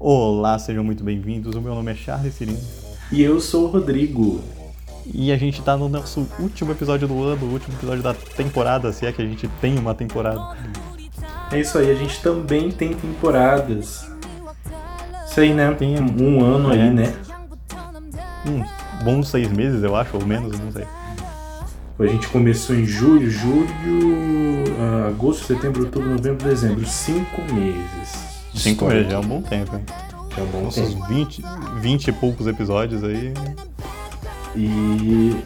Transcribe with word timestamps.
Olá, 0.00 0.56
sejam 0.60 0.84
muito 0.84 1.02
bem-vindos. 1.02 1.56
O 1.56 1.60
meu 1.60 1.74
nome 1.74 1.90
é 1.90 1.94
Charles 1.96 2.32
Cirino. 2.32 2.60
E 3.10 3.20
eu 3.20 3.40
sou 3.40 3.64
o 3.64 3.66
Rodrigo. 3.66 4.40
E 5.04 5.32
a 5.32 5.36
gente 5.36 5.60
tá 5.60 5.76
no 5.76 5.88
nosso 5.88 6.24
último 6.38 6.70
episódio 6.70 7.08
do 7.08 7.20
ano, 7.24 7.46
o 7.46 7.52
último 7.52 7.76
episódio 7.76 8.00
da 8.00 8.14
temporada, 8.14 8.92
se 8.92 9.06
é 9.06 9.10
que 9.10 9.20
a 9.20 9.24
gente 9.24 9.48
tem 9.60 9.76
uma 9.76 9.96
temporada. 9.96 10.56
É 11.50 11.58
isso 11.58 11.76
aí, 11.76 11.90
a 11.90 11.96
gente 11.96 12.22
também 12.22 12.70
tem 12.70 12.94
temporadas. 12.94 14.08
Isso 15.28 15.40
aí, 15.40 15.52
né? 15.52 15.74
Tem 15.74 15.96
um 15.98 16.44
ano 16.44 16.72
é. 16.72 16.80
aí, 16.80 16.90
né? 16.90 17.16
Uns 18.46 19.02
bons 19.02 19.28
seis 19.28 19.50
meses, 19.50 19.82
eu 19.82 19.96
acho, 19.96 20.16
ou 20.16 20.24
menos, 20.24 20.56
não 20.60 20.70
sei. 20.70 20.86
A 21.98 22.06
gente 22.06 22.28
começou 22.28 22.76
em 22.76 22.84
julho, 22.84 23.28
julho, 23.28 23.66
ah, 24.78 25.08
agosto, 25.08 25.44
setembro, 25.44 25.82
outubro, 25.82 26.08
novembro, 26.08 26.46
dezembro. 26.46 26.86
Cinco 26.86 27.42
meses. 27.52 28.27
Cinco 28.58 28.86
meses, 28.86 29.10
já 29.10 29.16
é 29.16 29.18
um 29.18 29.26
bom 29.26 29.42
tempo, 29.42 29.76
hein? 29.76 29.84
Já 30.34 30.42
é 30.42 30.44
um 30.44 30.48
bom 30.48 30.62
Nossos 30.62 30.94
tempo. 30.94 31.06
20, 31.06 31.42
20 31.80 32.08
e 32.08 32.12
poucos 32.12 32.46
episódios 32.46 33.04
aí. 33.04 33.32
E 34.56 35.36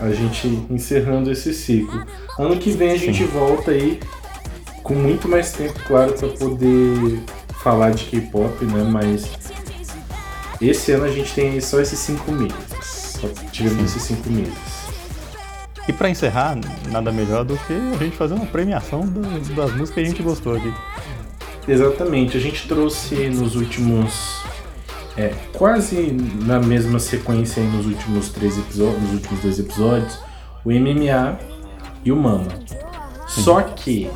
a 0.00 0.10
gente 0.10 0.48
encerrando 0.70 1.30
esse 1.30 1.52
ciclo. 1.52 2.04
Ano 2.38 2.56
que 2.56 2.70
vem 2.70 2.90
a 2.92 2.96
gente 2.96 3.24
Sim. 3.24 3.26
volta 3.26 3.70
aí 3.70 4.00
com 4.82 4.94
muito 4.94 5.28
mais 5.28 5.52
tempo, 5.52 5.78
claro, 5.86 6.12
para 6.14 6.28
poder 6.28 7.22
falar 7.62 7.90
de 7.90 8.04
K-pop, 8.04 8.64
né? 8.64 8.82
Mas 8.82 9.30
esse 10.60 10.92
ano 10.92 11.04
a 11.04 11.10
gente 11.10 11.32
tem 11.34 11.60
só 11.60 11.80
esses 11.80 11.98
cinco 11.98 12.32
meses. 12.32 12.56
Só 12.82 13.28
tivemos 13.52 13.78
Sim. 13.78 13.84
esses 13.84 14.02
cinco 14.02 14.30
meses. 14.30 14.72
E 15.88 15.92
pra 15.92 16.08
encerrar, 16.08 16.56
nada 16.90 17.10
melhor 17.10 17.44
do 17.44 17.56
que 17.56 17.72
a 17.72 18.04
gente 18.04 18.16
fazer 18.16 18.34
uma 18.34 18.46
premiação 18.46 19.00
das, 19.06 19.48
das 19.48 19.70
músicas 19.72 19.90
que 19.90 20.00
a 20.00 20.04
gente 20.04 20.22
gostou 20.22 20.56
aqui. 20.56 20.72
Exatamente, 21.66 22.36
a 22.36 22.40
gente 22.40 22.66
trouxe 22.66 23.28
nos 23.28 23.56
últimos. 23.56 24.42
É, 25.16 25.34
quase 25.52 26.10
na 26.46 26.58
mesma 26.58 26.98
sequência 26.98 27.62
aí 27.62 27.68
nos 27.68 27.84
últimos 27.84 28.30
três 28.30 28.56
episódios, 28.56 29.02
nos 29.02 29.12
últimos 29.12 29.40
dois 29.40 29.58
episódios, 29.58 30.18
o 30.64 30.70
MMA 30.70 31.38
e 32.02 32.10
o 32.10 32.16
Mama. 32.16 32.48
Só 33.28 33.60
que 33.60 34.10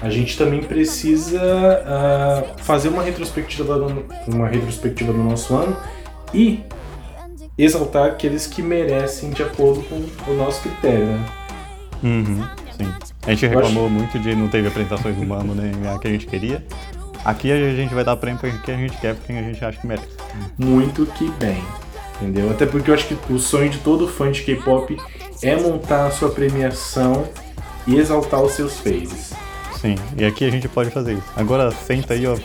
a 0.00 0.10
gente 0.10 0.36
também 0.36 0.60
precisa 0.60 1.40
ah, 1.86 2.42
fazer 2.58 2.88
uma 2.88 3.04
retrospectiva, 3.04 3.78
do, 3.78 4.04
uma 4.26 4.48
retrospectiva 4.48 5.12
do 5.12 5.18
nosso 5.22 5.54
ano 5.54 5.76
e 6.34 6.60
exaltar 7.56 8.06
aqueles 8.08 8.46
que 8.46 8.62
merecem 8.62 9.30
de 9.30 9.42
acordo 9.42 9.82
com 9.82 10.30
o 10.30 10.34
nosso 10.34 10.62
critério, 10.62 11.06
né? 11.06 11.26
Uhum, 12.02 12.44
sim. 12.82 12.94
A 13.26 13.30
gente 13.30 13.46
reclamou 13.46 13.88
muito 13.88 14.18
de 14.18 14.34
não 14.34 14.48
teve 14.48 14.68
apresentações 14.68 15.16
do 15.16 15.24
Mano 15.24 15.54
nem 15.54 15.72
a 15.88 15.98
que 15.98 16.08
a 16.08 16.10
gente 16.10 16.26
queria. 16.26 16.64
Aqui 17.24 17.52
a 17.52 17.74
gente 17.74 17.94
vai 17.94 18.04
dar 18.04 18.16
prêmio 18.16 18.40
pra 18.40 18.50
quem 18.50 18.74
a 18.74 18.78
gente 18.78 18.96
quer, 18.96 19.14
pra 19.14 19.24
quem 19.26 19.38
a 19.38 19.42
gente 19.42 19.64
acha 19.64 19.78
que 19.80 19.86
merece. 19.86 20.08
muito 20.58 21.06
que 21.06 21.30
bem. 21.32 21.62
Entendeu? 22.20 22.50
Até 22.50 22.66
porque 22.66 22.90
eu 22.90 22.94
acho 22.94 23.06
que 23.06 23.32
o 23.32 23.38
sonho 23.38 23.70
de 23.70 23.78
todo 23.78 24.06
fã 24.08 24.30
de 24.30 24.42
K-pop 24.42 24.96
é 25.42 25.56
montar 25.56 26.06
a 26.06 26.10
sua 26.10 26.30
premiação 26.30 27.28
e 27.86 27.96
exaltar 27.96 28.40
os 28.42 28.52
seus 28.52 28.78
faves. 28.78 29.32
Sim, 29.80 29.96
e 30.16 30.24
aqui 30.24 30.44
a 30.44 30.50
gente 30.50 30.68
pode 30.68 30.90
fazer 30.90 31.14
isso. 31.14 31.24
Agora 31.36 31.70
senta 31.72 32.14
aí, 32.14 32.26
ó. 32.26 32.36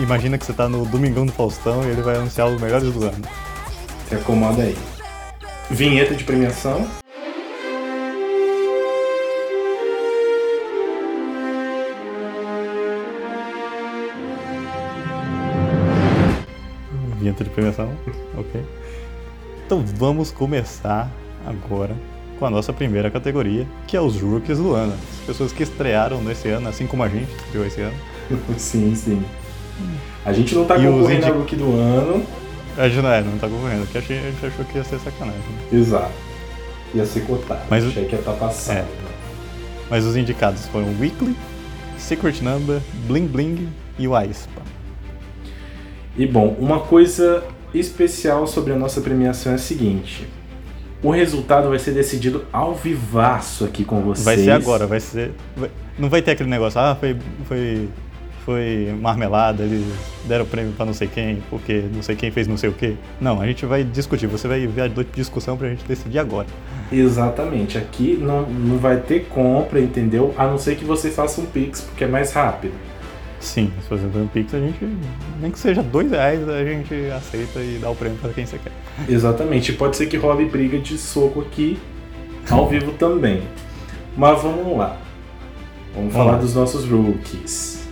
Imagina 0.00 0.38
que 0.38 0.46
você 0.46 0.52
tá 0.52 0.68
no 0.68 0.86
Domingão 0.86 1.26
do 1.26 1.32
Faustão 1.32 1.82
e 1.84 1.88
ele 1.88 2.02
vai 2.02 2.16
anunciar 2.16 2.48
os 2.48 2.60
melhores 2.60 2.92
do 2.92 3.04
ano. 3.04 3.24
Se 4.08 4.14
acomoda 4.14 4.62
aí. 4.62 4.76
Vinheta 5.70 6.14
de 6.14 6.22
premiação. 6.22 6.86
De 17.44 17.50
premiação, 17.50 17.90
ok. 18.36 18.64
Então 19.66 19.84
vamos 19.96 20.30
começar 20.30 21.10
agora 21.46 21.94
com 22.38 22.46
a 22.46 22.50
nossa 22.50 22.72
primeira 22.72 23.10
categoria, 23.10 23.66
que 23.86 23.96
é 23.96 24.00
os 24.00 24.20
rookies 24.20 24.58
do 24.58 24.74
ano. 24.74 24.92
As 25.20 25.26
pessoas 25.26 25.52
que 25.52 25.62
estrearam 25.62 26.20
nesse 26.22 26.48
ano, 26.48 26.68
assim 26.68 26.86
como 26.86 27.02
a 27.02 27.08
gente 27.08 27.30
estreou 27.44 27.66
esse 27.66 27.80
ano. 27.80 27.96
sim, 28.58 28.94
sim. 28.94 29.22
A 30.24 30.32
gente 30.32 30.54
não 30.54 30.64
tá 30.64 30.76
E 30.76 30.84
concorrendo 30.86 31.26
a 31.26 31.30
Rookie 31.30 31.56
do 31.56 31.70
ano. 31.76 32.26
A 32.76 32.88
gente 32.88 33.02
não, 33.02 33.10
é, 33.12 33.20
não 33.22 33.38
tá 33.38 33.48
concorrendo, 33.48 33.82
porque 33.86 33.98
a 33.98 34.00
gente 34.00 34.46
achou 34.46 34.64
que 34.64 34.78
ia 34.78 34.84
ser 34.84 34.98
sacanagem. 35.00 35.40
né? 35.40 35.78
Exato. 35.78 36.10
Ia 36.94 37.06
ser 37.06 37.20
cotado. 37.26 37.60
Mas 37.70 37.84
o- 37.84 37.88
Achei 37.88 38.04
que 38.06 38.12
ia 38.14 38.18
estar 38.18 38.32
passado. 38.32 38.78
É. 38.78 38.84
Mas 39.90 40.04
os 40.04 40.16
indicados 40.16 40.66
foram 40.68 40.88
Weekly, 41.00 41.36
Secret 41.98 42.40
Number, 42.42 42.80
Bling 43.06 43.26
Bling 43.26 43.68
e 43.98 44.06
o 44.08 44.14
Aespa. 44.14 44.62
E 46.18 46.26
bom, 46.26 46.56
uma 46.58 46.80
coisa 46.80 47.44
especial 47.72 48.46
sobre 48.46 48.72
a 48.72 48.76
nossa 48.76 49.00
premiação 49.00 49.52
é 49.52 49.54
a 49.54 49.58
seguinte. 49.58 50.26
O 51.02 51.10
resultado 51.12 51.68
vai 51.68 51.78
ser 51.78 51.92
decidido 51.92 52.44
ao 52.52 52.74
vivaço 52.74 53.64
aqui 53.64 53.84
com 53.84 54.00
vocês. 54.02 54.24
Vai 54.24 54.36
ser 54.36 54.50
agora, 54.50 54.84
vai 54.86 54.98
ser. 54.98 55.30
vai- 55.56 55.70
não 55.96 56.08
vai 56.08 56.20
ter 56.20 56.32
aquele 56.32 56.50
negócio, 56.50 56.80
ah, 56.80 56.96
foi. 56.98 57.16
foi. 57.46 57.88
foi 58.44 58.96
marmelada, 59.00 59.62
eles 59.62 59.84
deram 60.26 60.46
prêmio 60.46 60.72
pra 60.72 60.86
não 60.86 60.94
sei 60.94 61.06
quem, 61.06 61.42
porque 61.50 61.84
não 61.94 62.02
sei 62.02 62.16
quem 62.16 62.30
fez 62.30 62.48
não 62.48 62.56
sei 62.56 62.70
o 62.70 62.72
quê. 62.72 62.96
Não, 63.20 63.40
a 63.40 63.46
gente 63.46 63.64
vai 63.66 63.84
discutir, 63.84 64.26
você 64.26 64.48
vai 64.48 64.66
ver 64.66 64.82
a 64.82 64.88
discussão 65.14 65.56
pra 65.56 65.68
gente 65.68 65.84
decidir 65.84 66.18
agora. 66.18 66.46
Exatamente. 66.90 67.76
Aqui 67.78 68.16
não, 68.20 68.42
não 68.42 68.78
vai 68.78 68.96
ter 68.96 69.26
compra, 69.26 69.78
entendeu? 69.78 70.34
A 70.36 70.46
não 70.46 70.56
ser 70.58 70.76
que 70.76 70.84
você 70.84 71.10
faça 71.10 71.40
um 71.40 71.44
Pix, 71.46 71.82
porque 71.82 72.04
é 72.04 72.08
mais 72.08 72.32
rápido. 72.32 72.72
Sim, 73.40 73.72
se 73.80 73.88
for 73.88 73.98
um 73.98 74.26
Pix, 74.26 74.52
a 74.52 74.58
gente. 74.58 74.78
Nem 75.40 75.50
que 75.50 75.58
seja 75.58 75.82
dois 75.82 76.10
reais, 76.10 76.48
a 76.48 76.64
gente 76.64 76.94
aceita 77.16 77.60
e 77.60 77.78
dá 77.80 77.88
o 77.90 77.94
prêmio 77.94 78.18
pra 78.18 78.32
quem 78.32 78.44
você 78.44 78.58
quer. 78.58 78.72
Exatamente. 79.08 79.72
Pode 79.72 79.96
ser 79.96 80.06
que 80.06 80.16
role 80.16 80.44
briga 80.46 80.78
de 80.78 80.98
soco 80.98 81.40
aqui, 81.40 81.78
ao 82.50 82.68
vivo 82.68 82.92
também. 82.92 83.42
Mas 84.16 84.42
vamos 84.42 84.76
lá. 84.76 84.96
Vamos 85.94 86.12
Vamos 86.12 86.12
falar 86.14 86.32
lá. 86.32 86.38
dos 86.38 86.54
nossos 86.54 86.84
rookies. 86.84 87.88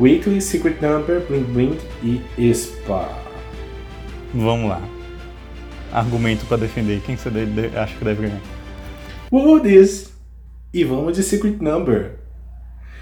Weekly, 0.00 0.40
Secret 0.40 0.80
Number, 0.80 1.20
Bling 1.28 1.44
Bling 1.44 1.78
e 2.38 2.54
Spa. 2.54 3.08
Vamos 4.34 4.70
lá. 4.70 4.80
Argumento 5.92 6.46
pra 6.46 6.56
defender. 6.56 7.02
Quem 7.04 7.16
você 7.16 7.28
acha 7.76 7.94
que 7.96 8.04
deve 8.04 8.22
ganhar? 8.22 8.40
Who 9.30 9.60
this? 9.60 10.12
E 10.72 10.84
vamos 10.84 11.16
de 11.16 11.22
Secret 11.22 11.58
Number. 11.60 12.12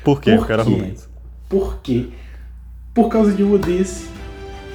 Por 0.03 0.21
quê? 0.21 0.33
Por 0.33 0.41
Eu 0.41 0.47
quero 0.47 0.63
argumentos. 0.63 1.09
Por 1.49 1.79
quê? 1.83 2.09
Por 2.93 3.09
causa 3.09 3.33
de 3.33 3.43
Who 3.43 3.59
this? 3.59 4.07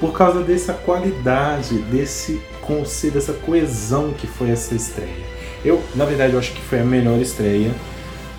Por 0.00 0.12
causa 0.12 0.42
dessa 0.42 0.72
qualidade, 0.72 1.78
desse 1.78 2.40
conceito, 2.60 3.14
dessa 3.14 3.32
coesão 3.32 4.12
que 4.12 4.26
foi 4.26 4.50
essa 4.50 4.74
estreia. 4.74 5.24
Eu, 5.64 5.82
na 5.94 6.04
verdade, 6.04 6.32
eu 6.32 6.38
acho 6.38 6.52
que 6.52 6.60
foi 6.60 6.80
a 6.80 6.84
melhor 6.84 7.18
estreia. 7.20 7.70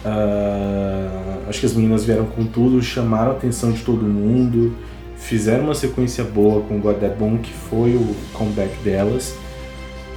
Ah, 0.04 1.38
acho 1.48 1.60
que 1.62 1.66
as 1.66 1.74
meninas 1.74 2.04
vieram 2.04 2.26
com 2.26 2.46
tudo, 2.46 2.82
chamaram 2.82 3.32
a 3.32 3.36
atenção 3.36 3.72
de 3.72 3.82
todo 3.84 4.04
mundo, 4.04 4.76
fizeram 5.18 5.64
uma 5.64 5.76
sequência 5.76 6.24
boa 6.24 6.62
com 6.62 6.80
God 6.80 6.98
That 6.98 7.16
Bone, 7.16 7.40
que 7.40 7.54
foi 7.54 7.96
o 7.96 8.16
comeback 8.34 8.76
delas. 8.84 9.36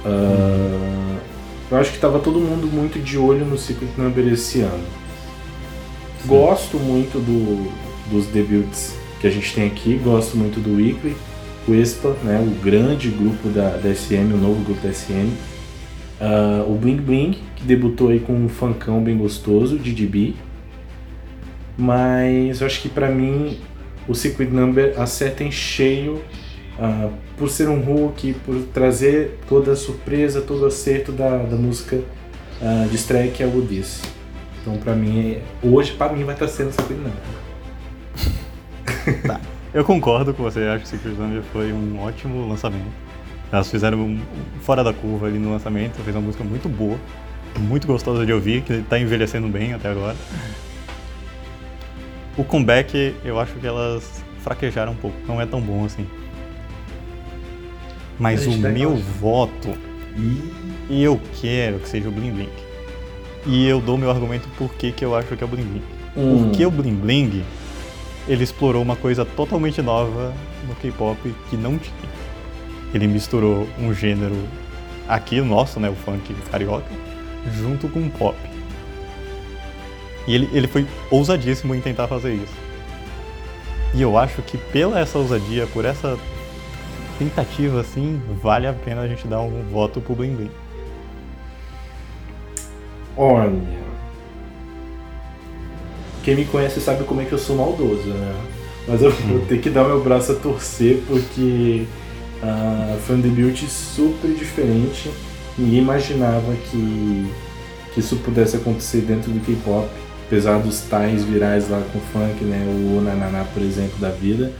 Ah, 0.05 1.17
eu 1.71 1.77
acho 1.77 1.91
que 1.91 1.97
estava 1.97 2.19
todo 2.19 2.39
mundo 2.39 2.67
muito 2.67 2.99
de 2.99 3.17
olho 3.17 3.45
no 3.45 3.57
Secret 3.57 3.91
Number 3.97 4.27
esse 4.27 4.61
ano. 4.61 4.83
Gosto 6.25 6.77
muito 6.77 7.17
do, 7.19 7.71
dos 8.11 8.25
debuts 8.27 8.95
que 9.19 9.27
a 9.27 9.29
gente 9.29 9.53
tem 9.53 9.67
aqui, 9.67 9.95
gosto 10.03 10.37
muito 10.37 10.59
do 10.59 10.75
Weekly, 10.75 11.15
o 11.67 11.73
ESPA, 11.73 12.15
né, 12.23 12.39
o 12.39 12.63
grande 12.63 13.09
grupo 13.09 13.49
da, 13.49 13.77
da 13.77 13.93
SM, 13.93 14.33
o 14.33 14.37
novo 14.37 14.63
grupo 14.63 14.81
da 14.81 14.93
SM. 14.93 15.29
Ah, 16.21 16.65
o 16.67 16.73
Bling 16.75 16.97
Bling, 16.97 17.37
que 17.55 17.63
debutou 17.63 18.09
aí 18.09 18.19
com 18.19 18.33
um 18.33 18.49
funkão 18.49 19.01
bem 19.01 19.17
gostoso, 19.17 19.77
DDB. 19.77 20.35
Mas 21.77 22.59
eu 22.61 22.67
acho 22.67 22.81
que 22.81 22.89
pra 22.89 23.09
mim 23.09 23.57
o 24.07 24.13
Secret 24.15 24.49
Number 24.49 24.99
acerta 24.99 25.43
em 25.43 25.51
cheio 25.51 26.21
ah, 26.77 27.09
por 27.37 27.49
ser 27.49 27.69
um 27.69 27.79
hook, 27.89 28.33
por 28.45 28.55
trazer 28.73 29.39
toda 29.47 29.71
a 29.71 29.75
surpresa, 29.75 30.41
todo 30.41 30.63
o 30.63 30.65
acerto 30.65 31.11
da, 31.11 31.37
da 31.37 31.55
música 31.55 32.01
ah, 32.61 32.87
de 32.89 32.95
estreia 32.95 33.31
que 33.31 33.41
é 33.43 33.47
o 33.47 33.61
This. 33.61 34.01
Então 34.61 34.75
pra 34.77 34.93
mim, 34.93 35.31
é- 35.31 35.41
hoje 35.63 35.93
pra 35.93 36.11
mim 36.11 36.23
vai 36.23 36.35
estar 36.35 36.47
sendo 36.47 36.69
o 36.69 36.73
Secret 36.73 36.97
Number. 36.97 37.13
Eu 39.73 39.83
concordo 39.83 40.33
com 40.33 40.43
você, 40.43 40.61
acho 40.61 40.83
que 40.83 40.89
Secret 40.89 41.13
Number 41.13 41.43
foi 41.53 41.71
um 41.71 41.99
ótimo 42.01 42.47
lançamento. 42.47 42.91
Elas 43.51 43.69
fizeram 43.69 43.99
um 43.99 44.19
fora 44.61 44.83
da 44.83 44.93
curva 44.93 45.27
ali 45.27 45.37
no 45.37 45.51
lançamento, 45.51 46.01
fez 46.03 46.15
uma 46.15 46.23
música 46.23 46.43
muito 46.43 46.67
boa, 46.67 46.97
muito 47.59 47.85
gostosa 47.85 48.25
de 48.25 48.33
ouvir, 48.33 48.61
que 48.61 48.81
tá 48.83 48.99
envelhecendo 48.99 49.47
bem 49.47 49.73
até 49.73 49.89
agora. 49.89 50.15
O 52.37 52.43
comeback, 52.43 53.15
eu 53.23 53.39
acho 53.39 53.53
que 53.53 53.67
elas 53.67 54.23
fraquejaram 54.39 54.93
um 54.93 54.95
pouco, 54.95 55.17
não 55.27 55.41
é 55.41 55.45
tão 55.45 55.61
bom 55.61 55.85
assim. 55.85 56.07
Mas 58.17 58.45
o 58.47 58.61
tá 58.61 58.69
meu 58.69 58.95
voto, 58.95 59.69
e 60.89 61.03
eu 61.03 61.19
quero 61.39 61.79
que 61.79 61.89
seja 61.89 62.09
o 62.09 62.11
Bling 62.11 62.31
Bling. 62.31 62.49
E 63.45 63.67
eu 63.67 63.79
dou 63.79 63.97
meu 63.97 64.11
argumento 64.11 64.47
por 64.57 64.73
que 64.73 64.91
que 64.91 65.05
eu 65.05 65.15
acho 65.15 65.35
que 65.35 65.43
é 65.43 65.45
o 65.45 65.49
Bling 65.49 65.63
Bling. 65.63 65.83
Hum. 66.17 66.43
Porque 66.43 66.65
o 66.65 66.71
Bling 66.71 66.95
Bling, 66.95 67.43
ele 68.29 68.43
explorou 68.43 68.83
uma 68.83 68.95
coisa 68.95 69.25
totalmente 69.25 69.81
nova 69.81 70.31
no 70.67 70.75
K-pop 70.75 71.35
que 71.49 71.57
não 71.57 71.79
tinha. 71.79 72.09
Ele 72.93 73.07
misturou 73.07 73.67
um 73.79 73.91
gênero 73.91 74.35
aqui, 75.07 75.41
nosso, 75.41 75.79
né, 75.79 75.89
o 75.89 75.95
funk 75.95 76.33
carioca, 76.51 76.91
junto 77.57 77.89
com 77.89 77.99
o 78.01 78.09
pop. 78.11 78.37
E 80.27 80.35
ele, 80.35 80.47
ele 80.53 80.67
foi 80.67 80.85
ousadíssimo 81.09 81.73
em 81.73 81.81
tentar 81.81 82.07
fazer 82.07 82.35
isso. 82.35 82.53
E 83.95 84.01
eu 84.03 84.15
acho 84.15 84.43
que 84.43 84.57
pela 84.57 84.99
essa 84.99 85.17
ousadia, 85.17 85.65
por 85.65 85.83
essa 85.83 86.15
tentativa 87.17 87.81
assim, 87.81 88.21
vale 88.41 88.67
a 88.67 88.73
pena 88.73 89.01
a 89.01 89.07
gente 89.07 89.27
dar 89.27 89.41
um 89.41 89.63
voto 89.71 89.99
pro 89.99 90.13
Bling 90.13 90.35
Bling. 90.35 90.51
Olha. 93.17 93.88
Quem 96.29 96.35
me 96.35 96.45
conhece 96.45 96.79
sabe 96.79 97.05
como 97.05 97.21
é 97.21 97.25
que 97.25 97.31
eu 97.31 97.39
sou 97.39 97.55
maldoso, 97.55 98.07
né? 98.07 98.35
Mas 98.87 99.01
eu 99.01 99.09
vou 99.09 99.39
ter 99.47 99.59
que 99.59 99.67
dar 99.67 99.83
meu 99.83 99.99
braço 100.03 100.31
a 100.31 100.35
torcer 100.35 101.01
porque 101.07 101.87
uh, 102.43 102.99
foi 102.99 103.15
um 103.15 103.19
debut 103.19 103.63
super 103.67 104.29
diferente. 104.29 105.09
Ninguém 105.57 105.79
imaginava 105.79 106.53
que, 106.69 107.27
que 107.91 107.99
isso 107.99 108.17
pudesse 108.17 108.57
acontecer 108.57 109.01
dentro 109.01 109.31
do 109.31 109.39
K-pop. 109.39 109.89
Apesar 110.27 110.59
dos 110.59 110.81
tais 110.81 111.23
virais 111.23 111.67
lá 111.67 111.81
com 111.91 111.99
funk, 111.99 112.43
né? 112.43 112.63
O 112.67 113.01
Nananá, 113.01 113.45
por 113.51 113.63
exemplo, 113.63 113.97
da 113.97 114.11
vida. 114.11 114.53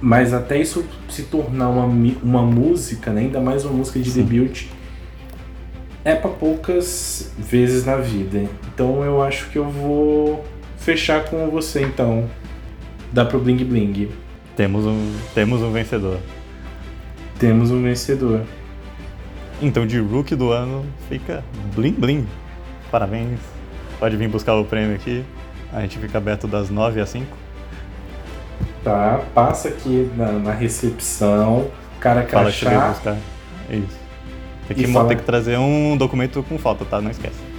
Mas 0.00 0.32
até 0.32 0.58
isso 0.58 0.86
se 1.06 1.24
tornar 1.24 1.68
uma, 1.68 1.84
uma 2.22 2.42
música, 2.42 3.12
né? 3.12 3.20
ainda 3.20 3.40
mais 3.40 3.66
uma 3.66 3.74
música 3.74 4.00
de 4.00 4.10
Sim. 4.10 4.22
debut, 4.22 4.68
é 6.04 6.14
para 6.14 6.30
poucas 6.30 7.32
vezes 7.38 7.86
na 7.86 7.96
vida. 7.96 8.44
Então 8.72 9.02
eu 9.02 9.22
acho 9.22 9.48
que 9.50 9.56
eu 9.56 9.68
vou 9.68 10.44
fechar 10.76 11.24
com 11.24 11.48
você 11.48 11.82
então. 11.82 12.28
Dá 13.10 13.24
pro 13.24 13.38
Bling 13.38 13.64
Bling. 13.64 14.10
Temos 14.54 14.84
um, 14.84 15.12
temos 15.34 15.62
um 15.62 15.72
vencedor. 15.72 16.18
Temos 17.38 17.70
um 17.70 17.82
vencedor. 17.82 18.42
Então 19.62 19.86
de 19.86 19.98
Rookie 19.98 20.36
do 20.36 20.50
ano 20.50 20.84
fica 21.08 21.42
Bling 21.74 21.94
Bling. 21.94 22.26
Parabéns. 22.90 23.40
Pode 23.98 24.16
vir 24.16 24.28
buscar 24.28 24.54
o 24.54 24.64
prêmio 24.64 24.94
aqui. 24.94 25.24
A 25.72 25.80
gente 25.80 25.98
fica 25.98 26.18
aberto 26.18 26.46
das 26.46 26.70
9 26.70 27.00
às 27.00 27.08
5. 27.08 27.26
Tá, 28.84 29.22
passa 29.34 29.68
aqui 29.68 30.10
na, 30.16 30.32
na 30.32 30.52
recepção. 30.52 31.70
Cara 31.98 32.22
Fala 32.24 32.52
que 32.52 32.64
veio 32.64 32.80
buscar. 32.80 33.16
Isso. 33.70 34.03
Tem 34.68 34.76
que, 34.76 34.86
fala... 34.86 35.08
tem 35.08 35.16
que 35.16 35.24
trazer 35.24 35.58
um 35.58 35.96
documento 35.96 36.42
com 36.42 36.58
foto, 36.58 36.84
tá? 36.84 37.00
Não 37.00 37.10
esquece. 37.10 37.54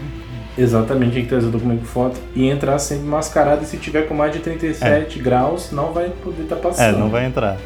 Exatamente, 0.57 1.13
tem 1.13 1.23
que 1.23 1.29
trazer 1.29 1.47
o 1.47 1.51
documento 1.51 1.81
com 1.81 1.85
foto 1.85 2.19
e 2.33 2.49
entrar 2.49 2.79
sempre 2.79 3.05
mascarado. 3.05 3.63
E 3.63 3.65
se 3.65 3.77
tiver 3.77 4.03
com 4.03 4.13
mais 4.13 4.31
de 4.31 4.39
37 4.39 5.19
é. 5.19 5.21
graus, 5.21 5.71
não 5.71 5.91
vai 5.91 6.09
poder 6.09 6.43
estar 6.43 6.55
tá 6.55 6.61
passando. 6.61 6.95
É, 6.95 6.97
não 6.97 7.09
vai 7.09 7.25
entrar. 7.25 7.57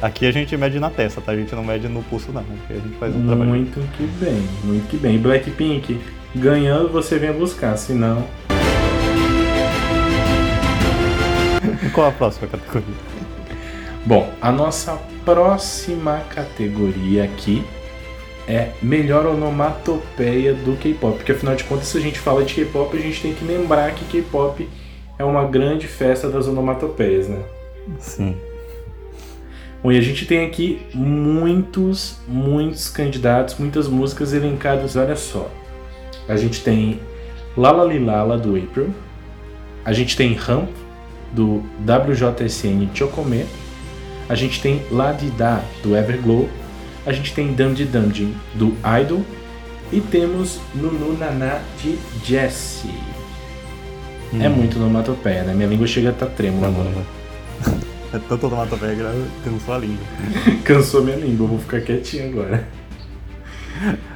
Aqui 0.00 0.26
a 0.26 0.32
gente 0.32 0.56
mede 0.56 0.80
na 0.80 0.90
testa, 0.90 1.20
tá? 1.20 1.30
A 1.30 1.36
gente 1.36 1.54
não 1.54 1.62
mede 1.62 1.88
no 1.88 2.02
pulso, 2.02 2.32
não. 2.32 2.42
Porque 2.42 2.72
a 2.72 2.76
gente 2.76 2.96
faz 2.98 3.14
um 3.14 3.18
muito 3.18 3.28
trabalho. 3.28 3.50
Muito 3.50 3.80
que 3.96 4.02
bem, 4.02 4.42
muito 4.64 4.88
que 4.88 4.96
bem. 4.96 5.18
Blackpink, 5.18 6.00
ganhando 6.34 6.88
você 6.88 7.18
vem 7.18 7.32
buscar, 7.32 7.76
senão. 7.76 8.24
Qual 11.94 12.08
a 12.08 12.12
próxima 12.12 12.48
categoria? 12.48 12.94
Bom, 14.04 14.32
a 14.40 14.50
nossa 14.50 14.98
próxima 15.24 16.22
categoria 16.34 17.22
aqui 17.22 17.64
é 18.46 18.70
melhor 18.82 19.26
onomatopeia 19.26 20.54
do 20.54 20.76
K-pop. 20.76 21.16
Porque 21.16 21.32
afinal 21.32 21.54
de 21.54 21.64
contas, 21.64 21.88
se 21.88 21.98
a 21.98 22.00
gente 22.00 22.18
fala 22.18 22.44
de 22.44 22.54
K-pop, 22.54 22.96
a 22.96 23.00
gente 23.00 23.20
tem 23.20 23.34
que 23.34 23.44
lembrar 23.44 23.94
que 23.94 24.04
K-pop 24.04 24.68
é 25.18 25.24
uma 25.24 25.44
grande 25.44 25.86
festa 25.86 26.28
das 26.28 26.48
onomatopeias, 26.48 27.28
né? 27.28 27.42
Sim. 27.98 28.36
Bom, 29.82 29.90
e 29.90 29.98
a 29.98 30.00
gente 30.00 30.26
tem 30.26 30.46
aqui 30.46 30.80
muitos, 30.94 32.20
muitos 32.28 32.88
candidatos, 32.88 33.56
muitas 33.58 33.88
músicas 33.88 34.32
elencadas. 34.32 34.96
Olha 34.96 35.16
só. 35.16 35.50
A 36.28 36.36
gente 36.36 36.62
tem 36.62 37.00
Lala 37.56 37.84
Lilala 37.84 38.38
do 38.38 38.56
April. 38.56 38.94
A 39.84 39.92
gente 39.92 40.16
tem 40.16 40.34
Ramp 40.34 40.70
do 41.32 41.62
WJSN 41.80 42.88
Chocomé. 42.94 43.44
A 44.28 44.34
gente 44.34 44.62
tem 44.62 44.82
La 44.90 45.12
Dida 45.12 45.62
do 45.82 45.96
Everglow 45.96 46.48
a 47.04 47.12
gente 47.12 47.34
tem 47.34 47.52
Dandy 47.52 47.84
Dandy 47.84 48.34
do 48.54 48.76
Idol 49.00 49.24
e 49.92 50.00
temos 50.00 50.60
Nunu 50.74 51.16
Naná 51.18 51.60
de 51.82 51.98
Jessie. 52.24 52.94
É 54.32 54.36
hum. 54.36 54.42
É 54.42 54.48
muito 54.48 54.78
onomatopeia, 54.78 55.42
né? 55.44 55.52
Minha 55.54 55.68
língua 55.68 55.86
chega 55.86 56.08
a 56.08 56.12
estar 56.12 56.26
tá 56.26 56.32
trêmula 56.32 56.68
agora. 56.68 56.90
É 58.14 58.18
tanto 58.28 58.46
onomatopeia 58.46 58.94
que 58.94 59.48
cansou 59.48 59.74
a 59.74 59.78
língua. 59.78 60.04
cansou 60.64 61.02
minha 61.02 61.16
língua, 61.16 61.46
vou 61.46 61.58
ficar 61.58 61.80
quietinho 61.80 62.28
agora. 62.28 62.68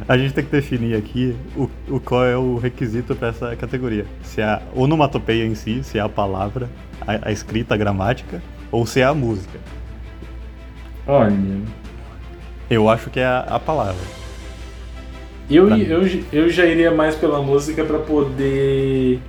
A 0.07 0.19
gente 0.19 0.35
tem 0.35 0.45
que 0.45 0.51
definir 0.51 0.95
aqui 0.95 1.35
o, 1.57 1.71
o 1.89 1.99
qual 1.99 2.27
é 2.27 2.37
o 2.37 2.59
requisito 2.59 3.17
para 3.17 3.29
essa 3.29 3.57
categoria. 3.57 4.05
Se 4.23 4.43
é 4.43 4.45
a 4.45 4.61
onomatopeia 4.75 5.47
em 5.47 5.55
si, 5.55 5.83
se 5.83 5.97
é 5.97 6.03
a 6.03 6.11
palavra, 6.11 6.69
a, 7.07 7.31
a 7.31 7.33
escrita, 7.33 7.73
a 7.73 7.79
gramática, 7.79 8.43
ou 8.71 8.85
se 8.85 9.01
é 9.01 9.05
a 9.05 9.15
música. 9.15 9.59
Olha, 11.07 11.35
eu 12.71 12.89
acho 12.89 13.11
que 13.11 13.21
é 13.21 13.27
a, 13.27 13.41
a 13.41 13.59
palavra. 13.59 14.03
Eu, 15.49 15.69
eu, 15.77 16.03
eu 16.33 16.51
já 16.51 16.67
iria 16.67 16.91
mais 16.91 17.15
pela 17.15 17.41
música 17.41 17.85
para 17.85 17.99
poder 17.99 19.21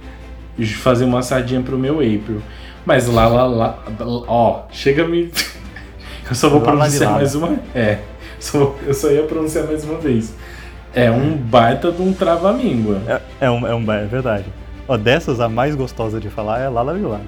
fazer 0.81 1.05
uma 1.05 1.21
sardinha 1.21 1.61
pro 1.61 1.77
meu 1.77 1.95
April. 1.95 2.41
Mas 2.85 3.07
lá, 3.07 3.27
lá, 3.27 3.45
lá, 3.45 3.83
ó, 4.27 4.63
chega 4.71 5.03
a 5.03 5.07
me. 5.07 5.31
Eu 6.29 6.35
só 6.35 6.49
vou 6.49 6.59
lá, 6.59 6.65
pronunciar 6.65 7.11
lá 7.11 7.17
mais 7.17 7.35
uma. 7.35 7.57
É, 7.73 7.99
só, 8.37 8.75
eu 8.85 8.93
só 8.93 9.09
ia 9.09 9.23
pronunciar 9.23 9.65
mais 9.65 9.85
uma 9.85 9.97
vez. 9.97 10.35
É 10.93 11.09
um 11.09 11.37
baita 11.37 11.89
de 11.89 12.01
um 12.01 12.11
trava-língua. 12.11 13.01
É, 13.07 13.45
é, 13.45 13.49
um, 13.49 13.65
é, 13.65 13.73
um, 13.73 13.91
é 13.93 14.03
verdade. 14.05 14.43
Ó, 14.89 14.97
dessas, 14.97 15.39
a 15.39 15.47
mais 15.47 15.73
gostosa 15.73 16.19
de 16.19 16.29
falar 16.29 16.59
é 16.59 16.67
Lala 16.67 16.93
Vilada. 16.93 17.23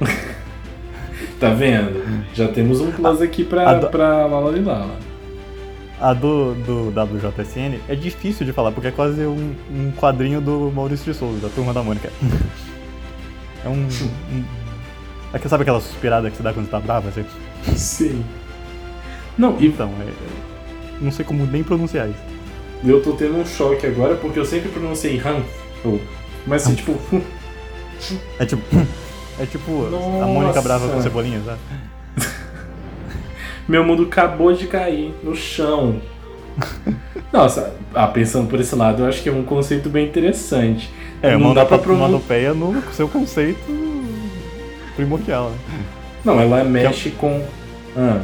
tá 1.38 1.50
vendo? 1.50 2.24
Já 2.34 2.48
temos 2.48 2.80
um 2.80 2.90
plus 2.90 3.22
aqui 3.22 3.44
pra, 3.44 3.74
do... 3.74 3.86
pra 3.88 4.26
Lala 4.26 4.52
Lala. 4.64 5.07
A 6.00 6.12
do, 6.14 6.54
do 6.54 6.88
WJSN 6.90 7.80
é 7.88 7.94
difícil 7.96 8.46
de 8.46 8.52
falar, 8.52 8.70
porque 8.70 8.88
é 8.88 8.92
quase 8.92 9.20
um, 9.22 9.54
um 9.70 9.92
quadrinho 9.92 10.40
do 10.40 10.70
Maurício 10.72 11.12
de 11.12 11.18
Souza, 11.18 11.40
da 11.40 11.48
Turma 11.48 11.72
da 11.72 11.82
Mônica. 11.82 12.10
É 13.64 13.68
um. 13.68 13.72
um 13.74 14.44
é 15.32 15.38
sabe 15.40 15.62
aquela 15.62 15.80
suspirada 15.80 16.30
que 16.30 16.36
você 16.36 16.44
dá 16.44 16.52
quando 16.52 16.66
você 16.66 16.70
tá 16.70 16.78
brava? 16.78 17.08
Assim? 17.08 17.24
Sim. 17.76 18.24
Não, 19.36 19.56
então, 19.60 19.90
é, 20.00 20.12
não 21.00 21.10
sei 21.10 21.24
como 21.24 21.44
nem 21.44 21.64
pronunciar 21.64 22.08
isso. 22.08 22.20
Eu 22.84 23.02
tô 23.02 23.12
tendo 23.12 23.36
um 23.36 23.44
choque 23.44 23.84
agora 23.84 24.14
porque 24.14 24.38
eu 24.38 24.44
sempre 24.44 24.68
pronunciei 24.68 25.20
Han. 25.20 25.42
Mas 26.46 26.66
assim, 26.66 26.76
tipo. 26.76 26.96
É 28.38 28.46
tipo. 28.46 28.62
É 29.40 29.46
tipo 29.46 29.70
Nossa. 29.70 30.24
a 30.24 30.26
Mônica 30.26 30.60
brava 30.60 30.88
com 30.88 31.00
cebolinha, 31.00 31.40
sabe? 31.44 31.60
Meu 33.68 33.84
mundo 33.84 34.04
acabou 34.04 34.52
de 34.52 34.66
cair 34.66 35.14
no 35.22 35.36
chão. 35.36 36.00
Nossa, 37.30 37.74
ah, 37.94 38.06
pensando 38.06 38.48
por 38.48 38.58
esse 38.58 38.74
lado, 38.74 39.02
eu 39.02 39.08
acho 39.08 39.22
que 39.22 39.28
é 39.28 39.32
um 39.32 39.42
conceito 39.42 39.90
bem 39.90 40.06
interessante. 40.06 40.90
É, 41.20 41.36
não 41.36 41.52
dá 41.52 41.66
pra 41.66 41.78
pronunciar. 41.78 42.54
no 42.54 42.82
seu 42.92 43.06
conceito 43.06 43.60
primordial, 44.96 45.50
né? 45.50 45.84
Não, 46.24 46.40
ela 46.40 46.64
mexe 46.64 47.10
é... 47.10 47.12
com. 47.12 47.44
Ah. 47.96 48.22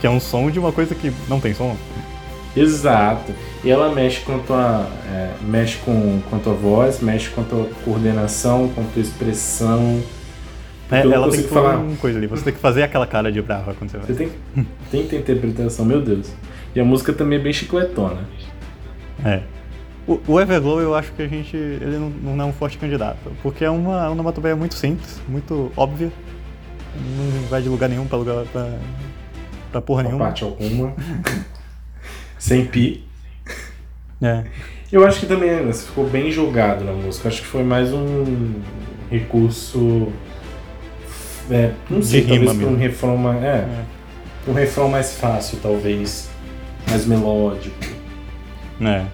Que 0.00 0.06
é 0.06 0.10
um 0.10 0.20
som 0.20 0.50
de 0.50 0.58
uma 0.58 0.72
coisa 0.72 0.94
que 0.94 1.12
não 1.28 1.40
tem 1.40 1.54
som. 1.54 1.76
Exato. 2.56 3.32
E 3.64 3.70
ela 3.70 3.92
mexe 3.94 4.20
com 4.20 4.36
a 4.36 4.38
tua, 4.38 4.86
é, 5.10 5.30
mexe 5.42 5.78
com, 5.78 6.20
com 6.28 6.36
a 6.36 6.38
tua 6.38 6.54
voz, 6.54 7.00
mexe 7.00 7.30
com 7.30 7.40
a 7.40 7.44
tua 7.44 7.68
coordenação, 7.84 8.68
com 8.74 8.82
a 8.82 8.84
tua 8.92 9.02
expressão. 9.02 10.02
É, 10.90 11.00
ela 11.00 11.30
tem 11.30 11.42
que 11.42 11.48
falar 11.48 11.76
uma 11.78 11.96
coisa 11.96 12.18
ali. 12.18 12.26
Você 12.26 12.44
tem 12.44 12.52
que 12.52 12.60
fazer 12.60 12.82
aquela 12.82 13.06
cara 13.06 13.30
de 13.30 13.42
brava 13.42 13.74
quando 13.74 13.90
você 13.90 13.98
vai. 13.98 14.06
Você 14.06 14.14
tem, 14.14 14.30
tem 14.90 15.02
que 15.02 15.08
ter 15.08 15.18
interpretação, 15.18 15.84
meu 15.84 16.00
Deus. 16.00 16.32
E 16.74 16.80
a 16.80 16.84
música 16.84 17.12
também 17.12 17.38
é 17.38 17.42
bem 17.42 17.52
chicletona. 17.52 18.20
É. 19.24 19.42
O, 20.06 20.20
o 20.26 20.40
Everglow 20.40 20.80
eu 20.80 20.94
acho 20.94 21.12
que 21.12 21.20
a 21.20 21.28
gente. 21.28 21.54
ele 21.54 21.98
não, 21.98 22.08
não 22.08 22.44
é 22.44 22.46
um 22.48 22.52
forte 22.52 22.78
candidato. 22.78 23.30
Porque 23.42 23.64
é 23.64 23.70
uma 23.70 24.08
onomatopeia 24.10 24.56
muito 24.56 24.74
simples, 24.74 25.20
muito 25.28 25.70
óbvia. 25.76 26.10
Não 26.96 27.48
vai 27.48 27.60
de 27.60 27.68
lugar 27.68 27.88
nenhum 27.88 28.06
pra 28.06 28.16
lugar 28.16 28.46
pra, 28.46 28.78
pra 29.70 29.82
porra 29.82 30.02
pra 30.02 30.10
nenhuma. 30.10 30.24
parte 30.26 30.42
alguma. 30.42 30.94
Sem 32.38 32.64
pi. 32.64 33.04
É. 34.22 34.44
Eu 34.90 35.06
acho 35.06 35.20
que 35.20 35.26
também 35.26 35.70
ficou 35.72 36.08
bem 36.08 36.30
jogado 36.30 36.82
na 36.82 36.92
música. 36.92 37.28
Acho 37.28 37.42
que 37.42 37.46
foi 37.46 37.62
mais 37.62 37.92
um 37.92 38.54
recurso 39.10 40.10
é, 41.50 41.72
não 41.90 42.02
sei, 42.02 42.22
de 42.22 42.28
talvez 42.28 42.52
para 42.56 42.66
um 42.66 42.76
refrão 42.76 43.16
mais. 43.16 43.42
É, 43.42 43.46
é. 43.46 43.84
Um 44.46 44.52
refrão 44.52 44.88
mais 44.88 45.14
fácil, 45.14 45.58
talvez. 45.62 46.28
Mais 46.88 47.04
melódico. 47.06 47.76
É. 48.80 49.04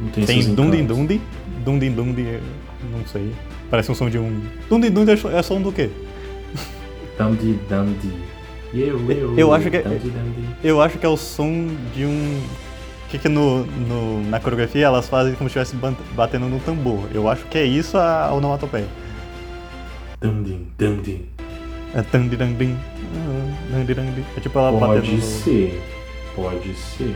Não 0.00 0.08
tem 0.10 0.24
tem 0.24 0.54
Dundi 0.54 0.82
Dundi. 0.82 1.20
Dundi 1.64 1.90
Dundi, 1.90 2.38
não 2.92 3.04
sei. 3.06 3.32
Parece 3.70 3.90
um 3.90 3.94
som 3.94 4.08
de 4.08 4.18
um. 4.18 4.40
Dundi 4.68 4.90
Dundi 4.90 5.10
é 5.12 5.42
som 5.42 5.60
do 5.60 5.72
quê? 5.72 5.90
Dumdy 7.18 7.58
Dumdy. 7.68 8.12
Eu, 8.74 9.10
eu, 9.10 9.38
Eu 9.38 9.52
acho 9.54 9.70
que- 9.70 9.78
Dumdy. 9.80 10.12
Eu 10.62 10.80
acho 10.82 10.98
que 10.98 11.06
é 11.06 11.08
o 11.08 11.16
som 11.16 11.68
de 11.94 12.04
um. 12.04 12.40
Que, 13.08 13.18
que 13.18 13.28
no, 13.28 13.64
no- 13.64 14.22
na 14.28 14.38
coreografia 14.38 14.84
elas 14.86 15.08
fazem 15.08 15.34
como 15.34 15.48
se 15.48 15.58
estivesse 15.58 15.94
batendo 16.14 16.46
no 16.46 16.58
tambor. 16.60 17.00
Eu 17.14 17.28
acho 17.28 17.44
que 17.46 17.56
é 17.56 17.64
isso 17.64 17.96
a 17.96 18.32
onomatopeia. 18.34 18.86
Dumdy 20.20 20.66
Dumdy. 20.78 21.24
É 21.94 22.02
tandirandim. 22.02 22.76
ah, 23.16 23.54
tandirandim. 23.72 24.24
É 24.36 24.40
tipo 24.40 24.58
ela 24.58 24.72
batendo 24.72 24.86
Pode 24.88 25.12
no. 25.16 25.22
ser. 25.22 25.82
Pode 26.34 26.74
ser. 26.74 27.14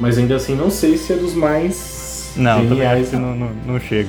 Mas 0.00 0.18
ainda 0.18 0.34
assim, 0.36 0.56
não 0.56 0.70
sei 0.70 0.96
se 0.96 1.12
é 1.12 1.16
dos 1.16 1.34
mais 1.34 2.32
Não, 2.36 2.56
também 2.58 2.68
geniais. 2.78 3.02
acho 3.02 3.10
que 3.10 3.16
não, 3.16 3.34
não, 3.36 3.50
não 3.66 3.78
chega. 3.80 4.08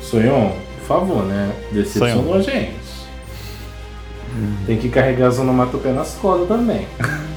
Sonhon, 0.00 0.52
por 0.78 0.86
favor, 0.86 1.24
né? 1.24 1.52
Decepcionou 1.72 2.34
a 2.34 2.40
gente. 2.40 2.84
Tem 4.66 4.78
que 4.78 4.88
carregar 4.88 5.28
as 5.28 5.38
onomatopeias 5.38 5.96
nas 5.96 6.14
costas 6.14 6.48
também. 6.48 6.86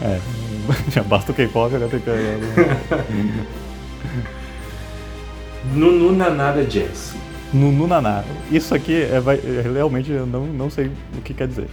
É. 0.01 0.20
Já 0.91 1.03
basta 1.03 1.32
o 1.32 1.36
K-pop, 1.36 1.75
agora 1.75 1.89
tem 1.89 2.00
que. 2.00 2.10
Nunu 5.74 6.12
Nanada 6.13 6.63
Jazz. 6.63 7.13
Nunu 7.58 7.88
Naná. 7.88 8.24
Isso 8.52 8.74
aqui 8.76 9.02
é, 9.04 9.20
vai- 9.20 9.40
é, 9.44 9.62
realmente 9.74 10.12
eu 10.12 10.26
não, 10.26 10.46
não 10.46 10.70
sei 10.70 10.88
o 11.18 11.22
que 11.24 11.34
quer 11.34 11.48
dizer. 11.48 11.68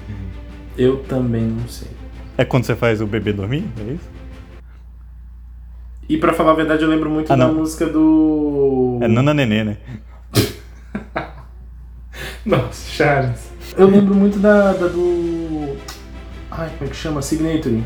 Eu 0.77 0.99
também 1.05 1.43
não 1.43 1.69
sei. 1.69 1.89
É 2.37 2.45
quando 2.45 2.65
você 2.65 2.75
faz 2.75 3.01
o 3.01 3.07
bebê 3.07 3.33
dormir? 3.33 3.65
É 3.79 3.93
isso? 3.93 4.09
E 6.09 6.17
pra 6.19 6.33
falar 6.33 6.53
a 6.53 6.55
verdade, 6.55 6.83
eu 6.83 6.89
lembro 6.89 7.09
muito 7.09 7.33
Ah, 7.33 7.37
da 7.37 7.47
não. 7.47 7.55
música 7.55 7.87
do. 7.87 8.99
É 9.01 9.09
Nana 9.09 9.33
Nenê, 9.33 9.65
né? 9.65 9.77
Nossa, 12.45 12.91
Charles. 12.91 13.51
Eu 13.77 13.89
lembro 13.89 14.15
muito 14.15 14.39
da, 14.39 14.73
da 14.73 14.87
do. 14.89 15.77
Ai, 16.51 16.71
como 16.77 16.89
é 16.89 16.91
que 16.91 16.97
chama? 16.97 17.23
Signature. 17.23 17.83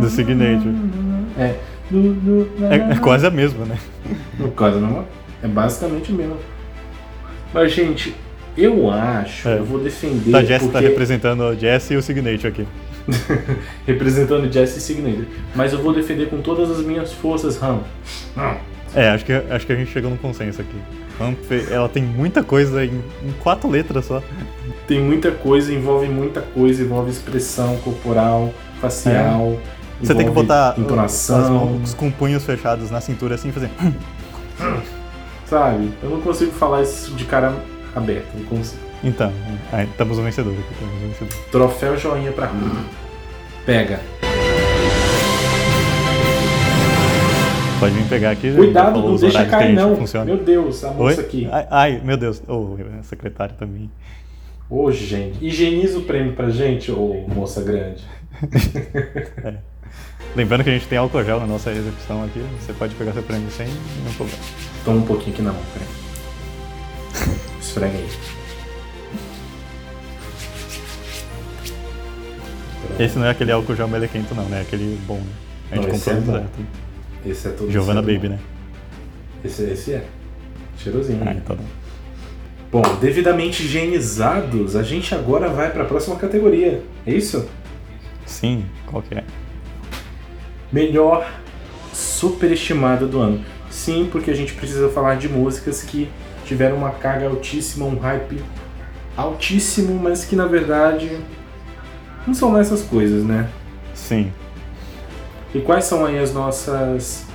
Do 0.00 0.08
Signature. 0.10 0.74
É. 1.38 1.54
Do, 1.90 2.14
do, 2.14 2.64
É, 2.66 2.92
é 2.94 2.98
quase 2.98 3.26
a 3.26 3.30
mesma, 3.30 3.64
né? 3.64 3.76
No 4.38 4.50
caso, 4.52 4.78
não. 4.78 5.04
É 5.42 5.48
basicamente 5.48 6.12
o 6.12 6.14
mesmo. 6.14 6.36
Mas, 7.52 7.72
gente, 7.72 8.14
eu 8.56 8.90
acho, 8.90 9.48
É. 9.48 9.58
eu 9.58 9.64
vou 9.64 9.80
defender. 9.80 10.34
A 10.36 10.44
Jess 10.44 10.62
tá 10.66 10.68
porque- 10.72 10.86
representando 10.88 11.40
o 11.42 11.54
Jess 11.58 11.90
e 11.90 11.96
o 11.96 12.02
Signature 12.02 12.46
aqui. 12.48 12.66
representando 13.86 14.50
Jesse 14.52 14.80
Signature. 14.80 15.26
Mas 15.54 15.72
eu 15.72 15.82
vou 15.82 15.92
defender 15.92 16.28
com 16.28 16.40
todas 16.40 16.70
as 16.70 16.84
minhas 16.84 17.12
forças, 17.12 17.56
Ram. 17.56 17.80
Ram. 18.36 18.56
É, 18.94 19.08
acho 19.10 19.24
que, 19.24 19.32
acho 19.32 19.66
que 19.66 19.72
a 19.72 19.76
gente 19.76 19.90
chegou 19.90 20.10
num 20.10 20.16
consenso 20.16 20.60
aqui. 20.60 20.76
Humphrey, 21.20 21.66
ela 21.70 21.88
tem 21.88 22.02
muita 22.02 22.42
coisa 22.42 22.84
em, 22.84 23.00
em 23.24 23.32
quatro 23.40 23.68
letras 23.68 24.06
só. 24.06 24.22
Tem 24.86 25.00
muita 25.00 25.30
coisa, 25.30 25.72
envolve 25.72 26.06
muita 26.08 26.40
coisa, 26.40 26.82
envolve 26.82 27.10
expressão 27.10 27.76
corporal, 27.78 28.52
facial. 28.80 29.56
Você 30.02 30.14
tem 30.14 30.26
que 30.26 30.32
botar 30.32 30.70
as 30.70 30.78
entonação, 30.78 31.66
mãos 31.66 31.94
com 31.94 32.10
punhos 32.10 32.44
fechados 32.44 32.90
na 32.90 33.00
cintura 33.00 33.34
assim, 33.34 33.52
fazer. 33.52 33.70
sabe? 35.46 35.92
Eu 36.02 36.10
não 36.10 36.20
consigo 36.20 36.52
falar 36.52 36.82
isso 36.82 37.14
de 37.14 37.24
cara 37.24 37.54
aberta, 37.94 38.28
não 38.34 38.44
consigo. 38.44 38.80
Então, 39.02 39.32
aí, 39.72 39.86
estamos 39.86 40.18
no 40.18 40.24
vencedor 40.24 40.52
aqui. 40.52 40.72
Estamos 40.72 40.94
vencedor. 41.00 41.44
Troféu 41.50 41.96
joinha 41.96 42.32
pra 42.32 42.48
mim. 42.52 42.70
Pega. 43.66 44.00
Pode 47.78 47.94
vir 47.94 48.08
pegar 48.08 48.30
aqui. 48.32 48.50
já 48.50 48.56
Cuidado, 48.58 49.00
não 49.00 49.16
deixa 49.16 49.46
cair 49.46 49.74
não. 49.74 49.96
funciona. 49.96 50.26
Meu 50.26 50.36
Deus, 50.36 50.84
a 50.84 50.90
Oi? 50.90 50.96
moça 50.96 51.20
aqui. 51.22 51.48
Ai, 51.50 51.66
ai, 51.70 52.00
meu 52.04 52.16
Deus. 52.16 52.42
Ô, 52.46 52.76
secretário 53.02 53.54
também. 53.58 53.90
Ô, 54.68 54.90
gente. 54.92 55.42
Higieniza 55.44 55.98
o 55.98 56.02
prêmio 56.02 56.34
pra 56.34 56.50
gente, 56.50 56.92
ô 56.92 57.24
moça 57.26 57.62
grande. 57.62 58.04
Lembrando 60.36 60.62
que 60.62 60.70
a 60.70 60.72
gente 60.72 60.86
tem 60.86 60.96
álcool 60.98 61.24
gel 61.24 61.40
na 61.40 61.46
nossa 61.46 61.72
execução 61.72 62.22
aqui. 62.24 62.40
Você 62.60 62.72
pode 62.72 62.94
pegar 62.94 63.12
seu 63.12 63.22
prêmio 63.22 63.50
sem 63.50 63.66
nenhum 63.66 64.14
problema. 64.16 64.42
Toma 64.84 64.96
um 64.98 65.02
pouquinho 65.06 65.32
aqui 65.34 65.42
na 65.42 65.52
mão, 65.52 65.62
peraí. 65.72 65.88
Esfrega 67.60 67.98
aí. 67.98 68.08
Esse 72.98 73.18
não 73.18 73.26
é 73.26 73.30
aquele 73.30 73.50
álcool 73.52 73.74
gel 73.74 73.88
melequento, 73.88 74.34
não, 74.34 74.44
né? 74.44 74.60
Aquele 74.60 74.98
bom, 75.06 75.16
né? 75.16 75.22
A 75.72 75.76
gente 75.76 75.88
Não, 75.88 75.94
esse 75.94 76.04
comprou 76.10 76.14
é 76.14 76.20
no 76.20 76.26
bom. 76.26 76.32
certo. 76.56 76.66
Esse 77.26 77.48
é 77.48 77.50
todo 77.52 77.70
Giovanna 77.70 78.00
esse 78.00 78.10
é 78.10 78.14
Baby, 78.14 78.28
bom. 78.28 78.34
né? 78.34 78.40
Esse, 79.44 79.62
esse 79.64 79.92
é. 79.94 80.04
Cheirosinho. 80.78 81.22
Ah, 81.26 81.32
então. 81.32 81.56
Bom, 82.70 82.82
devidamente 83.00 83.64
higienizados, 83.64 84.76
a 84.76 84.82
gente 84.82 85.14
agora 85.14 85.48
vai 85.48 85.70
para 85.70 85.82
a 85.82 85.86
próxima 85.86 86.16
categoria. 86.16 86.82
É 87.06 87.12
isso? 87.12 87.48
Sim, 88.24 88.64
qual 88.86 89.02
que 89.02 89.14
é? 89.14 89.24
Melhor 90.72 91.30
superestimada 91.92 93.06
do 93.06 93.18
ano. 93.18 93.44
Sim, 93.70 94.08
porque 94.10 94.30
a 94.30 94.34
gente 94.34 94.54
precisa 94.54 94.88
falar 94.88 95.16
de 95.16 95.28
músicas 95.28 95.82
que 95.82 96.08
tiveram 96.44 96.76
uma 96.76 96.90
carga 96.90 97.26
altíssima, 97.26 97.86
um 97.86 97.98
hype 97.98 98.42
altíssimo, 99.16 99.94
mas 100.00 100.24
que 100.24 100.34
na 100.34 100.46
verdade 100.46 101.18
não 102.26 102.34
são 102.34 102.52
lá 102.52 102.60
essas 102.60 102.82
coisas, 102.82 103.24
né? 103.24 103.48
Sim. 103.94 104.32
E 105.54 105.60
quais 105.60 105.84
são 105.84 106.04
aí 106.04 106.18
as 106.18 106.32
nossas 106.32 107.26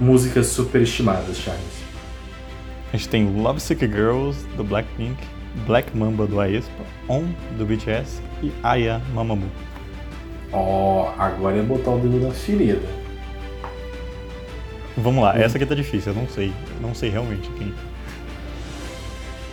músicas 0.00 0.46
superestimadas, 0.46 1.36
Charles? 1.36 1.82
A 2.92 2.96
gente 2.96 3.08
tem 3.08 3.40
Lovesick 3.40 3.80
Girls, 3.86 4.44
do 4.56 4.62
Blackpink, 4.62 5.16
Black 5.66 5.96
Mamba, 5.96 6.26
do 6.26 6.40
Aespa, 6.40 6.84
On, 7.08 7.24
do 7.56 7.64
BTS 7.64 8.20
e 8.42 8.52
Aya 8.62 9.00
Mamamoo. 9.14 9.48
Ó, 10.52 11.12
agora 11.18 11.56
é 11.56 11.62
botar 11.62 11.92
o 11.92 11.98
dedo 11.98 12.26
na 12.26 12.32
ferida. 12.32 12.86
Vamos 14.96 15.24
lá, 15.24 15.38
essa 15.38 15.56
aqui 15.56 15.64
tá 15.64 15.74
difícil, 15.74 16.12
eu 16.12 16.20
não 16.20 16.28
sei. 16.28 16.48
Eu 16.48 16.86
não 16.86 16.94
sei 16.94 17.10
realmente 17.10 17.48
quem. 17.50 17.72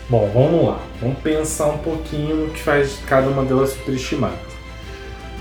Bom, 0.10 0.29
vamos 0.34 0.65
lá. 0.65 0.79
Vamos 1.00 1.20
pensar 1.20 1.68
um 1.68 1.77
pouquinho 1.77 2.36
no 2.36 2.50
que 2.51 2.60
faz 2.62 3.00
cada 3.08 3.29
uma 3.29 3.46
delas 3.46 3.70
superestimada. 3.70 4.50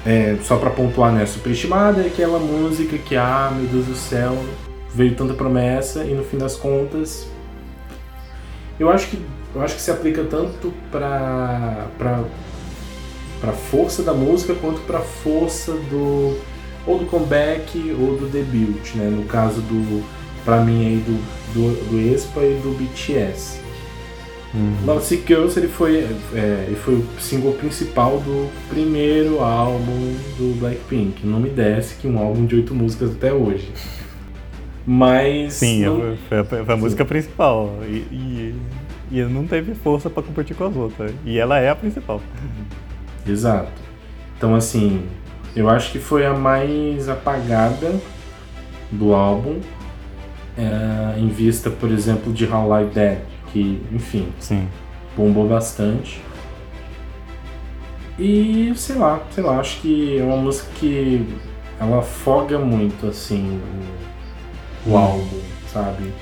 É, 0.06 0.36
só 0.42 0.56
pra 0.56 0.70
pontuar, 0.70 1.12
né? 1.12 1.26
Superestimada 1.26 2.02
é 2.02 2.06
aquela 2.06 2.38
música 2.38 2.96
que, 2.98 3.16
ah, 3.16 3.50
meu 3.54 3.66
Deus 3.66 3.86
do 3.86 3.94
céu, 3.94 4.36
veio 4.94 5.14
tanta 5.14 5.34
promessa 5.34 6.04
e 6.04 6.14
no 6.14 6.22
fim 6.22 6.38
das 6.38 6.54
contas. 6.54 7.28
Eu 8.78 8.90
acho 8.90 9.08
que, 9.08 9.22
eu 9.54 9.62
acho 9.62 9.74
que 9.74 9.80
se 9.80 9.90
aplica 9.90 10.22
tanto 10.24 10.72
pra, 10.92 11.86
pra, 13.40 13.48
pra 13.48 13.52
força 13.52 14.02
da 14.02 14.12
música 14.14 14.54
quanto 14.54 14.80
pra 14.82 15.00
força 15.00 15.72
do. 15.72 16.38
ou 16.86 16.98
do 16.98 17.06
comeback 17.06 17.78
ou 18.00 18.16
do 18.16 18.26
debut, 18.30 18.94
né? 18.94 19.08
No 19.08 19.24
caso 19.24 19.60
do. 19.62 20.02
pra 20.44 20.60
mim 20.60 20.86
aí 20.86 20.96
do, 20.96 21.18
do, 21.54 21.90
do 21.90 22.00
Espa 22.14 22.40
e 22.40 22.54
do 22.62 22.76
BTS. 22.78 23.66
Love 24.86 25.04
Sick 25.04 25.24
Girls 25.28 25.58
ele 25.58 25.68
foi, 25.68 25.98
é, 26.34 26.64
ele 26.66 26.74
foi 26.76 26.94
o 26.94 27.06
single 27.20 27.52
principal 27.52 28.18
do 28.18 28.48
primeiro 28.70 29.40
álbum 29.40 30.16
do 30.38 30.58
Blackpink. 30.58 31.24
Não 31.26 31.38
me 31.38 31.50
desce 31.50 31.96
que 31.96 32.08
um 32.08 32.18
álbum 32.18 32.46
de 32.46 32.56
oito 32.56 32.74
músicas 32.74 33.12
até 33.12 33.30
hoje. 33.32 33.70
Mas. 34.86 35.52
Sim, 35.52 35.84
não- 35.84 36.16
foi, 36.28 36.38
a, 36.38 36.44
foi 36.44 36.74
a 36.74 36.76
música 36.78 37.04
principal. 37.04 37.78
E, 37.86 37.96
e, 38.10 38.54
e 39.12 39.20
não 39.24 39.46
teve 39.46 39.74
força 39.74 40.08
pra 40.08 40.22
competir 40.22 40.56
com 40.56 40.64
as 40.64 40.74
outras. 40.74 41.12
E 41.26 41.38
ela 41.38 41.58
é 41.58 41.68
a 41.68 41.76
principal. 41.76 42.22
Exato. 43.28 43.70
Então, 44.36 44.54
assim, 44.54 45.06
eu 45.54 45.68
acho 45.68 45.90
que 45.92 45.98
foi 45.98 46.24
a 46.26 46.32
mais 46.34 47.08
apagada 47.08 48.00
do 48.90 49.12
álbum, 49.14 49.60
é, 50.56 51.18
em 51.18 51.28
vista, 51.28 51.70
por 51.70 51.90
exemplo, 51.90 52.32
de 52.32 52.44
How 52.46 52.68
Like 52.68 52.94
That, 52.94 53.20
que, 53.52 53.82
enfim, 53.92 54.28
Sim. 54.38 54.68
bombou 55.16 55.48
bastante. 55.48 56.20
E 58.18 58.72
sei 58.74 58.96
lá, 58.96 59.20
sei 59.30 59.44
lá, 59.44 59.60
acho 59.60 59.80
que 59.80 60.18
é 60.18 60.22
uma 60.24 60.36
música 60.36 60.68
que 60.76 61.24
ela 61.80 62.00
afoga 62.00 62.58
muito 62.58 63.06
assim 63.06 63.60
o, 64.86 64.90
o 64.90 64.94
Hum. 64.94 64.98
álbum, 64.98 65.40
sabe? 65.72 66.12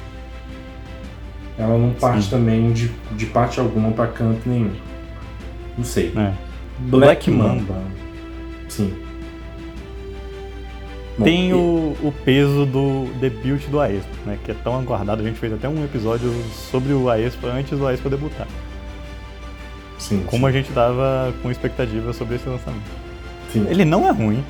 Ela 1.59 1.79
não 1.79 1.95
parte 1.95 2.25
Sim. 2.25 2.31
também 2.31 2.73
de, 2.73 2.89
de 3.13 3.27
parte 3.27 3.59
alguma 3.59 3.91
pra 3.93 4.09
canto 4.09 4.47
nenhum. 4.47 4.73
Não 5.79 5.85
sei. 5.85 6.13
É. 6.17 6.33
Black 6.79 7.29
Black 7.29 7.31
Mamba. 7.31 7.83
Sim. 8.69 8.95
Bom, 11.19 11.25
Tem 11.25 11.49
e- 11.49 11.55
o, 11.55 11.97
o 12.03 12.13
peso 12.25 12.67
do 12.67 13.07
debut 13.19 13.67
do 13.69 13.81
Aespa, 13.81 14.11
né? 14.27 14.39
Que 14.45 14.51
é 14.51 14.55
tão 14.63 14.79
aguardado. 14.79 15.23
A 15.23 15.25
gente 15.25 15.39
fez 15.39 15.53
até 15.53 15.67
um 15.69 15.83
episódio 15.85 16.31
sobre 16.71 16.93
o 16.93 17.09
Aespa 17.09 17.47
antes 17.49 17.79
do 17.79 17.87
Aespa 17.87 18.11
debutar. 18.11 18.47
Sim, 19.99 20.23
Como 20.27 20.47
a 20.47 20.53
gente 20.53 20.71
tava 20.73 21.33
com 21.43 21.51
expectativa 21.51 22.13
sobre 22.13 22.37
esse 22.37 22.47
lançamento. 22.49 22.83
sim. 23.51 23.67
Ele 23.71 23.85
não 23.85 24.07
é 24.07 24.11
ruim, 24.11 24.45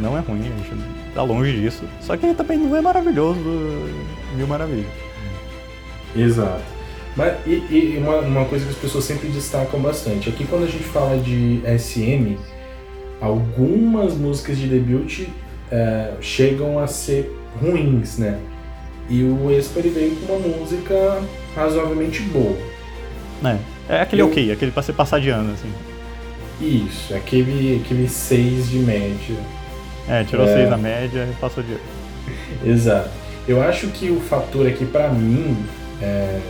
não 0.00 0.16
é 0.16 0.20
ruim, 0.20 0.40
a 0.40 0.42
gente 0.42 1.12
tá 1.14 1.22
longe 1.22 1.52
disso. 1.60 1.84
Só 2.00 2.16
que 2.16 2.24
ele 2.24 2.34
também 2.34 2.56
não 2.58 2.74
é 2.74 2.80
maravilhoso, 2.80 3.38
mil 4.34 4.46
maravilhas. 4.46 4.86
Exato. 6.16 6.62
Mas, 7.16 7.34
e, 7.46 7.50
e 7.50 7.98
uma, 7.98 8.18
uma, 8.18 8.44
coisa 8.44 8.64
que 8.64 8.72
as 8.72 8.76
pessoas 8.76 9.04
sempre 9.04 9.28
destacam 9.28 9.80
bastante, 9.80 10.28
aqui 10.28 10.44
quando 10.44 10.64
a 10.64 10.68
gente 10.68 10.84
fala 10.84 11.16
de 11.16 11.62
SM, 11.78 12.36
algumas 13.20 14.14
músicas 14.14 14.58
de 14.58 14.68
debut 14.68 15.26
é, 15.70 16.12
chegam 16.20 16.78
a 16.78 16.86
ser 16.86 17.34
ruins, 17.60 18.18
né? 18.18 18.38
E 19.08 19.22
o 19.22 19.50
ele 19.50 19.88
veio 19.88 20.16
com 20.16 20.34
uma 20.34 20.56
música 20.58 21.22
razoavelmente 21.54 22.22
boa. 22.22 22.56
É, 23.88 23.94
é 23.96 24.00
aquele 24.00 24.22
Eu... 24.22 24.26
ok, 24.26 24.52
aquele 24.52 24.70
pra 24.72 24.82
ser 24.82 24.92
passar 24.92 25.20
de 25.20 25.30
ano, 25.30 25.52
assim. 25.52 25.72
Isso, 26.60 27.14
aquele, 27.14 27.80
aquele 27.82 28.08
6 28.08 28.70
de 28.70 28.78
média. 28.78 29.36
É, 30.08 30.24
tirou 30.24 30.46
6 30.46 30.58
é... 30.58 30.66
da 30.66 30.76
média 30.76 31.28
e 31.30 31.34
passou 31.34 31.62
de 31.62 31.72
ano. 31.72 31.80
Exato. 32.64 33.10
Eu 33.46 33.62
acho 33.62 33.88
que 33.88 34.10
o 34.10 34.20
fator 34.20 34.66
aqui 34.66 34.84
para 34.84 35.08
mim 35.08 35.56
é, 36.02 36.40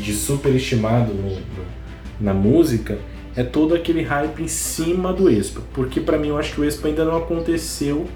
de 0.00 0.12
superestimado 0.12 1.12
no, 1.12 1.30
no, 1.30 1.40
na 2.20 2.34
música 2.34 2.98
é 3.36 3.42
todo 3.42 3.74
aquele 3.74 4.02
hype 4.02 4.42
em 4.42 4.48
cima 4.48 5.12
do 5.12 5.28
Expa. 5.28 5.60
Porque 5.72 6.00
para 6.00 6.18
mim 6.18 6.28
eu 6.28 6.38
acho 6.38 6.54
que 6.54 6.60
o 6.60 6.64
Expa 6.64 6.88
ainda 6.88 7.04
não 7.04 7.16
aconteceu 7.16 8.06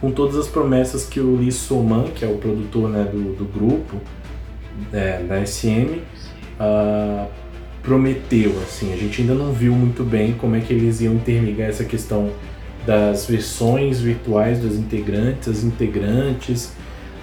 com 0.00 0.10
todas 0.10 0.36
as 0.36 0.48
promessas 0.48 1.04
que 1.04 1.20
o 1.20 1.36
Lee 1.36 1.52
Soman, 1.52 2.04
que 2.14 2.24
é 2.24 2.28
o 2.28 2.36
produtor 2.36 2.88
né, 2.88 3.04
do, 3.04 3.34
do 3.34 3.44
grupo, 3.44 4.00
é, 4.92 5.22
da 5.22 5.44
SM, 5.44 5.68
uh, 5.68 6.00
ah, 6.58 7.26
prometeu. 7.82 8.52
Assim, 8.62 8.92
a 8.92 8.96
gente 8.96 9.20
ainda 9.20 9.34
não 9.34 9.52
viu 9.52 9.72
muito 9.72 10.02
bem 10.02 10.32
como 10.32 10.56
é 10.56 10.60
que 10.60 10.72
eles 10.72 11.00
iam 11.00 11.14
interligar 11.14 11.68
essa 11.68 11.84
questão 11.84 12.30
das 12.84 13.26
versões 13.26 14.00
virtuais 14.00 14.58
dos 14.58 14.76
integrantes, 14.76 15.48
as 15.48 15.64
integrantes. 15.64 16.72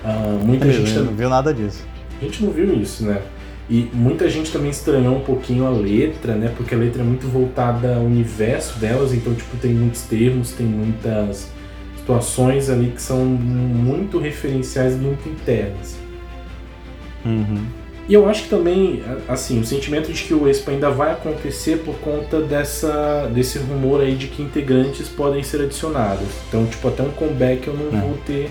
Uh, 0.03 0.45
muita 0.45 0.67
é, 0.67 0.71
gente 0.71 0.93
não 0.93 1.13
viu 1.13 1.29
nada 1.29 1.53
disso. 1.53 1.85
A 2.21 2.23
gente 2.23 2.43
não 2.45 2.51
viu 2.51 2.73
isso, 2.73 3.05
né? 3.05 3.21
E 3.69 3.87
muita 3.93 4.27
gente 4.27 4.51
também 4.51 4.71
estranhou 4.71 5.15
um 5.15 5.21
pouquinho 5.21 5.65
a 5.65 5.69
letra, 5.69 6.33
né? 6.33 6.51
Porque 6.57 6.73
a 6.73 6.77
letra 6.77 7.01
é 7.03 7.05
muito 7.05 7.27
voltada 7.27 7.97
ao 7.97 8.03
universo 8.03 8.79
delas, 8.79 9.13
então 9.13 9.33
tipo 9.35 9.55
tem 9.57 9.71
muitos 9.73 10.01
termos, 10.01 10.53
tem 10.53 10.65
muitas 10.65 11.51
situações 11.97 12.69
ali 12.69 12.91
que 12.91 13.01
são 13.01 13.23
muito 13.23 14.17
referenciais, 14.17 14.95
muito 14.99 15.29
internas. 15.29 15.97
Uhum. 17.23 17.63
E 18.07 18.13
eu 18.15 18.27
acho 18.27 18.45
que 18.45 18.49
também, 18.49 19.03
assim, 19.27 19.59
o 19.59 19.63
sentimento 19.63 20.11
de 20.11 20.23
que 20.23 20.33
o 20.33 20.49
Expo 20.49 20.71
ainda 20.71 20.89
vai 20.89 21.11
acontecer 21.11 21.83
por 21.85 21.93
conta 21.99 22.41
dessa, 22.41 23.29
desse 23.31 23.59
rumor 23.59 24.01
aí 24.01 24.15
de 24.15 24.25
que 24.25 24.41
integrantes 24.41 25.07
podem 25.07 25.43
ser 25.43 25.61
adicionados. 25.61 26.27
Então, 26.47 26.65
tipo, 26.65 26.87
até 26.87 27.03
um 27.03 27.11
comeback 27.11 27.67
eu 27.67 27.75
não 27.75 27.95
é. 27.95 28.01
vou 28.01 28.17
ter 28.25 28.49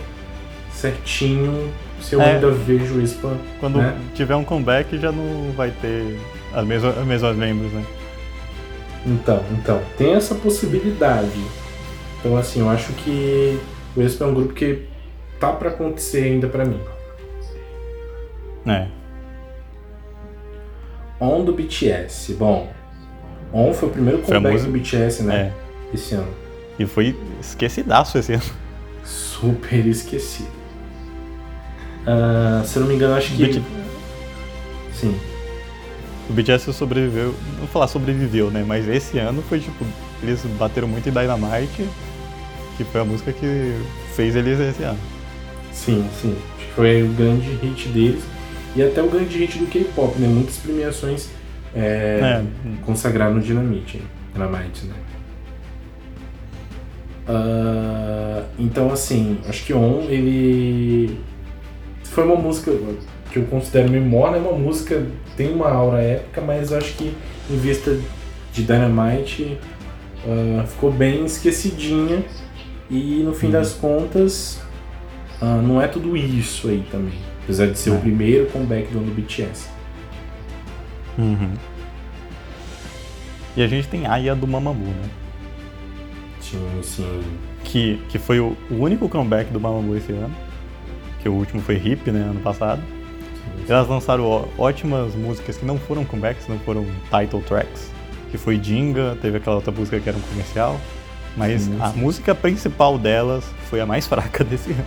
certinho 0.70 1.72
se 2.00 2.14
eu 2.14 2.20
é, 2.20 2.34
ainda 2.34 2.50
vejo 2.50 2.94
o 2.94 3.02
Expo. 3.02 3.30
Quando 3.60 3.78
né? 3.78 3.98
tiver 4.14 4.36
um 4.36 4.44
comeback 4.44 4.98
já 4.98 5.12
não 5.12 5.52
vai 5.52 5.70
ter 5.70 6.18
as 6.52 6.66
mesmas, 6.66 6.96
as 6.96 7.06
mesmas 7.06 7.36
membros, 7.36 7.72
né? 7.72 7.84
Então, 9.06 9.42
então, 9.52 9.80
tem 9.96 10.14
essa 10.14 10.34
possibilidade. 10.34 11.40
Então, 12.18 12.36
assim, 12.36 12.60
eu 12.60 12.68
acho 12.68 12.92
que 12.94 13.58
o 13.96 14.02
Expo 14.02 14.24
é 14.24 14.26
um 14.26 14.34
grupo 14.34 14.52
que 14.52 14.86
tá 15.38 15.52
para 15.52 15.70
acontecer 15.70 16.24
ainda 16.24 16.48
para 16.48 16.64
mim. 16.64 16.80
É. 18.66 18.88
On 21.20 21.44
do 21.44 21.52
BTS. 21.52 22.34
Bom, 22.34 22.70
On 23.52 23.72
foi 23.72 23.88
o 23.88 23.92
primeiro 23.92 24.18
comeback 24.20 24.62
do 24.62 24.70
BTS, 24.70 25.22
né? 25.22 25.52
É. 25.52 25.94
Esse 25.94 26.14
ano. 26.14 26.28
E 26.78 26.86
foi 26.86 27.16
esquecidaço 27.40 28.18
esse 28.18 28.34
ano. 28.34 28.42
Super 29.04 29.86
esquecido. 29.86 30.57
Uh, 32.08 32.66
se 32.66 32.76
eu 32.76 32.80
não 32.80 32.88
me 32.88 32.94
engano, 32.94 33.14
acho 33.14 33.34
que. 33.34 33.44
BT... 33.44 33.62
Sim. 34.94 35.14
O 36.30 36.32
BTS 36.32 36.72
sobreviveu. 36.72 37.34
Não 37.52 37.58
vou 37.58 37.68
falar 37.68 37.86
sobreviveu, 37.86 38.50
né? 38.50 38.64
Mas 38.66 38.88
esse 38.88 39.18
ano 39.18 39.42
foi 39.42 39.60
tipo. 39.60 39.84
Eles 40.22 40.40
bateram 40.58 40.88
muito 40.88 41.06
em 41.08 41.12
Dynamite, 41.12 41.86
que 42.76 42.84
foi 42.84 43.02
a 43.02 43.04
música 43.04 43.32
que 43.32 43.74
fez 44.14 44.34
eles 44.34 44.58
esse 44.58 44.82
ano. 44.82 44.98
Sim, 45.70 46.08
sim. 46.20 46.36
Acho 46.56 46.66
que 46.66 46.72
foi 46.72 47.02
o 47.02 47.08
grande 47.08 47.50
hit 47.62 47.88
deles 47.88 48.22
e 48.74 48.82
até 48.82 49.02
o 49.02 49.08
grande 49.08 49.38
hit 49.38 49.58
do 49.58 49.66
K-pop, 49.66 50.18
né? 50.18 50.26
Muitas 50.26 50.56
premiações 50.56 51.28
é, 51.74 52.42
é. 52.42 52.44
consagraram 52.84 53.34
no 53.34 53.40
Dynamite, 53.40 54.02
Dynamite, 54.32 54.86
né? 54.86 54.94
Uh, 57.28 58.44
então, 58.58 58.90
assim, 58.90 59.38
acho 59.46 59.64
que 59.64 59.74
On, 59.74 60.06
ele 60.08 61.20
foi 62.18 62.26
uma 62.26 62.34
música 62.34 62.72
que 63.30 63.38
eu 63.38 63.44
considero 63.44 63.88
memória, 63.88 64.38
é 64.38 64.40
uma 64.40 64.58
música 64.58 65.06
tem 65.36 65.52
uma 65.52 65.70
aura 65.70 66.02
épica, 66.02 66.40
mas 66.40 66.72
acho 66.72 66.94
que 66.94 67.14
em 67.48 67.56
vista 67.58 67.96
de 68.52 68.64
Dynamite 68.64 69.56
uh, 70.24 70.66
ficou 70.66 70.90
bem 70.90 71.24
esquecidinha 71.24 72.24
e 72.90 73.22
no 73.22 73.32
fim 73.32 73.46
uhum. 73.46 73.52
das 73.52 73.72
contas 73.74 74.60
uh, 75.40 75.62
não 75.62 75.80
é 75.80 75.86
tudo 75.86 76.16
isso 76.16 76.66
aí 76.66 76.84
também. 76.90 77.14
Apesar 77.44 77.68
de 77.68 77.78
ser 77.78 77.90
é. 77.90 77.92
o 77.92 78.00
primeiro 78.00 78.46
comeback 78.46 78.90
do 78.90 78.98
ano 78.98 79.06
do 79.06 79.14
BTS. 79.14 79.68
Uhum. 81.16 81.52
E 83.56 83.62
a 83.62 83.68
gente 83.68 83.86
tem 83.86 84.08
Aya 84.08 84.34
do 84.34 84.48
Mamamoo, 84.48 84.88
né? 84.88 85.08
Sim, 86.40 86.80
sim. 86.82 87.22
Que, 87.62 88.02
que 88.08 88.18
foi 88.18 88.40
o, 88.40 88.56
o 88.68 88.74
único 88.74 89.08
comeback 89.08 89.52
do 89.52 89.60
Mamamoo 89.60 89.96
esse 89.96 90.10
ano. 90.10 90.47
Que 91.28 91.30
o 91.30 91.34
último 91.34 91.60
foi 91.60 91.76
Hip, 91.76 92.10
né? 92.10 92.20
Ano 92.20 92.40
passado. 92.40 92.80
Elas 93.68 93.86
lançaram 93.86 94.48
ótimas 94.56 95.14
músicas 95.14 95.58
que 95.58 95.66
não 95.66 95.76
foram 95.76 96.02
comebacks, 96.02 96.48
não 96.48 96.58
foram 96.60 96.86
title 97.10 97.42
tracks. 97.42 97.90
Que 98.30 98.38
foi 98.38 98.58
Jinga, 98.58 99.14
teve 99.20 99.36
aquela 99.36 99.56
outra 99.56 99.70
música 99.70 100.00
que 100.00 100.08
era 100.08 100.16
um 100.16 100.22
comercial. 100.22 100.80
Mas 101.36 101.62
sim, 101.62 101.76
a 101.80 101.90
música 101.90 102.34
principal 102.34 102.98
delas 102.98 103.44
foi 103.68 103.78
a 103.78 103.84
mais 103.84 104.06
fraca 104.08 104.42
desse 104.42 104.72
ano. 104.72 104.86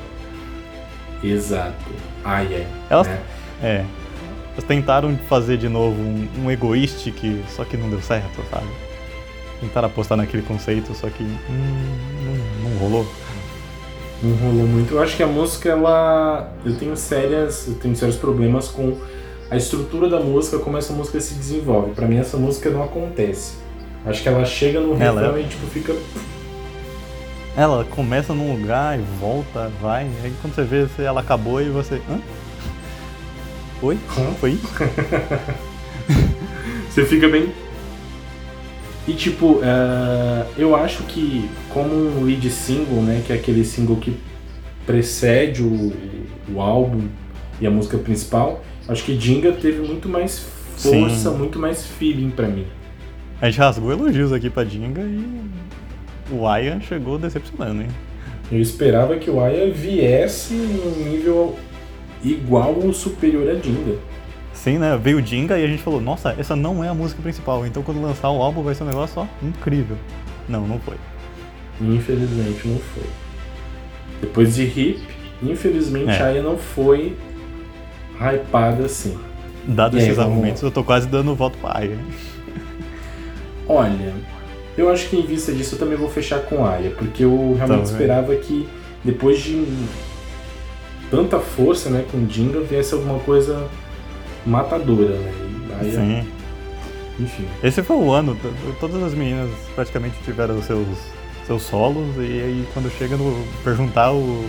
Exato. 1.23 1.75
Ah, 2.25 2.43
é. 2.43 2.65
Elas, 2.89 3.05
né? 3.05 3.19
é. 3.61 3.85
Elas 4.53 4.63
tentaram 4.63 5.15
fazer 5.29 5.57
de 5.57 5.69
novo 5.69 6.01
um, 6.01 6.27
um 6.45 6.49
egoístic, 6.49 7.21
só 7.49 7.63
que 7.63 7.77
não 7.77 7.87
deu 7.87 8.01
certo, 8.01 8.41
sabe? 8.49 8.65
Tentaram 9.59 9.89
apostar 9.89 10.17
naquele 10.17 10.41
conceito, 10.41 10.91
só 10.95 11.07
que 11.07 11.21
hum, 11.21 11.37
não, 12.25 12.71
não 12.71 12.79
rolou. 12.79 13.07
Não 14.21 14.35
rolou 14.35 14.67
muito. 14.67 14.93
Eu 14.93 15.01
acho 15.01 15.17
que 15.17 15.23
a 15.23 15.27
música, 15.27 15.69
ela. 15.69 16.51
Eu 16.65 16.75
tenho 16.75 16.95
sérias. 16.95 17.67
Eu 17.67 17.75
tenho 17.75 17.95
sérios 17.95 18.17
problemas 18.17 18.67
com 18.67 18.97
a 19.49 19.57
estrutura 19.57 20.09
da 20.09 20.19
música, 20.19 20.59
como 20.59 20.77
essa 20.77 20.93
música 20.93 21.19
se 21.19 21.33
desenvolve. 21.33 21.91
Para 21.91 22.07
mim 22.07 22.17
essa 22.17 22.37
música 22.37 22.69
não 22.69 22.83
acontece. 22.83 23.55
Acho 24.05 24.21
que 24.21 24.29
ela 24.29 24.45
chega 24.45 24.79
no 24.79 24.95
refrão 24.95 25.35
é... 25.35 25.41
e 25.41 25.43
tipo 25.43 25.65
fica 25.67 25.93
ela 27.55 27.83
começa 27.83 28.33
num 28.33 28.55
lugar 28.55 28.97
e 28.97 29.01
volta, 29.19 29.69
vai, 29.81 30.09
aí 30.23 30.33
quando 30.41 30.55
você 30.55 30.63
vê, 30.63 30.87
ela 31.03 31.19
acabou 31.21 31.61
e 31.61 31.69
você. 31.69 32.01
Hã? 32.09 32.19
Oi? 33.81 33.99
Hã? 34.17 34.33
Foi 34.39 34.57
você 36.89 37.05
fica 37.05 37.27
bem. 37.27 37.51
E 39.07 39.13
tipo, 39.13 39.53
uh, 39.53 40.45
eu 40.57 40.75
acho 40.75 41.03
que 41.03 41.49
como 41.73 41.93
um 41.93 42.23
lead 42.23 42.47
single, 42.49 43.01
né, 43.01 43.23
que 43.25 43.33
é 43.33 43.35
aquele 43.35 43.65
single 43.65 43.95
que 43.95 44.15
precede 44.85 45.63
o, 45.63 45.91
o 46.53 46.61
álbum 46.61 47.07
e 47.59 47.65
a 47.65 47.71
música 47.71 47.97
principal, 47.97 48.63
acho 48.87 49.03
que 49.03 49.19
Jinga 49.19 49.53
teve 49.53 49.85
muito 49.85 50.07
mais 50.07 50.45
força, 50.77 51.31
Sim. 51.31 51.37
muito 51.37 51.57
mais 51.59 51.85
feeling 51.85 52.29
para 52.29 52.47
mim. 52.47 52.65
A 53.41 53.49
gente 53.49 53.59
rasgou 53.59 53.91
elogios 53.91 54.31
aqui 54.31 54.49
pra 54.49 54.63
Jinga 54.65 55.01
e 55.01 55.41
o 56.31 56.47
Aya 56.47 56.79
chegou 56.79 57.17
decepcionando, 57.17 57.81
hein? 57.81 57.87
Eu 58.51 58.59
esperava 58.59 59.15
que 59.17 59.29
o 59.29 59.39
Aya 59.39 59.71
viesse 59.71 60.53
num 60.53 61.09
nível 61.09 61.57
igual 62.23 62.75
ou 62.79 62.93
superior 62.93 63.49
a 63.49 63.55
Jinga. 63.55 63.97
Sim, 64.53 64.77
né? 64.77 64.97
Veio 64.97 65.25
Jinga 65.25 65.57
e 65.57 65.63
a 65.63 65.67
gente 65.67 65.81
falou, 65.81 65.99
nossa, 65.99 66.35
essa 66.37 66.55
não 66.55 66.83
é 66.83 66.89
a 66.89 66.93
música 66.93 67.21
principal, 67.21 67.65
então 67.65 67.81
quando 67.81 68.01
lançar 68.01 68.29
o 68.29 68.41
álbum 68.41 68.61
vai 68.61 68.75
ser 68.75 68.83
um 68.83 68.87
negócio 68.87 69.15
só 69.15 69.27
incrível. 69.41 69.97
Não, 70.47 70.67
não 70.67 70.79
foi. 70.79 70.95
Infelizmente 71.79 72.67
não 72.67 72.77
foi. 72.77 73.03
Depois 74.21 74.55
de 74.55 74.63
Hip, 74.63 75.01
infelizmente 75.41 76.09
é. 76.09 76.21
a 76.21 76.25
Aya 76.27 76.43
não 76.43 76.57
foi 76.57 77.17
hypada 78.19 78.85
assim. 78.85 79.17
Dado 79.65 79.97
esses 79.97 80.17
argumentos, 80.19 80.61
eu 80.61 80.71
tô 80.71 80.83
quase 80.83 81.07
dando 81.07 81.33
voto 81.35 81.57
pra 81.57 81.77
Aya. 81.77 81.97
Olha, 83.67 84.13
eu 84.77 84.89
acho 84.89 85.09
que 85.09 85.15
em 85.15 85.25
vista 85.25 85.51
disso 85.51 85.75
eu 85.75 85.79
também 85.79 85.97
vou 85.97 86.09
fechar 86.09 86.41
com 86.41 86.65
Aya, 86.65 86.91
porque 86.91 87.23
eu 87.23 87.55
realmente 87.57 87.85
tá 87.85 87.91
esperava 87.91 88.35
que 88.35 88.67
depois 89.03 89.39
de 89.39 89.65
tanta 91.09 91.39
força, 91.39 91.89
né, 91.89 92.05
com 92.11 92.27
Jinga, 92.27 92.61
viesse 92.61 92.93
alguma 92.93 93.19
coisa 93.19 93.67
matadora, 94.45 95.15
né? 95.17 95.31
Aya, 95.79 95.91
Sim. 95.91 96.27
Enfim. 97.19 97.45
Esse 97.63 97.83
foi 97.83 97.95
o 97.97 98.11
ano, 98.11 98.37
todas 98.79 99.03
as 99.03 99.13
meninas 99.13 99.49
praticamente 99.75 100.15
tiveram 100.23 100.61
seus, 100.61 100.87
seus 101.45 101.61
solos, 101.61 102.15
e 102.17 102.21
aí 102.21 102.67
quando 102.73 102.89
chega 102.97 103.15
no. 103.15 103.45
perguntar 103.63 104.11
o, 104.11 104.45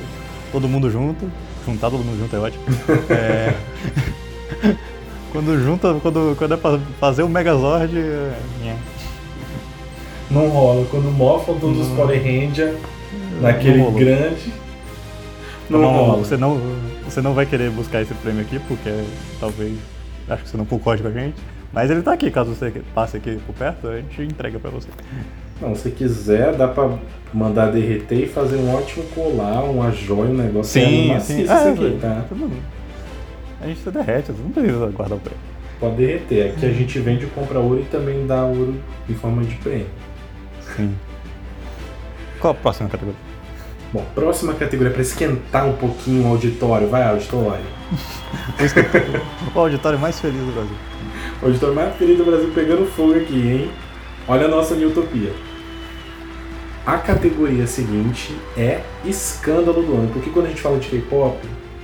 todo 0.50 0.68
mundo 0.68 0.90
junto, 0.90 1.30
juntar 1.66 1.90
todo 1.90 2.04
mundo 2.04 2.18
junto 2.18 2.34
é 2.34 2.38
ótimo. 2.38 2.64
é, 3.10 3.54
Quando 5.32 5.58
junta, 5.64 5.94
quando, 6.02 6.36
quando 6.36 6.54
é 6.54 6.56
pra 6.58 6.78
fazer 7.00 7.22
o 7.22 7.28
Megazord. 7.28 7.98
É... 7.98 8.76
Não 10.30 10.48
rola. 10.48 10.86
Quando 10.90 11.10
mofam 11.10 11.58
todos 11.58 11.80
os 11.80 11.88
Power 11.96 12.22
Ranger 12.22 12.76
naquele 13.40 13.78
não 13.78 13.92
grande. 13.94 14.52
Não, 15.70 15.80
não 15.80 15.88
rola. 15.90 16.18
Você 16.18 16.36
não, 16.36 16.60
você 17.12 17.20
não 17.20 17.34
vai 17.34 17.44
querer 17.44 17.70
buscar 17.70 18.00
esse 18.00 18.14
prêmio 18.14 18.42
aqui, 18.42 18.58
porque 18.60 18.90
talvez. 19.38 19.76
Acho 20.28 20.44
que 20.44 20.48
você 20.48 20.56
não 20.56 20.64
concorde 20.64 21.02
com 21.02 21.08
a 21.08 21.12
gente. 21.12 21.36
Mas 21.72 21.90
ele 21.90 22.02
tá 22.02 22.12
aqui, 22.12 22.30
caso 22.30 22.54
você 22.54 22.70
passe 22.94 23.16
aqui 23.16 23.38
por 23.46 23.54
perto, 23.54 23.88
a 23.88 23.96
gente 23.96 24.22
entrega 24.22 24.58
pra 24.58 24.70
você. 24.70 24.88
Não, 25.60 25.74
se 25.74 25.90
quiser, 25.90 26.54
dá 26.54 26.68
pra 26.68 26.98
mandar 27.32 27.70
derreter 27.70 28.24
e 28.24 28.26
fazer 28.26 28.56
um 28.56 28.74
ótimo 28.74 29.04
colar, 29.14 29.62
uma 29.64 29.90
joia, 29.90 30.30
um 30.30 30.34
negócio. 30.34 30.72
Sim, 30.72 31.12
é 31.12 31.20
sim. 31.20 31.46
Ah, 31.48 31.70
aqui, 31.70 31.98
tá? 32.00 32.24
A 33.60 33.66
gente 33.66 33.90
derrete, 33.90 34.32
não 34.32 34.50
precisa 34.50 34.86
guardar 34.86 35.18
o 35.18 35.20
prêmio. 35.20 35.40
Pode 35.80 35.96
derreter. 35.96 36.52
Aqui 36.52 36.66
a 36.66 36.72
gente 36.72 36.98
vende, 36.98 37.26
compra 37.26 37.58
ouro 37.58 37.80
e 37.80 37.84
também 37.84 38.26
dá 38.26 38.44
ouro 38.44 38.76
em 39.08 39.14
forma 39.14 39.42
de 39.42 39.54
prêmio. 39.56 39.86
Sim. 40.76 40.94
Qual 42.38 42.52
a 42.52 42.56
próxima 42.56 42.88
categoria? 42.88 43.31
Bom, 43.92 44.02
próxima 44.14 44.54
categoria 44.54 44.90
para 44.90 45.02
esquentar 45.02 45.68
um 45.68 45.74
pouquinho 45.74 46.24
o 46.24 46.28
auditório. 46.28 46.88
Vai, 46.88 47.02
auditório. 47.02 47.66
o 49.54 49.58
auditório 49.58 49.98
mais 49.98 50.18
feliz 50.18 50.40
do 50.40 50.52
Brasil. 50.52 50.76
O 51.42 51.46
auditório 51.46 51.74
mais 51.74 51.94
feliz 51.96 52.16
do 52.16 52.24
Brasil 52.24 52.50
pegando 52.54 52.86
fogo 52.86 53.14
aqui, 53.14 53.34
hein? 53.34 53.70
Olha 54.26 54.46
a 54.46 54.48
nossa 54.48 54.74
utopia. 54.74 55.32
A 56.86 56.96
categoria 56.96 57.66
seguinte 57.66 58.34
é 58.56 58.80
escândalo 59.04 59.82
do 59.82 59.92
ano, 59.92 60.10
porque 60.12 60.30
quando 60.30 60.46
a 60.46 60.48
gente 60.48 60.62
fala 60.62 60.78
de 60.78 60.88
K-pop, 60.88 61.38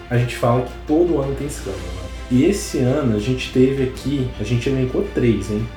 a 0.08 0.16
gente 0.16 0.34
fala 0.34 0.62
que 0.62 0.72
todo 0.86 1.20
ano 1.20 1.34
tem 1.34 1.46
escândalo. 1.46 1.82
Né? 1.82 2.08
E 2.30 2.44
esse 2.46 2.78
ano 2.78 3.16
a 3.16 3.20
gente 3.20 3.52
teve 3.52 3.82
aqui, 3.82 4.30
a 4.40 4.44
gente 4.44 4.68
elencou 4.68 5.06
três, 5.14 5.50
hein? 5.50 5.68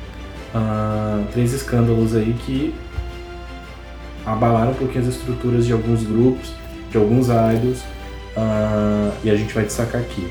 Uh, 0.56 1.26
três 1.34 1.54
escândalos 1.54 2.16
aí 2.16 2.34
que 2.46 2.74
abalaram 4.26 4.72
um 4.72 4.76
pouquinho 4.76 5.02
as 5.08 5.16
estruturas 5.16 5.66
de 5.66 5.74
alguns 5.74 6.04
grupos, 6.04 6.54
de 6.90 6.98
alguns 6.98 7.28
idols, 7.28 7.80
uh, 8.38 9.14
e 9.24 9.30
a 9.30 9.36
gente 9.36 9.54
vai 9.54 9.64
destacar 9.64 10.02
aqui. 10.02 10.28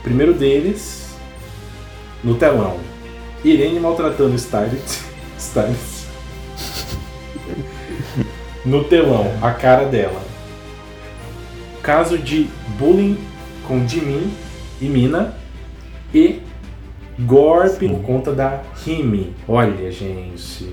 O 0.00 0.02
primeiro 0.02 0.32
deles, 0.34 1.16
no 2.22 2.34
telão, 2.36 2.78
Irene 3.44 3.80
maltratando 3.80 4.34
Stylist. 4.34 5.02
Stylist. 5.38 6.06
no 8.64 8.84
telão, 8.84 9.26
a 9.40 9.52
cara 9.52 9.84
dela. 9.86 10.22
Caso 11.82 12.18
de 12.18 12.48
bullying 12.78 13.16
com 13.66 13.86
Jimin 13.86 14.32
e 14.80 14.88
Mina. 14.88 15.34
E 16.12 16.40
Gorp 17.20 17.80
por 17.80 18.02
conta 18.02 18.32
da 18.32 18.62
Rime. 18.84 19.34
Olha, 19.46 19.90
gente. 19.90 20.72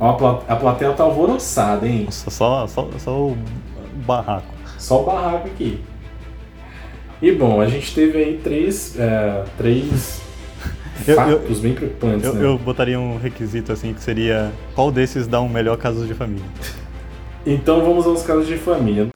Ó, 0.00 0.42
a 0.46 0.56
plateia 0.56 0.92
tá 0.92 1.02
alvoroçada, 1.02 1.86
hein? 1.86 2.04
Nossa, 2.04 2.30
só, 2.30 2.66
só, 2.68 2.88
só 2.98 3.10
o 3.10 3.36
barraco. 4.06 4.54
Só 4.78 5.02
o 5.02 5.04
barraco 5.04 5.48
aqui. 5.48 5.80
E 7.20 7.32
bom, 7.32 7.60
a 7.60 7.66
gente 7.66 7.92
teve 7.92 8.16
aí 8.16 8.40
três, 8.42 8.96
é, 8.96 9.44
três 9.56 10.20
eu, 11.04 11.16
fatos 11.16 11.56
eu, 11.56 11.62
bem 11.62 11.74
preocupantes. 11.74 12.24
Eu, 12.24 12.34
né? 12.34 12.44
eu 12.44 12.58
botaria 12.58 12.98
um 12.98 13.18
requisito 13.18 13.72
assim 13.72 13.92
que 13.92 14.00
seria 14.00 14.52
qual 14.72 14.92
desses 14.92 15.26
dá 15.26 15.40
um 15.40 15.48
melhor 15.48 15.76
caso 15.76 16.06
de 16.06 16.14
família. 16.14 16.46
então 17.44 17.84
vamos 17.84 18.06
aos 18.06 18.22
casos 18.22 18.46
de 18.46 18.56
família. 18.56 19.08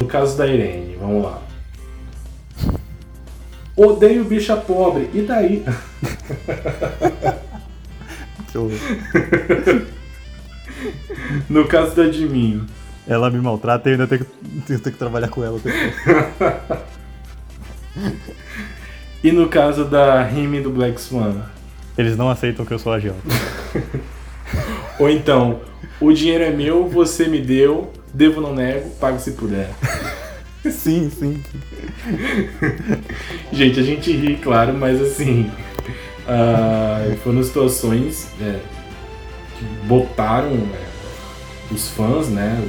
No 0.00 0.06
caso 0.06 0.38
da 0.38 0.46
Irene, 0.46 0.96
vamos 0.98 1.24
lá. 1.24 1.42
Odeio 3.76 4.24
bicha 4.24 4.56
pobre. 4.56 5.10
E 5.12 5.22
daí? 5.22 5.64
no 11.48 11.66
caso 11.66 11.96
da 11.96 12.10
Jimin. 12.10 12.66
Ela 13.06 13.30
me 13.30 13.38
maltrata 13.38 13.88
e 13.88 13.92
eu 13.92 13.94
ainda 13.94 14.06
tenho 14.06 14.24
que, 14.24 14.62
tenho 14.62 14.80
que 14.80 14.90
trabalhar 14.92 15.28
com 15.28 15.44
ela. 15.44 15.60
e 19.22 19.30
no 19.32 19.48
caso 19.48 19.84
da 19.84 20.22
Rime 20.22 20.60
do 20.60 20.70
Black 20.70 21.00
Swan? 21.00 21.42
Eles 21.98 22.16
não 22.16 22.30
aceitam 22.30 22.64
que 22.64 22.72
eu 22.72 22.78
sou 22.78 22.92
agiota. 22.92 23.20
Ou 24.98 25.10
então, 25.10 25.60
o 26.00 26.12
dinheiro 26.12 26.44
é 26.44 26.50
meu, 26.50 26.88
você 26.88 27.28
me 27.28 27.40
deu, 27.40 27.92
devo 28.12 28.40
não 28.40 28.54
nego, 28.54 28.90
pago 28.90 29.18
se 29.18 29.32
puder. 29.32 29.68
sim, 30.70 31.10
sim. 31.10 31.42
gente, 33.52 33.80
a 33.80 33.82
gente 33.82 34.12
ri, 34.12 34.36
claro, 34.36 34.72
mas 34.74 35.00
assim. 35.00 35.50
Uh, 36.26 37.16
foram 37.18 37.42
situações 37.42 38.28
é, 38.40 38.58
que 39.58 39.64
botaram 39.86 40.52
é, 40.52 41.74
os 41.74 41.88
fãs, 41.90 42.28
né? 42.28 42.66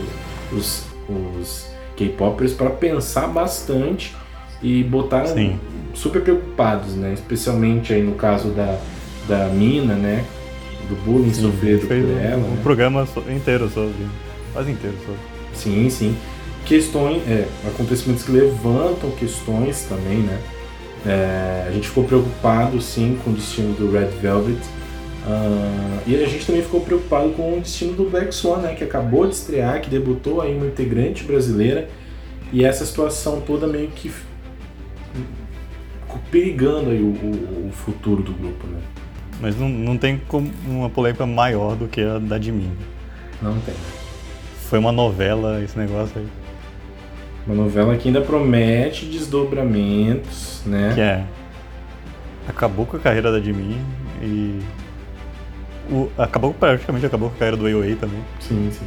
Os, 0.51 0.85
os 1.07 1.67
K-popers 1.95 2.51
para 2.51 2.69
pensar 2.69 3.27
bastante 3.27 4.13
e 4.61 4.83
botaram 4.83 5.27
Sim. 5.27 5.59
super 5.93 6.21
preocupados, 6.21 6.95
né? 6.95 7.13
Especialmente 7.13 7.93
aí 7.93 8.03
no 8.03 8.15
caso 8.15 8.49
da, 8.49 8.77
da 9.27 9.47
Mina, 9.47 9.95
né? 9.95 10.25
Do 10.89 10.95
bullying 11.03 11.33
sim, 11.33 11.43
sofrido 11.43 11.87
por 11.87 11.95
ela. 11.95 12.37
Um 12.37 12.51
né? 12.51 12.59
programa 12.61 13.07
inteiro 13.29 13.69
sobre. 13.69 14.05
Quase 14.51 14.71
inteiro 14.71 14.97
sobre. 15.05 15.19
Sim, 15.53 15.89
sim 15.89 16.17
questões, 16.65 17.21
é, 17.27 17.47
acontecimentos 17.67 18.23
que 18.23 18.31
levantam 18.31 19.11
questões 19.11 19.83
também, 19.83 20.17
né? 20.17 20.39
É, 21.05 21.65
a 21.67 21.71
gente 21.71 21.87
ficou 21.87 22.03
preocupado 22.03 22.81
sim 22.81 23.17
com 23.23 23.29
o 23.29 23.33
destino 23.33 23.75
do 23.75 23.91
Red 23.91 24.07
Velvet 24.19 24.57
uh, 24.57 26.01
e 26.07 26.15
a 26.15 26.27
gente 26.27 26.47
também 26.47 26.63
ficou 26.63 26.81
preocupado 26.81 27.29
com 27.29 27.57
o 27.57 27.61
destino 27.61 27.93
do 27.93 28.09
Black 28.09 28.33
Swan, 28.33 28.57
né? 28.57 28.73
Que 28.73 28.83
acabou 28.83 29.27
de 29.27 29.35
estrear, 29.35 29.81
que 29.81 29.89
debutou 29.89 30.41
aí 30.41 30.55
uma 30.55 30.65
integrante 30.65 31.23
brasileira 31.23 31.87
e 32.51 32.65
essa 32.65 32.85
situação 32.85 33.39
toda 33.41 33.67
meio 33.67 33.89
que 33.89 34.11
perigando 36.31 36.89
aí 36.89 37.01
o, 37.01 37.07
o, 37.07 37.67
o 37.67 37.71
futuro 37.71 38.23
do 38.23 38.33
grupo, 38.33 38.65
né? 38.67 38.79
Mas 39.39 39.55
não, 39.57 39.69
não 39.69 39.97
tem 39.97 40.19
uma 40.65 40.89
polêmica 40.89 41.25
maior 41.25 41.75
do 41.75 41.87
que 41.87 42.01
a 42.01 42.17
da 42.17 42.37
de 42.37 42.51
mim. 42.51 42.71
Não 43.41 43.59
tem. 43.59 43.75
Foi 44.69 44.79
uma 44.79 44.91
novela 44.91 45.61
esse 45.61 45.77
negócio 45.77 46.19
aí. 46.19 46.44
Uma 47.45 47.55
novela 47.55 47.95
que 47.95 48.07
ainda 48.07 48.21
promete 48.21 49.05
desdobramentos, 49.05 50.63
né? 50.65 50.91
Que 50.95 51.01
é. 51.01 51.23
Acabou 52.47 52.85
com 52.85 52.97
a 52.97 52.99
carreira 52.99 53.31
da 53.31 53.39
Jimin 53.39 53.79
e. 54.21 54.59
O, 55.91 56.09
acabou 56.17 56.51
praticamente 56.51 57.05
acabou 57.05 57.29
com 57.29 57.35
a 57.35 57.37
carreira 57.37 57.57
do 57.57 57.67
AOA 57.67 57.95
também. 57.95 58.19
Sim, 58.39 58.69
sim. 58.71 58.85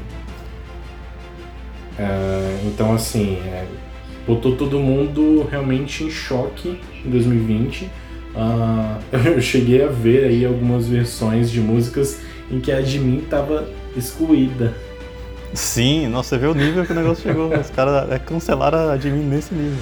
Uh, 1.98 2.66
então 2.66 2.92
assim, 2.92 3.36
é, 3.44 3.64
botou 4.26 4.56
todo 4.56 4.80
mundo 4.80 5.46
realmente 5.48 6.02
em 6.02 6.10
choque 6.10 6.80
em 7.04 7.10
2020. 7.10 7.84
Uh, 7.84 7.88
eu 9.34 9.40
cheguei 9.40 9.84
a 9.84 9.88
ver 9.88 10.24
aí 10.24 10.44
algumas 10.44 10.88
versões 10.88 11.48
de 11.48 11.60
músicas 11.60 12.20
em 12.50 12.58
que 12.58 12.72
a 12.72 12.82
Jimin 12.82 13.18
estava 13.18 13.68
excluída 13.96 14.74
Sim, 15.54 16.08
nossa, 16.08 16.30
você 16.30 16.38
vê 16.38 16.46
o 16.46 16.54
nível 16.54 16.84
que 16.84 16.92
o 16.92 16.94
negócio 16.94 17.22
chegou. 17.22 17.48
Os 17.58 17.70
caras 17.70 18.10
é, 18.10 18.18
cancelaram 18.18 18.90
a 18.90 18.96
Jimmy 18.96 19.24
nesse 19.24 19.54
nível. 19.54 19.78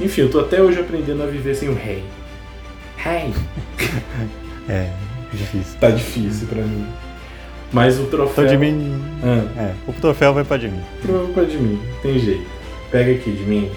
Enfim, 0.00 0.22
eu 0.22 0.30
tô 0.30 0.40
até 0.40 0.62
hoje 0.62 0.80
aprendendo 0.80 1.22
a 1.22 1.26
viver 1.26 1.54
sem 1.54 1.68
o 1.68 1.74
rei. 1.74 2.04
Rei! 2.96 3.32
é, 4.68 4.90
difícil. 5.32 5.78
Tá 5.78 5.90
difícil 5.90 6.46
pra 6.48 6.62
mim. 6.62 6.86
Mas 7.72 7.98
o 7.98 8.06
troféu. 8.06 8.44
Então. 8.44 9.00
Ah. 9.22 9.60
É, 9.60 9.74
o 9.86 9.92
troféu 9.92 10.34
vai 10.34 10.44
pra 10.44 10.58
Jimmy. 10.58 10.78
O 10.78 11.02
troféu 11.02 11.24
vai 11.24 11.32
pra 11.32 11.44
Jimmy, 11.44 11.80
tem 12.02 12.18
jeito. 12.18 12.46
Pega 12.90 13.12
aqui 13.12 13.30
de 13.30 13.44
mim. 13.44 13.70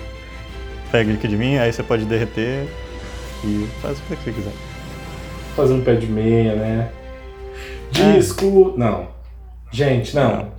Pega 0.92 1.14
aqui 1.14 1.28
de 1.28 1.38
mim, 1.38 1.58
aí 1.58 1.72
você 1.72 1.84
pode 1.84 2.06
derreter 2.06 2.68
e 3.44 3.68
faz 3.82 4.00
o 4.00 4.02
que 4.02 4.16
você 4.16 4.32
quiser. 4.32 4.54
Fazer 5.56 5.74
um 5.74 5.82
pé 5.82 5.96
de 5.96 6.08
meia, 6.08 6.56
né? 6.56 6.90
Disco. 7.92 8.74
É. 8.76 8.80
Não. 8.80 9.08
Gente, 9.72 10.16
não. 10.16 10.38
não. 10.38 10.52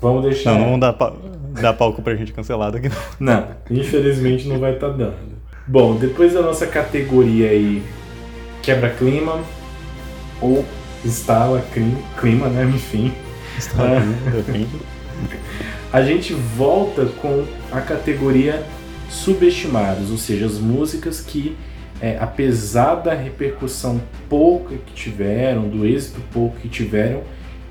Vamos 0.00 0.22
deixar. 0.22 0.52
Não, 0.52 0.58
não 0.58 0.64
vamos 0.66 0.80
dar, 0.80 0.92
pa... 0.92 1.12
dar 1.60 1.72
palco 1.72 2.02
pra 2.02 2.14
gente 2.14 2.32
cancelado 2.32 2.76
aqui. 2.76 2.88
Não, 3.18 3.46
não 3.70 3.76
infelizmente 3.78 4.46
não 4.46 4.58
vai 4.58 4.74
estar 4.74 4.90
tá 4.90 4.96
dando. 4.96 5.36
Bom, 5.66 5.96
depois 5.96 6.32
da 6.32 6.42
nossa 6.42 6.66
categoria 6.66 7.50
aí 7.50 7.82
quebra-clima 8.62 9.40
ou 10.40 10.64
instala 11.04 11.64
clima, 12.20 12.48
né? 12.48 12.64
Enfim. 12.64 13.12
Instala 13.56 14.00
clima. 14.44 14.68
A 15.92 16.02
gente 16.02 16.34
volta 16.34 17.06
com 17.06 17.44
a 17.72 17.80
categoria 17.80 18.62
subestimados, 19.08 20.10
ou 20.10 20.18
seja, 20.18 20.46
as 20.46 20.58
músicas 20.58 21.20
que, 21.20 21.56
é, 22.00 22.18
apesar 22.20 22.96
da 22.96 23.14
repercussão 23.14 24.00
pouca 24.28 24.74
que 24.74 24.92
tiveram, 24.94 25.68
do 25.68 25.86
êxito 25.86 26.20
pouco 26.32 26.56
que 26.58 26.68
tiveram, 26.68 27.22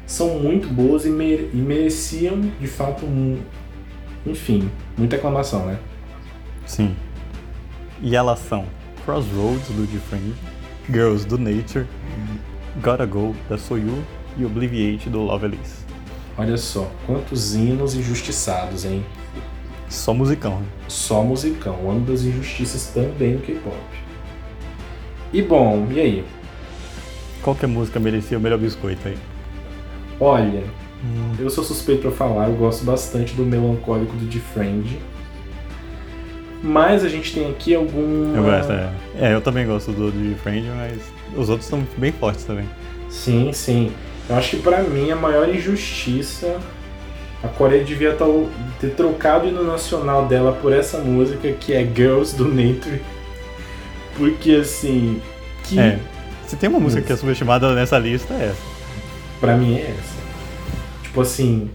são 0.05 0.39
muito 0.39 0.67
boas 0.67 1.05
e, 1.05 1.09
mere 1.09 1.49
e 1.53 1.57
mereciam 1.57 2.39
de 2.59 2.67
fato 2.67 3.05
um, 3.05 3.39
enfim, 4.25 4.69
muita 4.97 5.15
aclamação, 5.15 5.65
né? 5.65 5.79
Sim. 6.65 6.95
E 8.01 8.15
elas 8.15 8.39
são 8.39 8.65
Crossroads, 9.03 9.67
do 9.69 9.85
Defriend, 9.87 10.33
Girls, 10.89 11.25
do 11.25 11.37
Nature, 11.37 11.85
Gotta 12.81 13.05
Go, 13.05 13.35
da 13.49 13.57
Soyu 13.57 14.03
e 14.37 14.45
Obliviate, 14.45 15.09
do 15.09 15.21
Loveless. 15.21 15.85
Olha 16.37 16.57
só, 16.57 16.91
quantos 17.05 17.55
hinos 17.55 17.95
injustiçados, 17.95 18.83
hein? 18.83 19.05
Só 19.89 20.13
musicão, 20.13 20.59
né? 20.59 20.65
Só 20.87 21.23
musicão, 21.23 21.85
o 21.85 21.89
ano 21.89 22.01
das 22.01 22.23
injustiças 22.23 22.87
também 22.87 23.35
no 23.35 23.39
K-pop. 23.39 23.75
E 25.31 25.41
bom, 25.41 25.87
e 25.91 25.99
aí? 25.99 26.25
Qual 27.41 27.55
que 27.55 27.65
a 27.65 27.67
música 27.67 27.99
merecia 27.99 28.37
o 28.37 28.41
melhor 28.41 28.57
biscoito 28.57 29.07
aí? 29.07 29.17
Olha, 30.19 30.63
eu 31.37 31.49
sou 31.49 31.63
suspeito 31.63 32.03
pra 32.03 32.11
falar, 32.11 32.47
eu 32.47 32.55
gosto 32.55 32.85
bastante 32.85 33.33
do 33.33 33.43
melancólico 33.43 34.15
do 34.15 34.25
Defriend. 34.25 34.99
Mas 36.63 37.03
a 37.03 37.09
gente 37.09 37.33
tem 37.33 37.49
aqui 37.49 37.75
algum. 37.75 38.35
Eu 38.35 38.43
gosto, 38.43 38.71
é. 38.71 38.89
É, 39.19 39.33
eu 39.33 39.41
também 39.41 39.67
gosto 39.67 39.91
do 39.91 40.11
Defriend, 40.11 40.67
mas 40.69 40.99
os 41.35 41.49
outros 41.49 41.69
são 41.69 41.85
bem 41.97 42.11
fortes 42.11 42.43
também. 42.43 42.67
Sim, 43.09 43.51
sim. 43.53 43.91
Eu 44.27 44.35
acho 44.35 44.51
que 44.51 44.57
pra 44.57 44.81
mim 44.81 45.11
a 45.11 45.15
maior 45.15 45.47
injustiça. 45.53 46.59
A 47.43 47.47
Coreia 47.47 47.83
devia 47.83 48.13
tá, 48.13 48.25
ter 48.79 48.91
trocado 48.91 49.45
o 49.45 49.49
hino 49.49 49.63
nacional 49.63 50.25
dela 50.25 50.53
por 50.53 50.73
essa 50.73 50.97
música 50.97 51.51
que 51.51 51.73
é 51.73 51.83
Girls 51.83 52.35
do 52.35 52.45
Nature. 52.45 52.99
Porque 54.17 54.53
assim. 54.53 55.21
Que... 55.63 55.79
É. 55.79 55.99
Se 56.47 56.55
tem 56.55 56.69
uma 56.69 56.79
música 56.79 57.03
que 57.03 57.13
é 57.13 57.15
subestimada 57.15 57.75
nessa 57.75 57.99
lista, 57.99 58.33
é 58.33 58.45
essa. 58.47 58.74
Pra 59.39 59.55
mim 59.55 59.75
é 59.75 59.91
essa. 59.91 60.15
Tipo 61.03 61.21
assim. 61.21 61.69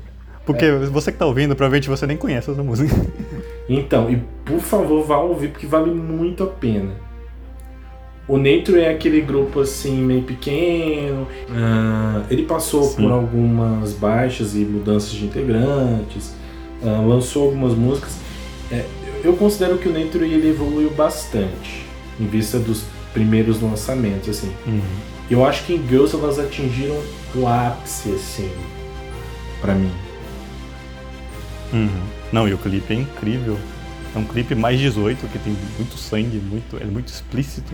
Porque 0.45 0.65
é. 0.65 0.79
você 0.87 1.13
que 1.13 1.19
tá 1.19 1.27
ouvindo, 1.27 1.55
provavelmente 1.55 1.89
você 1.89 2.07
nem 2.07 2.17
conhece 2.17 2.51
essa 2.51 2.63
música. 2.63 2.95
Então, 3.73 4.11
e 4.11 4.21
por 4.45 4.59
favor 4.59 5.07
vá 5.07 5.19
ouvir, 5.19 5.51
porque 5.51 5.65
vale 5.65 5.93
muito 5.93 6.43
a 6.43 6.47
pena. 6.49 6.91
O 8.27 8.37
Nature 8.37 8.81
é 8.81 8.91
aquele 8.91 9.21
grupo 9.21 9.61
assim, 9.61 9.97
meio 9.97 10.23
pequeno. 10.23 11.23
Uh, 11.49 12.25
ele 12.29 12.43
passou 12.45 12.83
Sim. 12.83 13.03
por 13.03 13.13
algumas 13.13 13.93
baixas 13.93 14.57
e 14.57 14.59
mudanças 14.59 15.11
de 15.11 15.25
integrantes. 15.25 16.35
Uh, 16.83 17.09
lançou 17.09 17.45
algumas 17.45 17.75
músicas. 17.75 18.19
É, 18.73 18.85
eu 19.23 19.35
considero 19.35 19.79
que 19.79 19.89
o 19.89 19.93
Nature 19.93 20.25
ele 20.25 20.49
evoluiu 20.49 20.91
bastante 20.91 21.87
em 22.21 22.27
vista 22.27 22.59
dos 22.59 22.85
primeiros 23.13 23.61
lançamentos, 23.61 24.29
assim. 24.29 24.53
Uhum. 24.67 24.81
Eu 25.31 25.45
acho 25.47 25.65
que 25.65 25.75
em 25.75 25.89
Girls 25.89 26.15
elas 26.15 26.41
atingiram 26.41 27.01
o 27.37 27.47
ápice, 27.47 28.11
assim, 28.11 28.51
para 29.61 29.75
mim. 29.75 29.93
Uhum. 31.73 32.03
Não, 32.33 32.49
e 32.49 32.55
o 32.55 32.59
clipe 32.59 32.93
é 32.93 32.97
incrível. 32.97 33.57
É 34.15 34.19
um 34.19 34.25
clipe 34.25 34.57
mais 34.57 34.81
18, 34.81 35.29
que 35.29 35.39
tem 35.39 35.57
muito 35.77 35.97
sangue, 35.97 36.39
muito, 36.39 36.77
é 36.77 36.85
muito 36.85 37.09
explícito. 37.09 37.73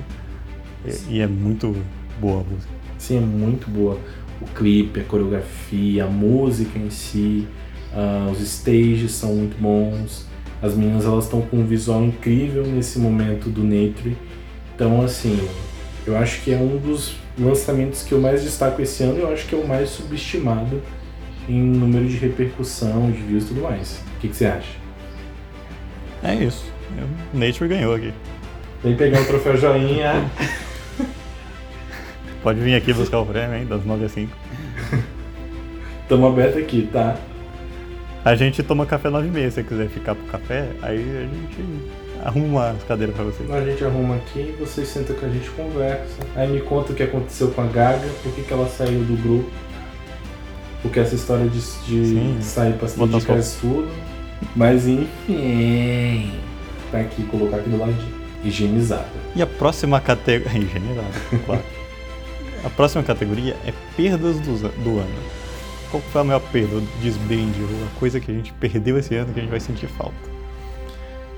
E, 0.85 1.14
e 1.14 1.21
é 1.21 1.27
muito 1.27 1.75
boa 2.21 2.42
a 2.42 2.45
música. 2.45 2.73
Sim, 2.99 3.16
é 3.16 3.21
muito 3.21 3.71
boa. 3.71 3.99
O 4.40 4.45
clipe, 4.55 5.01
a 5.01 5.05
coreografia, 5.05 6.05
a 6.05 6.09
música 6.09 6.79
em 6.79 6.90
si, 6.90 7.49
uh, 7.95 8.31
os 8.31 8.40
stages 8.40 9.12
são 9.12 9.35
muito 9.35 9.59
bons. 9.59 10.27
As 10.61 10.75
meninas 10.75 11.07
elas 11.07 11.25
estão 11.25 11.40
com 11.40 11.59
um 11.59 11.66
visual 11.66 12.05
incrível 12.05 12.66
nesse 12.66 12.99
momento 12.99 13.49
do 13.49 13.64
Nature. 13.64 14.14
Então, 14.75 15.01
assim, 15.01 15.49
eu 16.07 16.16
acho 16.16 16.40
que 16.42 16.53
é 16.53 16.57
um 16.57 16.77
dos 16.77 17.16
lançamentos 17.38 18.03
que 18.03 18.12
eu 18.12 18.21
mais 18.21 18.42
destaco 18.42 18.81
esse 18.81 19.03
ano 19.03 19.19
e 19.19 19.23
eu 19.23 19.33
acho 19.33 19.47
que 19.47 19.55
é 19.55 19.59
o 19.59 19.66
mais 19.66 19.90
subestimado 19.90 20.81
em 21.49 21.61
número 21.61 22.07
de 22.07 22.16
repercussão, 22.16 23.11
de 23.11 23.19
views 23.23 23.45
e 23.45 23.49
tudo 23.49 23.62
mais. 23.62 24.03
O 24.16 24.21
que, 24.21 24.29
que 24.29 24.37
você 24.37 24.47
acha? 24.47 24.73
É 26.23 26.35
isso. 26.35 26.64
O 27.35 27.38
Nature 27.38 27.69
ganhou 27.69 27.95
aqui. 27.95 28.12
Vem 28.83 28.97
pegar 28.97 29.21
o 29.21 29.25
troféu 29.27 29.57
joinha. 29.57 30.31
Pode 32.42 32.61
vir 32.61 32.77
aqui 32.77 32.92
buscar 32.92 33.19
o 33.19 33.27
prêmio, 33.27 33.57
hein? 33.57 33.66
Das 33.66 33.85
9 33.85 34.05
às 34.05 34.12
5. 34.12 34.33
Tamo 36.09 36.29
aberto 36.29 36.59
aqui, 36.59 36.88
tá? 36.92 37.16
A 38.25 38.35
gente 38.35 38.62
toma 38.62 38.87
café 38.87 39.11
9 39.11 39.27
e 39.27 39.31
meia, 39.31 39.51
se 39.51 39.57
você 39.57 39.62
quiser 39.62 39.88
ficar 39.88 40.14
pro 40.14 40.25
café, 40.27 40.69
aí 40.83 40.99
a 40.99 41.23
gente 41.23 41.64
arruma 42.27 42.71
as 42.71 42.83
cadeiras 42.83 43.15
pra 43.15 43.25
vocês. 43.25 43.49
A 43.51 43.65
gente 43.65 43.85
arruma 43.85 44.17
aqui, 44.17 44.55
vocês 44.59 44.89
sentam 44.89 45.15
com 45.15 45.27
a 45.27 45.29
gente 45.29 45.49
conversa. 45.51 46.19
Aí 46.35 46.49
me 46.49 46.61
conta 46.61 46.93
o 46.93 46.95
que 46.95 47.05
aconteceu 47.05 47.53
com 47.53 47.61
a 47.61 47.67
Gaga, 47.67 48.09
por 48.23 48.33
que, 48.33 48.43
que 48.43 48.53
ela 48.53 48.69
saiu 48.69 49.05
do 49.05 49.23
grupo. 49.23 49.51
Porque 50.83 50.99
essa 50.99 51.15
história 51.15 51.49
de, 51.49 51.61
de 51.87 52.45
sair 52.45 52.75
pra 52.75 52.89
se 52.89 52.99
dedicar 52.99 53.41
tudo. 53.61 53.89
Mas 54.55 54.87
enfim. 54.87 56.33
Tá 56.91 57.01
aqui, 57.01 57.23
colocar 57.25 57.59
aqui 57.59 57.71
do 57.71 57.79
ladinho. 57.79 58.27
Higienizada. 58.45 59.07
E 59.35 59.41
a 59.41 59.47
próxima 59.47 60.01
categoria. 60.01 60.51
Higienizada, 60.59 61.09
claro. 61.47 61.62
a 62.65 62.71
próxima 62.71 63.03
categoria 63.05 63.57
é 63.65 63.73
perdas 63.97 64.39
do, 64.41 64.69
do 64.83 64.99
ano. 64.99 65.37
Qual 65.91 66.03
foi 66.03 66.21
a 66.21 66.25
maior 66.25 66.41
perda? 66.41 66.77
O 66.77 66.81
desband, 67.01 67.53
a 67.87 67.99
coisa 68.01 68.19
que 68.19 68.31
a 68.31 68.35
gente 68.35 68.53
perdeu 68.55 68.99
esse 68.99 69.15
ano 69.15 69.33
que 69.33 69.39
a 69.39 69.43
gente 69.43 69.51
vai 69.51 69.61
sentir 69.61 69.87
falta. 69.87 70.36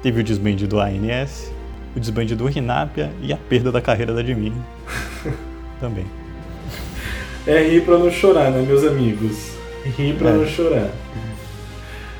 Teve 0.03 0.21
o 0.21 0.25
desband 0.25 0.57
do 0.57 0.79
ANS, 0.79 1.53
o 1.97 2.01
desband 2.01 2.27
do 2.27 2.47
Rinapia 2.47 3.11
e 3.21 3.33
a 3.33 3.37
perda 3.37 3.73
da 3.73 3.81
carreira 3.81 4.15
da 4.15 4.23
Jimmy. 4.23 4.53
Também. 5.81 6.07
É 7.47 7.63
rir 7.63 7.85
pra 7.85 7.99
não 7.99 8.11
chorar, 8.11 8.51
né, 8.51 8.63
meus 8.63 8.85
amigos? 8.85 9.53
Rir 9.97 10.15
pra 10.17 10.31
é. 10.31 10.33
não 10.35 10.47
chorar. 10.47 10.91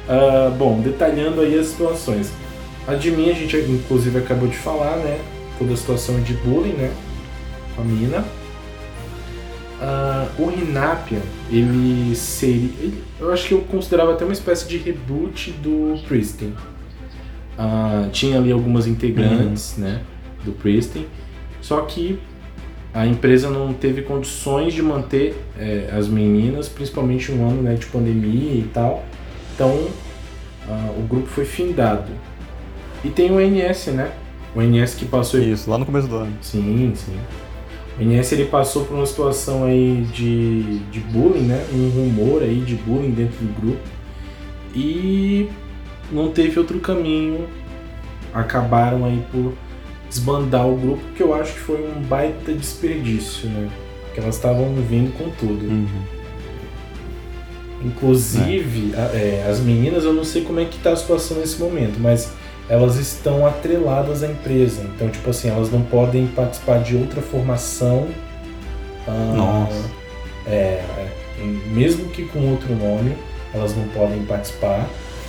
Uh, 0.09 0.51
bom, 0.57 0.81
detalhando 0.81 1.41
aí 1.41 1.59
as 1.59 1.67
situações. 1.67 2.33
A 2.87 2.95
de 2.95 3.11
mim 3.11 3.31
a 3.31 3.35
gente 3.35 3.55
inclusive 3.57 4.19
acabou 4.19 4.49
de 4.49 4.57
falar, 4.57 4.97
né? 4.97 5.21
Toda 5.59 5.75
a 5.75 5.77
situação 5.77 6.19
de 6.21 6.33
bullying, 6.35 6.73
né? 6.73 6.91
Com 7.77 7.83
a 7.83 7.85
mina. 7.85 8.25
Uh, 9.81 10.43
o 10.43 10.47
Rinapia, 10.49 11.21
ele 11.51 12.17
seria. 12.17 12.71
Ele, 12.81 13.05
eu 13.21 13.33
acho 13.33 13.47
que 13.47 13.55
eu 13.55 13.61
considerava 13.61 14.15
até 14.15 14.25
uma 14.25 14.33
espécie 14.33 14.67
de 14.67 14.79
reboot 14.79 15.53
do 15.53 16.01
Pristin. 16.09 16.55
Uh, 17.59 18.09
tinha 18.11 18.39
ali 18.39 18.53
algumas 18.53 18.87
integrantes, 18.87 19.77
uhum. 19.77 19.85
né? 19.85 20.01
Do 20.45 20.53
Pristin. 20.53 21.07
Só 21.61 21.81
que 21.81 22.21
a 22.95 23.07
empresa 23.07 23.51
não 23.51 23.73
teve 23.73 24.03
condições 24.03 24.73
de 24.73 24.83
manter 24.83 25.37
é, 25.59 25.91
as 25.93 26.09
meninas, 26.09 26.69
principalmente 26.69 27.31
um 27.31 27.47
ano 27.47 27.63
né, 27.63 27.75
de 27.75 27.87
pandemia 27.87 28.55
e 28.55 28.71
tal. 28.73 29.05
Então 29.55 29.71
uh, 29.71 30.99
o 30.99 31.07
grupo 31.09 31.27
foi 31.27 31.45
findado. 31.45 32.11
E 33.05 33.09
tem 33.11 33.31
o 33.31 33.41
NS, 33.41 33.89
né? 33.89 34.13
O 34.55 34.63
NS 34.63 34.95
que 34.95 35.05
passou. 35.05 35.41
Isso, 35.41 35.71
lá 35.71 35.79
no 35.79 35.85
começo 35.85 36.09
do 36.09 36.17
ano. 36.17 36.33
Sim, 36.41 36.93
sim. 36.95 37.17
O 37.99 38.03
NS 38.03 38.33
ele 38.33 38.47
passou 38.47 38.85
por 38.85 38.95
uma 38.95 39.07
situação 39.07 39.65
aí 39.65 40.07
de, 40.13 40.79
de 40.91 41.01
bullying, 41.01 41.43
né? 41.43 41.65
Um 41.73 41.89
rumor 41.91 42.43
aí 42.43 42.61
de 42.61 42.75
bullying 42.75 43.11
dentro 43.11 43.39
do 43.39 43.61
grupo. 43.61 43.83
E 44.75 45.49
não 46.11 46.31
teve 46.31 46.59
outro 46.59 46.79
caminho. 46.81 47.49
Acabaram 48.33 49.05
aí 49.05 49.25
por 49.33 49.55
desbandar 50.09 50.67
o 50.67 50.77
grupo, 50.77 51.03
que 51.17 51.23
eu 51.23 51.35
acho 51.35 51.53
que 51.53 51.61
foi 51.61 51.83
um 51.83 52.03
baita 52.03 52.53
desperdício, 52.53 53.49
né? 53.49 53.69
Porque 54.05 54.21
elas 54.21 54.37
estavam 54.37 54.75
vindo 54.75 55.13
com 55.17 55.31
tudo. 55.31 55.67
Uhum. 55.67 55.87
Inclusive, 57.85 58.93
é. 58.95 59.01
A, 59.01 59.05
é, 59.17 59.47
as 59.49 59.61
meninas, 59.61 60.05
eu 60.05 60.13
não 60.13 60.25
sei 60.25 60.43
como 60.43 60.61
é 60.61 60.65
que 60.65 60.79
tá 60.79 60.93
a 60.93 60.97
situação 60.97 61.39
nesse 61.39 61.61
momento, 61.61 61.99
mas 62.01 62.33
elas 62.69 62.97
estão 62.97 63.47
atreladas 63.47 64.23
à 64.23 64.29
empresa. 64.29 64.83
Então, 64.95 65.09
tipo 65.09 65.31
assim, 65.31 65.49
elas 65.49 65.71
não 65.71 65.83
podem 65.83 66.27
participar 66.29 66.83
de 66.83 66.97
outra 66.97 67.23
formação. 67.23 68.09
Ah, 69.07 69.35
Nossa. 69.37 69.91
É, 70.47 70.83
é, 70.97 71.09
mesmo 71.73 72.09
que 72.11 72.25
com 72.25 72.51
outro 72.51 72.75
nome, 72.75 73.15
elas 73.55 73.75
não 73.77 73.85
podem 73.89 74.23
participar. 74.25 74.89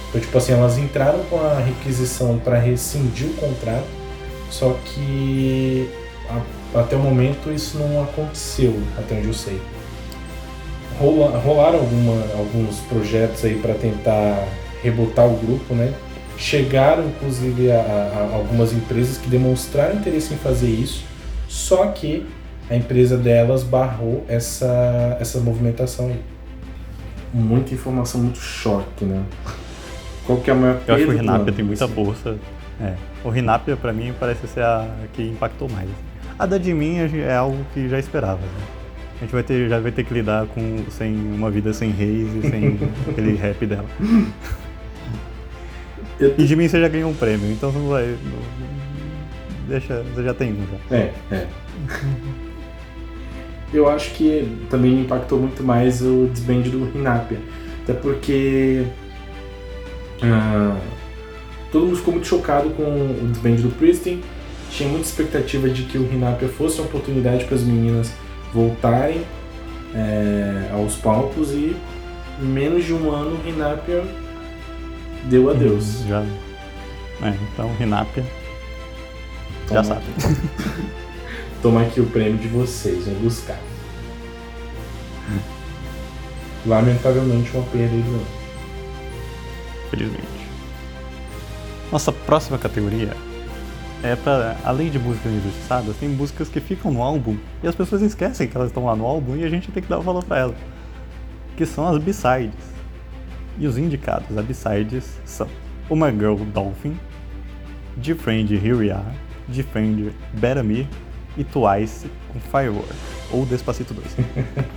Então, 0.10 0.20
tipo 0.20 0.38
assim, 0.38 0.54
elas 0.54 0.78
entraram 0.78 1.20
com 1.30 1.40
a 1.40 1.60
requisição 1.60 2.40
para 2.40 2.58
rescindir 2.58 3.28
o 3.28 3.34
contrato 3.34 4.00
só 4.50 4.76
que 4.86 5.90
a, 6.28 6.80
até 6.80 6.96
o 6.96 7.00
momento 7.00 7.52
isso 7.52 7.78
não 7.78 8.04
aconteceu, 8.04 8.80
até 8.98 9.16
onde 9.16 9.28
eu 9.28 9.34
sei. 9.34 9.62
Rola, 11.00 11.38
rolaram 11.40 11.80
alguma, 11.80 12.14
alguns 12.38 12.80
projetos 12.82 13.46
aí 13.46 13.56
para 13.56 13.74
tentar 13.76 14.48
rebotar 14.84 15.28
o 15.28 15.38
grupo, 15.38 15.74
né? 15.74 15.94
Chegaram 16.38 17.06
inclusive 17.06 17.72
a, 17.72 17.80
a, 17.80 18.36
algumas 18.36 18.74
empresas 18.74 19.18
que 19.18 19.30
demonstraram 19.30 19.96
interesse 19.96 20.34
em 20.34 20.38
fazer 20.38 20.70
isso, 20.70 21.04
só 21.48 21.88
que 21.88 22.26
a 22.70 22.76
empresa 22.76 23.18
delas 23.18 23.64
barrou 23.64 24.26
essa, 24.28 25.18
essa 25.20 25.40
movimentação 25.40 26.08
aí. 26.08 26.20
Muita 27.34 27.74
informação, 27.74 28.22
muito 28.22 28.40
choque, 28.40 29.06
né? 29.06 29.24
Qual 30.30 30.40
que 30.42 30.52
é 30.52 30.54
a 30.54 30.56
maior 30.56 30.80
Eu 30.88 30.94
acho 30.94 31.06
que 31.06 31.10
o 31.12 31.16
Renap 31.16 31.50
tem 31.52 31.66
muita 31.66 31.86
assim? 31.86 31.94
força. 31.96 32.38
É. 32.80 32.94
O 33.24 33.30
Rinapia, 33.30 33.76
pra 33.76 33.92
mim, 33.92 34.14
parece 34.20 34.46
ser 34.48 34.62
a 34.62 34.88
que 35.14 35.24
impactou 35.24 35.68
mais. 35.68 35.90
A 36.38 36.46
da 36.46 36.60
de 36.60 36.72
mim 36.72 36.98
é 37.00 37.36
algo 37.36 37.66
que 37.74 37.90
já 37.90 37.98
esperava. 37.98 38.38
Né? 38.40 38.64
A 39.18 39.24
gente 39.24 39.32
vai 39.34 39.42
ter, 39.42 39.68
já 39.68 39.80
vai 39.80 39.92
ter 39.92 40.04
que 40.04 40.14
lidar 40.14 40.46
com 40.46 40.84
sem 40.92 41.16
uma 41.34 41.50
vida 41.50 41.74
sem 41.74 41.90
reis 41.90 42.28
e 42.36 42.48
sem 42.48 42.78
aquele 43.10 43.36
rap 43.38 43.66
dela. 43.66 43.86
Eu- 46.20 46.36
E 46.38 46.46
de 46.46 46.56
mim 46.56 46.68
você 46.68 46.80
já 46.80 46.88
ganhou 46.88 47.10
um 47.10 47.16
prêmio, 47.16 47.52
então 47.52 47.72
você 47.72 47.80
não 47.80 47.88
vai. 47.90 48.06
não- 48.06 49.68
deixa, 49.68 50.04
você 50.14 50.24
já 50.24 50.34
tem 50.36 50.54
um 50.54 50.58
já. 50.90 50.96
É, 50.96 51.12
é. 51.32 51.48
Eu 53.74 53.90
acho 53.90 54.12
que 54.14 54.48
também 54.70 55.02
impactou 55.02 55.40
muito 55.40 55.64
mais 55.64 56.02
o 56.04 56.28
desband 56.32 56.62
do 56.70 56.92
Hinapia. 56.98 57.40
Até 57.84 57.94
porque 57.94 58.84
ah, 60.24 60.78
todo 61.72 61.86
mundo 61.86 61.98
ficou 61.98 62.14
muito 62.14 62.28
chocado 62.28 62.70
com 62.72 62.84
o 62.84 63.28
desband 63.32 63.62
do 63.62 63.70
Pristin. 63.76 64.22
Tinha 64.72 64.90
muita 64.90 65.06
expectativa 65.06 65.68
de 65.70 65.84
que 65.84 65.98
o 65.98 66.04
Hinapia 66.12 66.48
fosse 66.48 66.80
uma 66.80 66.88
oportunidade 66.88 67.46
para 67.46 67.56
as 67.56 67.64
meninas 67.64 68.12
voltarem 68.54 69.24
é, 69.96 70.70
aos 70.72 70.96
palcos 70.96 71.52
e 71.52 71.76
em 72.42 72.46
menos 72.46 72.86
de 72.86 72.94
um 72.94 73.12
ano 73.12 73.40
o 73.44 73.48
Hinapia 73.48 74.04
deu 75.26 75.50
adeus. 75.50 76.04
Já. 76.08 76.24
É, 77.22 77.34
então, 77.52 77.72
Renapia. 77.78 78.24
Já 79.70 79.84
sabe. 79.84 80.06
Toma 81.62 81.82
aqui 81.82 82.00
o 82.00 82.06
prêmio 82.06 82.38
de 82.38 82.48
vocês, 82.48 83.06
vem 83.06 83.16
buscar. 83.16 83.60
Lamentavelmente 86.66 87.52
uma 87.54 87.64
perda 87.66 87.96
do 87.96 88.10
ano. 88.10 88.39
Felizmente. 89.90 90.50
Nossa 91.92 92.12
próxima 92.12 92.58
categoria 92.58 93.14
é 94.04 94.16
pra, 94.16 94.56
além 94.64 94.90
de 94.90 94.98
músicas 94.98 95.32
injustiçadas, 95.34 95.96
tem 95.98 96.08
músicas 96.08 96.48
que 96.48 96.60
ficam 96.60 96.92
no 96.92 97.02
álbum 97.02 97.38
e 97.62 97.68
as 97.68 97.76
pessoas 97.76 98.02
esquecem 98.02 98.48
que 98.48 98.56
elas 98.56 98.70
estão 98.70 98.86
lá 98.86 98.96
no 98.96 99.06
álbum 99.06 99.36
e 99.36 99.44
a 99.44 99.50
gente 99.50 99.72
tem 99.72 99.84
que 99.84 99.90
dar 99.90 100.00
o 100.00 100.02
valor 100.02 100.24
pra 100.24 100.38
elas. 100.38 100.58
Que 101.58 101.66
são 101.66 101.88
as 101.88 101.98
B-sides. 102.02 102.54
E 103.58 103.68
os 103.68 103.78
indicados 103.78 104.38
a 104.38 104.42
B-sides 104.42 105.20
são 105.26 105.48
Uma 105.90 106.12
Girl 106.12 106.36
Dolphin, 106.36 106.98
Defriend 107.98 108.56
Here 108.56 108.74
We 108.74 108.92
Are, 108.92 109.18
Defriend 109.48 110.14
Better 110.34 110.64
Me 110.64 110.88
e 111.36 111.44
Twice 111.44 112.10
com 112.32 112.40
Firework, 112.40 112.94
ou 113.32 113.46
Despacito 113.46 113.94
2. 113.94 114.16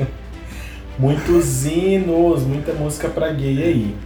Muitos 0.98 1.64
hinos, 1.64 2.42
muita 2.42 2.74
música 2.74 3.08
pra 3.08 3.32
gay 3.32 3.62
aí. 3.62 3.96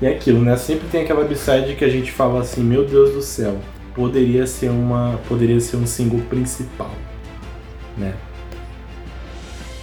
E 0.00 0.06
é 0.06 0.10
aquilo, 0.10 0.40
né? 0.42 0.56
Sempre 0.56 0.88
tem 0.88 1.02
aquela 1.02 1.24
b-side 1.24 1.74
que 1.76 1.84
a 1.84 1.88
gente 1.88 2.10
fala 2.12 2.40
assim, 2.40 2.62
meu 2.62 2.84
Deus 2.84 3.12
do 3.12 3.22
céu, 3.22 3.58
poderia 3.94 4.46
ser 4.46 4.70
uma, 4.70 5.20
poderia 5.28 5.60
ser 5.60 5.76
um 5.76 5.86
single 5.86 6.20
principal, 6.28 6.90
né? 7.96 8.14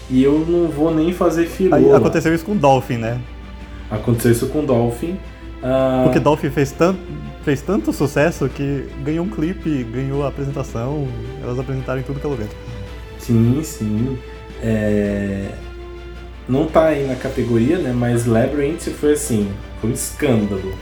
E 0.09 0.23
eu 0.23 0.39
não 0.39 0.69
vou 0.69 0.93
nem 0.93 1.13
fazer 1.13 1.45
firula. 1.47 1.97
aconteceu 1.97 2.33
isso 2.35 2.43
com 2.45 2.55
Dolphin, 2.57 2.97
né? 2.97 3.21
Aconteceu 3.89 4.31
isso 4.31 4.47
com 4.49 4.65
Dolphin. 4.65 5.17
Ah, 5.63 6.01
Porque 6.03 6.19
Dolphin 6.19 6.49
fez 6.49 6.71
tanto, 6.71 6.99
fez 7.43 7.61
tanto 7.61 7.93
sucesso 7.93 8.49
que 8.49 8.89
ganhou 9.03 9.25
um 9.25 9.29
clipe, 9.29 9.83
ganhou 9.85 10.25
a 10.25 10.27
apresentação, 10.27 11.07
elas 11.41 11.57
apresentaram 11.59 12.01
em 12.01 12.03
tudo 12.03 12.19
que 12.19 12.25
é 12.25 12.29
lugar. 12.29 12.47
Sim, 13.17 13.61
sim. 13.63 14.17
É, 14.61 15.49
Não 16.47 16.65
tá 16.67 16.87
aí 16.87 17.07
na 17.07 17.15
categoria, 17.15 17.77
né? 17.77 17.93
Mas 17.95 18.25
Labyrinth 18.25 18.89
foi 18.99 19.13
assim, 19.13 19.49
foi 19.81 19.89
um 19.89 19.93
escândalo. 19.93 20.73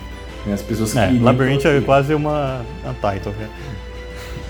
né? 0.45 0.53
As 0.53 0.61
pessoas 0.61 0.95
É, 0.95 1.07
queriam 1.07 1.23
Labyrinth 1.23 1.65
é 1.65 1.81
quase 1.81 2.13
uma 2.13 2.61
Untitled. 2.85 3.37
né? 3.39 3.49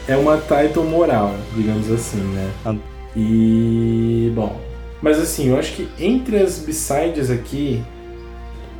É 0.07 0.17
uma 0.17 0.37
title 0.37 0.83
moral, 0.85 1.35
digamos 1.55 1.89
assim, 1.91 2.17
né? 2.17 2.51
Ah. 2.65 2.75
E. 3.15 4.31
Bom. 4.35 4.59
Mas 5.01 5.17
assim, 5.19 5.49
eu 5.49 5.57
acho 5.57 5.73
que 5.73 5.87
entre 5.99 6.37
as 6.37 6.59
B-sides 6.59 7.29
aqui, 7.29 7.83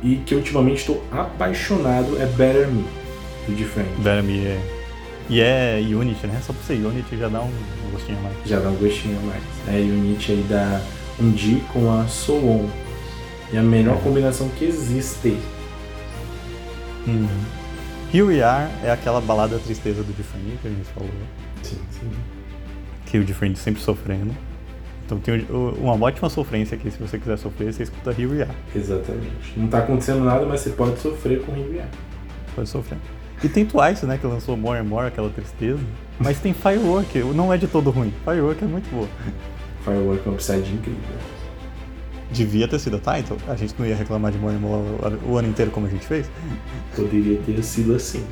e 0.02 0.16
que 0.16 0.34
ultimamente 0.34 0.78
estou 0.78 1.02
apaixonado, 1.12 2.20
é 2.20 2.26
Better 2.26 2.68
Me, 2.68 2.84
do 3.46 3.54
Different. 3.54 3.88
Better 3.98 4.22
Me 4.22 4.44
é... 4.46 4.60
E 5.28 5.40
é 5.40 5.80
Unity, 5.80 6.26
né? 6.26 6.40
Só 6.44 6.52
por 6.52 6.62
ser 6.64 6.74
Unity 6.84 7.16
já 7.16 7.28
dá 7.28 7.40
um 7.40 7.50
gostinho 7.92 8.18
a 8.18 8.22
mais. 8.22 8.36
Já 8.44 8.58
dá 8.58 8.68
um 8.68 8.74
gostinho 8.74 9.16
a 9.18 9.26
mais. 9.26 9.42
É 9.68 9.76
a 9.78 9.80
Unity 9.80 10.32
aí 10.32 10.44
da 10.48 10.80
Undi 11.20 11.62
com 11.72 11.90
a 11.92 12.06
Soon. 12.08 12.68
E 13.52 13.56
a 13.56 13.62
melhor 13.62 13.96
É. 13.96 14.00
combinação 14.00 14.48
que 14.58 14.64
existe. 14.64 15.36
Uhum. 17.06 17.28
Here 18.12 18.22
We 18.24 18.42
Are 18.42 18.70
é 18.82 18.90
aquela 18.90 19.20
balada 19.20 19.58
tristeza 19.58 20.02
do 20.02 20.12
Different 20.12 20.58
que 20.60 20.68
a 20.68 20.70
gente 20.70 20.88
falou. 20.88 21.10
Sim, 21.62 21.78
sim. 21.90 22.10
Que 23.06 23.18
o 23.18 23.24
Different 23.24 23.56
sempre 23.56 23.80
sofrendo. 23.80 24.34
Então 25.06 25.18
tem 25.18 25.44
uma 25.50 25.94
ótima 26.00 26.28
sofrência 26.30 26.76
aqui, 26.76 26.90
se 26.90 26.98
você 26.98 27.18
quiser 27.18 27.36
sofrer, 27.36 27.72
você 27.72 27.82
escuta 27.82 28.10
Here 28.10 28.26
We 28.26 28.42
Are. 28.42 28.50
Exatamente. 28.74 29.52
Não 29.56 29.66
tá 29.66 29.78
acontecendo 29.78 30.24
nada, 30.24 30.46
mas 30.46 30.60
você 30.60 30.70
pode 30.70 31.00
sofrer 31.00 31.42
com 31.42 31.52
Riviera. 31.52 31.88
Pode 32.54 32.68
sofrer. 32.68 32.98
E 33.42 33.48
tem 33.48 33.64
Twice, 33.64 34.06
né, 34.06 34.18
que 34.18 34.26
lançou 34.26 34.56
More 34.56 34.78
and 34.78 34.84
More, 34.84 35.08
aquela 35.08 35.30
tristeza. 35.30 35.80
Mas 36.18 36.38
tem 36.38 36.52
Firework, 36.52 37.18
não 37.34 37.52
é 37.52 37.56
de 37.56 37.66
todo 37.66 37.90
ruim. 37.90 38.12
Firework 38.24 38.62
é 38.62 38.66
muito 38.66 38.88
boa. 38.90 39.08
Firework 39.82 40.26
é 40.26 40.30
um 40.30 40.34
upside 40.34 40.72
incrível. 40.72 41.00
Devia 42.32 42.68
ter 42.68 42.78
sido 42.78 42.96
a 43.04 43.16
title, 43.16 43.36
a 43.48 43.56
gente 43.56 43.74
não 43.78 43.84
ia 43.86 43.96
reclamar 43.96 44.30
de 44.30 44.38
More 44.38 44.56
o 45.26 45.36
ano 45.36 45.48
inteiro 45.48 45.70
como 45.70 45.86
a 45.86 45.90
gente 45.90 46.06
fez. 46.06 46.30
Poderia 46.94 47.38
ter 47.38 47.62
sido 47.62 47.94
assim. 47.94 48.24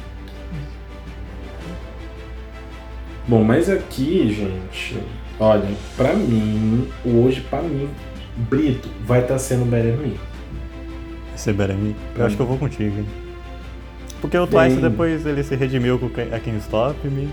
Bom, 3.26 3.42
mas 3.44 3.68
aqui, 3.68 4.32
gente, 4.32 4.98
olha, 5.38 5.68
pra 5.96 6.14
mim, 6.14 6.88
o 7.04 7.24
hoje 7.24 7.40
pra 7.42 7.60
mim, 7.60 7.88
Brito 8.36 8.88
vai 9.04 9.20
estar 9.20 9.38
sendo 9.38 9.64
Better 9.66 9.96
Me. 9.98 10.18
Esse 11.34 11.52
Better 11.52 11.76
Me, 11.76 11.94
Pra 12.14 12.22
eu 12.22 12.26
acho 12.26 12.36
que 12.36 12.42
eu 12.42 12.46
vou 12.46 12.56
contigo, 12.56 12.98
hein. 12.98 13.06
Porque 14.20 14.38
o 14.38 14.46
Twice 14.46 14.76
Bem- 14.76 14.90
depois 14.90 15.26
ele 15.26 15.42
se 15.42 15.54
redimiu 15.56 15.98
com 15.98 16.06
o 16.06 16.10
a 16.34 16.40
Can't 16.40 16.58
Stop 16.58 17.06
Me. 17.06 17.28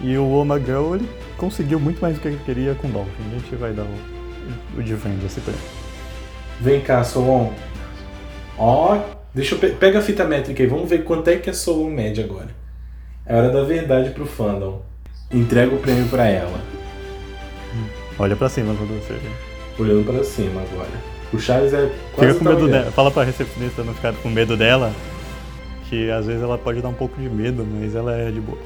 E 0.00 0.16
o 0.16 0.28
Oma 0.30 0.58
Girl 0.58 0.94
ele 0.94 1.08
conseguiu 1.36 1.78
muito 1.78 2.00
mais 2.00 2.14
do 2.16 2.20
que 2.20 2.28
ele 2.28 2.40
queria 2.44 2.74
com 2.74 2.88
Dolphin. 2.88 3.10
A 3.30 3.38
gente 3.38 3.54
vai 3.56 3.72
dar 3.72 3.82
o, 3.82 4.78
o 4.78 4.82
Defend 4.82 5.24
esse 5.26 5.40
prêmio. 5.40 5.60
Vem 6.60 6.80
cá, 6.80 7.02
Solon. 7.02 7.52
Ó, 8.58 8.98
deixa 9.34 9.54
eu 9.54 9.58
pe 9.58 9.70
pega 9.70 9.98
a 9.98 10.02
fita 10.02 10.24
métrica 10.24 10.62
aí, 10.62 10.68
vamos 10.68 10.88
ver 10.88 11.04
quanto 11.04 11.28
é 11.28 11.36
que 11.36 11.50
a 11.50 11.54
Solon 11.54 11.90
mede 11.90 12.22
agora. 12.22 12.48
É 13.26 13.36
hora 13.36 13.50
da 13.50 13.62
verdade 13.62 14.10
pro 14.10 14.26
fandom. 14.26 14.82
Entrega 15.30 15.74
o 15.74 15.78
prêmio 15.78 16.06
pra 16.08 16.26
ela. 16.26 16.60
Olha 18.18 18.36
pra 18.36 18.48
cima 18.48 18.74
quando 18.74 19.00
você. 19.00 19.18
Olhando 19.78 20.04
pra 20.04 20.22
cima 20.22 20.60
agora. 20.60 20.90
O 21.32 21.38
Charles 21.38 21.72
é 21.72 21.90
quase 22.14 22.34
Fica 22.34 22.44
com 22.44 22.54
medo 22.54 22.68
dela. 22.68 22.92
Fala 22.92 23.10
pra 23.10 23.24
recepcionista 23.24 23.82
não 23.82 23.94
ficar 23.94 24.12
com 24.14 24.28
medo 24.28 24.56
dela. 24.56 24.92
Que 25.88 26.10
às 26.10 26.26
vezes 26.26 26.42
ela 26.42 26.58
pode 26.58 26.82
dar 26.82 26.88
um 26.88 26.94
pouco 26.94 27.20
de 27.20 27.28
medo, 27.28 27.66
mas 27.66 27.94
ela 27.94 28.14
é 28.14 28.30
de 28.30 28.40
boa. 28.40 28.58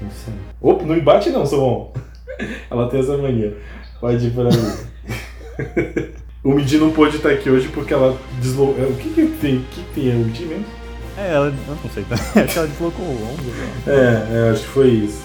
Não 0.00 0.10
sei. 0.10 0.34
Opa, 0.60 0.84
não 0.84 0.94
me 0.94 1.00
bate 1.00 1.30
não, 1.30 1.44
Solon. 1.44 1.92
Ela 2.70 2.88
tem 2.88 3.00
essa 3.00 3.16
mania. 3.16 3.56
Pode 4.00 4.24
ir 4.26 4.30
pra 4.30 4.44
mim. 4.44 6.14
o 6.42 6.52
Midi 6.52 6.78
não 6.78 6.90
pôde 6.90 7.16
estar 7.16 7.30
aqui 7.30 7.50
hoje 7.50 7.68
porque 7.68 7.92
ela 7.92 8.18
deslocou. 8.40 8.84
O 8.84 8.94
que 8.96 9.10
que 9.10 9.26
tem? 9.40 9.56
O 9.56 9.60
que 9.70 9.82
que 9.82 9.94
tem? 9.94 10.10
É 10.10 10.14
o 10.14 10.18
Midi 10.18 10.44
mesmo? 10.44 10.64
É, 11.16 11.34
ela. 11.34 11.46
Eu 11.46 11.76
não 11.82 11.90
sei, 11.92 12.04
acho 12.10 12.52
que 12.52 12.58
ela 12.58 12.68
deslocou 12.68 13.04
o 13.04 13.30
ombro. 13.30 13.44
né? 13.44 13.72
É, 13.86 14.48
é, 14.48 14.50
acho 14.50 14.62
que 14.62 14.68
foi 14.68 14.88
isso. 14.88 15.22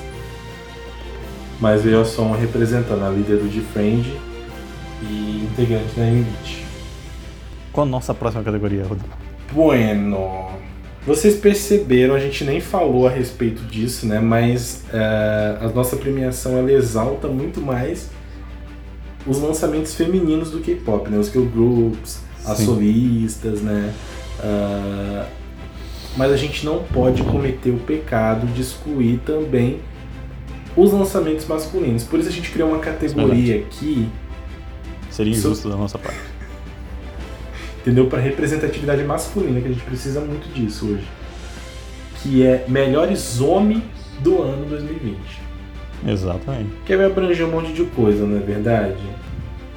Mas 1.60 1.84
veio 1.84 2.02
a 2.02 2.06
som 2.06 2.32
representando 2.32 3.04
a 3.04 3.10
líder 3.10 3.38
do 3.38 3.48
Defriend 3.48 4.12
e 5.04 5.48
integrante 5.52 5.96
da 5.96 6.06
Elite. 6.08 6.66
Qual 7.72 7.86
a 7.86 7.90
nossa 7.90 8.14
próxima 8.14 8.44
categoria, 8.44 8.84
Rodrigo? 8.84 9.14
Bueno, 9.52 10.50
vocês 11.06 11.36
perceberam, 11.36 12.16
a 12.16 12.20
gente 12.20 12.44
nem 12.44 12.60
falou 12.60 13.08
a 13.08 13.10
respeito 13.12 13.62
disso, 13.64 14.06
né? 14.08 14.20
Mas 14.20 14.84
é, 14.92 15.58
a 15.62 15.70
nossa 15.74 15.96
premiação 15.96 16.58
ela 16.58 16.72
exalta 16.72 17.28
muito 17.28 17.62
mais 17.62 18.10
os 19.26 19.40
lançamentos 19.40 19.96
femininos 19.96 20.52
do 20.52 20.60
K-pop, 20.60 21.10
né? 21.10 21.18
Os 21.18 21.32
girl 21.32 21.46
groups, 21.46 22.22
as 22.46 22.58
Sim. 22.58 22.66
solistas, 22.66 23.62
né? 23.62 23.94
Ah, 24.40 25.26
mas 26.16 26.32
a 26.32 26.38
gente 26.38 26.66
não 26.66 26.84
pode 26.84 27.24
cometer 27.24 27.72
o 27.72 27.80
pecado 27.80 28.46
de 28.48 28.62
excluir 28.62 29.20
também 29.26 29.80
os 30.76 30.92
lançamentos 30.92 31.48
masculinos. 31.48 32.04
Por 32.04 32.20
isso 32.20 32.30
a 32.30 32.32
gente 32.32 32.52
criou 32.52 32.70
uma 32.70 32.80
categoria 32.80 33.58
aqui 33.58 34.10
Seria 35.10 35.32
injusto 35.32 35.70
da 35.70 35.76
nossa 35.76 35.98
parte. 35.98 36.20
entendeu? 37.82 38.08
Para 38.08 38.20
representatividade 38.20 39.04
masculina, 39.04 39.62
que 39.62 39.68
a 39.68 39.72
gente 39.72 39.84
precisa 39.84 40.22
muito 40.22 40.52
disso 40.54 40.88
hoje. 40.88 41.08
Que 42.22 42.44
é 42.44 42.66
melhores 42.68 43.40
homem 43.40 43.84
do 44.20 44.42
ano 44.42 44.66
2020. 44.66 45.18
Exatamente. 46.06 46.72
Que 46.86 46.96
vai 46.98 47.06
abranger 47.06 47.46
um 47.48 47.52
monte 47.52 47.74
de 47.74 47.84
coisa, 47.86 48.26
não 48.26 48.38
é 48.38 48.42
verdade? 48.42 48.98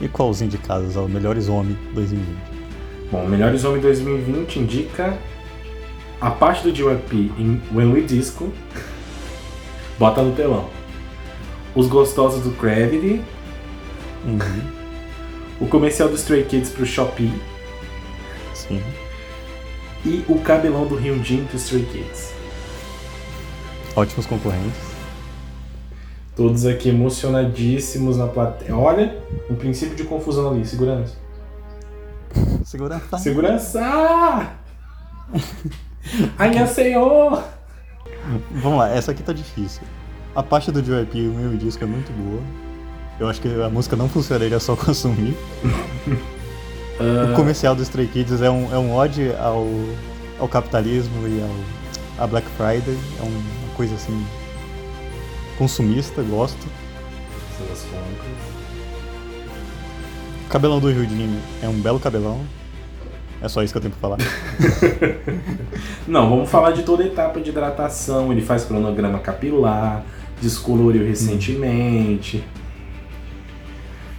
E 0.01 0.09
qual 0.09 0.29
os 0.29 0.43
indicados 0.43 0.97
ao 0.97 1.09
Melhores 1.09 1.49
Homem 1.49 1.77
2020? 1.95 2.57
Bom, 3.11 3.25
melhores 3.27 3.65
homem 3.65 3.81
2020 3.81 4.59
indica 4.59 5.17
a 6.21 6.31
parte 6.31 6.65
do 6.65 6.73
JYP 6.73 7.33
em 7.39 7.63
When 7.73 7.93
We 7.93 8.01
Disco. 8.03 8.53
Bota 9.99 10.23
no 10.23 10.35
telão. 10.35 10.69
Os 11.75 11.87
gostosos 11.87 12.43
do 12.43 12.51
Gravity. 12.51 13.23
Uhum. 14.25 14.63
O 15.61 15.67
comercial 15.69 16.09
do 16.09 16.17
Stray 16.17 16.45
Kids 16.45 16.71
pro 16.71 16.85
Shopee. 16.85 17.33
Sim. 18.53 18.83
e 20.05 20.25
o 20.29 20.39
cabelão 20.41 20.87
do 20.87 20.97
Hyunjin 20.97 21.45
do 21.45 21.57
Stray 21.57 21.85
Kids. 21.85 22.33
Ótimos 23.95 24.27
concorrentes. 24.27 24.86
Todos 26.37 26.67
aqui 26.67 26.91
emocionadíssimos 26.91 28.19
na 28.19 28.27
plateia. 28.29 28.77
Olha, 28.77 29.19
um 29.51 29.55
princípio 29.55 29.97
de 29.97 30.05
confusão 30.05 30.51
ali, 30.51 30.65
segurança. 30.67 31.15
Segurança. 32.65 33.19
Segurança! 33.19 33.81
Ai, 36.39 36.67
senhor! 36.67 37.43
Vamos 38.53 38.79
lá, 38.79 38.91
essa 38.91 39.13
aqui 39.13 39.23
tá 39.23 39.33
difícil. 39.33 39.83
A 40.35 40.43
parte 40.43 40.71
do 40.71 40.83
JYP, 40.83 41.29
o 41.29 41.33
meu 41.33 41.57
disco 41.57 41.83
é 41.83 41.87
muito 41.87 42.13
boa. 42.13 42.43
Eu 43.19 43.29
acho 43.29 43.41
que 43.41 43.49
a 43.63 43.71
música 43.71 43.97
não 43.97 44.07
funcionaria 44.09 44.61
só 44.61 44.77
com 44.77 44.91
a 44.91 44.95
Sumi. 44.95 45.35
Ah, 47.01 47.33
O 47.33 47.35
comercial 47.35 47.75
do 47.75 47.83
Stray 47.83 48.07
Kids 48.09 48.43
é 48.43 48.51
um, 48.51 48.73
é 48.75 48.79
um 48.79 48.95
ode 48.95 49.33
ao, 49.37 49.67
ao 50.39 50.47
capitalismo 50.49 51.27
e 51.27 51.41
ao, 51.41 52.25
a 52.25 52.27
Black 52.27 52.47
Friday. 52.59 52.97
É 53.19 53.23
um- 53.23 53.29
uma 53.29 53.75
coisa 53.75 53.95
assim. 53.95 54.23
Consumista, 55.57 56.23
gosto. 56.23 56.67
compras. 57.59 58.57
O 60.47 60.49
cabelão 60.49 60.79
do 60.79 60.89
Ryujin 60.89 61.39
é 61.63 61.69
um 61.69 61.81
belo 61.81 61.99
cabelão. 61.99 62.41
É 63.43 63.49
só 63.49 63.63
isso 63.63 63.73
que 63.73 63.79
eu 63.79 63.83
tenho 63.83 63.95
pra 63.95 64.01
falar. 64.01 64.19
Não, 66.07 66.31
vamos 66.31 66.49
falar 66.49 66.71
de 66.71 66.83
toda 66.83 67.03
a 67.03 67.07
etapa 67.07 67.41
de 67.41 67.51
hidratação. 67.51 68.33
Ele 68.33 68.41
faz 68.41 68.65
cronograma 68.65 69.19
capilar, 69.19 70.05
descoloriu 70.41 71.05
recentemente. 71.07 72.45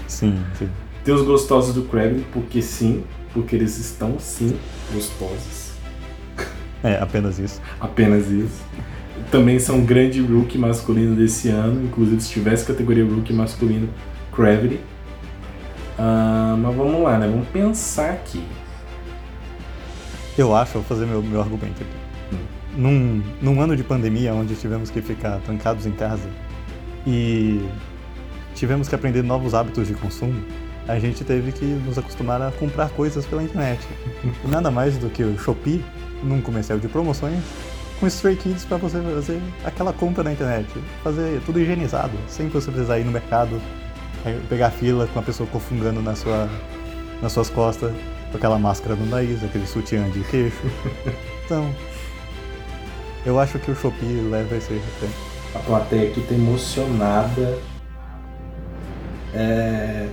Sim, 0.08 0.44
sim. 0.58 0.70
Tem 1.04 1.14
os 1.14 1.22
gostosos 1.22 1.74
do 1.74 1.84
Krabby, 1.84 2.26
porque 2.34 2.62
sim, 2.62 3.04
porque 3.34 3.56
eles 3.56 3.78
estão 3.78 4.20
sim 4.20 4.58
gostosos. 4.94 5.72
É, 6.84 7.00
apenas 7.00 7.40
isso. 7.40 7.62
Apenas 7.80 8.30
isso. 8.30 8.62
Também 9.32 9.60
são 9.60 9.82
grande 9.84 10.22
rookie 10.22 10.58
masculino 10.58 11.16
desse 11.16 11.50
ano, 11.50 11.84
inclusive 11.84 12.22
se 12.22 12.30
tivesse 12.30 12.66
categoria 12.66 13.04
rookie 13.04 13.34
masculino, 13.34 13.90
Gravity. 14.36 14.80
Ah, 15.98 16.56
mas 16.58 16.76
vamos 16.76 17.02
lá, 17.02 17.18
né? 17.18 17.28
Vamos 17.28 17.48
pensar 17.50 18.12
aqui. 18.12 18.42
Eu 20.38 20.56
acho, 20.56 20.74
vou 20.74 20.84
fazer 20.84 21.06
meu, 21.06 21.22
meu 21.22 21.42
argumento 21.42 21.82
aqui. 21.82 22.40
Num, 22.78 23.24
num 23.42 23.60
ano 23.60 23.76
de 23.76 23.84
pandemia, 23.84 24.34
onde 24.34 24.56
tivemos 24.56 24.92
que 24.92 25.02
ficar 25.02 25.40
trancados 25.40 25.88
em 25.88 25.92
casa 25.92 26.30
e 27.06 27.68
tivemos 28.54 28.88
que 28.88 28.94
aprender 28.94 29.24
novos 29.24 29.56
hábitos 29.56 29.88
de 29.88 29.96
consumo, 29.96 30.40
a 30.88 31.00
gente 31.00 31.24
teve 31.24 31.52
que 31.52 31.66
nos 31.66 31.98
acostumar 31.98 32.42
a 32.42 32.52
comprar 32.52 32.90
coisas 32.90 33.26
pela 33.26 33.42
internet. 33.42 33.82
Nada 34.48 34.70
mais 34.70 34.98
do 34.98 35.10
que 35.10 35.24
o 35.24 35.38
Shopee, 35.40 35.84
num 36.24 36.40
comercial 36.40 36.78
de 36.78 36.88
promoções, 36.88 37.40
com 38.00 38.08
Stray 38.08 38.36
Kids 38.36 38.66
para 38.66 38.78
você 38.78 39.00
fazer 39.02 39.42
aquela 39.64 39.92
compra 39.92 40.24
na 40.24 40.32
internet. 40.32 40.68
Fazer 41.04 41.42
tudo 41.46 41.60
higienizado, 41.60 42.18
sem 42.28 42.48
você 42.50 42.72
precisar 42.72 43.00
ir 43.00 43.04
no 43.04 43.12
mercado, 43.12 43.62
pegar 44.50 44.70
fila 44.72 45.08
com 45.08 45.20
a 45.20 45.24
pessoa 45.24 45.48
cofungando 45.50 46.02
na 46.02 46.16
sua, 46.16 46.50
nas 47.22 47.32
suas 47.32 47.50
costas, 47.50 47.92
com 48.32 48.38
aquela 48.38 48.60
máscara 48.60 48.96
no 48.96 49.06
nariz, 49.06 49.44
aquele 49.44 49.66
sutiã 49.66 50.10
de 50.10 50.22
queixo. 50.22 50.58
Então, 51.48 51.74
eu 53.26 53.40
acho 53.40 53.58
que 53.58 53.72
o 53.72 53.76
Shopee 53.76 54.20
leva 54.30 54.58
esse 54.58 54.74
referente. 54.74 55.18
A 55.56 55.60
plateia 55.60 56.10
aqui 56.10 56.20
tá 56.20 56.36
emocionada. 56.36 57.58
É... 59.34 60.10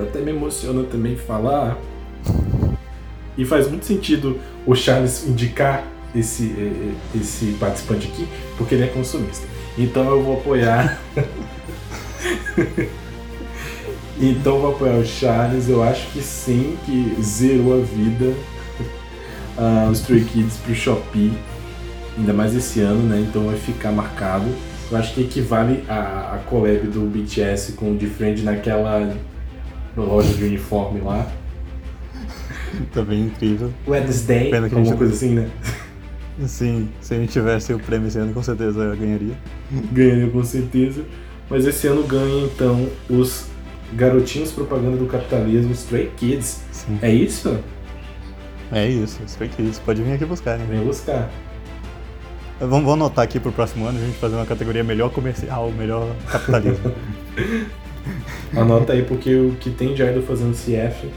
Até 0.00 0.20
me 0.20 0.30
emociona 0.30 0.84
também 0.84 1.14
falar. 1.14 1.76
E 3.36 3.44
faz 3.44 3.68
muito 3.68 3.84
sentido 3.84 4.40
o 4.64 4.74
Charles 4.74 5.26
indicar 5.26 5.84
esse, 6.14 6.92
esse 7.14 7.56
participante 7.60 8.08
aqui, 8.08 8.26
porque 8.56 8.74
ele 8.74 8.84
é 8.84 8.88
consumista. 8.88 9.46
Então 9.76 10.04
eu 10.08 10.22
vou 10.22 10.38
apoiar. 10.38 10.98
então 14.20 14.56
eu 14.56 14.60
vou 14.60 14.70
apoiar 14.72 14.94
o 14.96 15.06
Charles. 15.06 15.68
Eu 15.68 15.82
acho 15.82 16.06
que 16.10 16.20
sim, 16.20 16.76
que 16.84 17.16
zerou 17.22 17.80
a 17.80 17.84
vida. 17.84 18.32
ah, 19.56 19.88
os 19.90 20.00
Stray 20.00 20.24
Kids 20.24 20.56
pro 20.58 20.74
Shopee 20.74 21.32
ainda 22.16 22.32
mais 22.32 22.54
esse 22.54 22.80
ano, 22.80 23.02
né? 23.08 23.24
Então 23.28 23.46
vai 23.46 23.56
ficar 23.56 23.92
marcado. 23.92 24.46
Eu 24.90 24.96
acho 24.96 25.14
que 25.14 25.20
equivale 25.20 25.84
a, 25.88 26.34
a 26.34 26.38
collab 26.48 26.86
do 26.88 27.02
BTS 27.02 27.72
com 27.72 27.92
o 27.92 27.96
Different 27.96 28.42
naquela 28.42 29.14
loja 29.96 30.32
de 30.32 30.44
uniforme 30.44 31.00
lá. 31.00 31.26
Também 32.92 33.24
incrível. 33.26 33.72
Wednesday, 33.86 34.50
Pena 34.50 34.68
que 34.68 34.74
a 34.74 34.78
alguma 34.78 34.84
gente- 34.86 34.98
coisa 34.98 35.12
assim, 35.14 35.34
né? 35.34 35.48
Sim, 36.46 36.88
se 37.00 37.14
a 37.14 37.18
gente 37.18 37.32
tivesse 37.32 37.72
o 37.72 37.78
prêmio 37.78 38.08
esse 38.08 38.18
ano, 38.18 38.32
com 38.32 38.42
certeza 38.42 38.80
eu 38.80 38.96
ganharia. 38.96 39.34
Ganharia 39.92 40.30
com 40.30 40.44
certeza. 40.44 41.04
Mas 41.50 41.66
esse 41.66 41.86
ano 41.86 42.02
ganha 42.04 42.44
então 42.44 42.88
os 43.08 43.46
garotinhos 43.94 44.52
propaganda 44.52 44.96
do 44.96 45.06
capitalismo, 45.06 45.72
Stray 45.72 46.10
Kids. 46.16 46.62
Sim. 46.70 46.98
É 47.02 47.10
isso? 47.10 47.58
É 48.70 48.86
isso, 48.86 49.20
Stray 49.24 49.48
Kids. 49.48 49.78
Pode 49.78 50.02
vir 50.02 50.12
aqui 50.12 50.24
buscar, 50.24 50.60
hein? 50.60 50.66
Vem 50.68 50.84
buscar. 50.84 51.30
Vamos, 52.60 52.84
vamos 52.84 52.92
anotar 52.92 53.24
aqui 53.24 53.40
pro 53.40 53.52
próximo 53.52 53.86
ano 53.86 53.98
a 53.98 54.04
gente 54.04 54.18
fazer 54.18 54.34
uma 54.34 54.46
categoria 54.46 54.84
melhor 54.84 55.10
comercial, 55.10 55.70
melhor 55.72 56.06
capitalismo. 56.30 56.92
Anota 58.56 58.92
aí, 58.92 59.02
porque 59.04 59.34
o 59.34 59.54
que 59.56 59.70
tem 59.70 59.94
de 59.94 60.02
idol 60.02 60.22
fazendo 60.22 60.52
CF. 60.52 61.08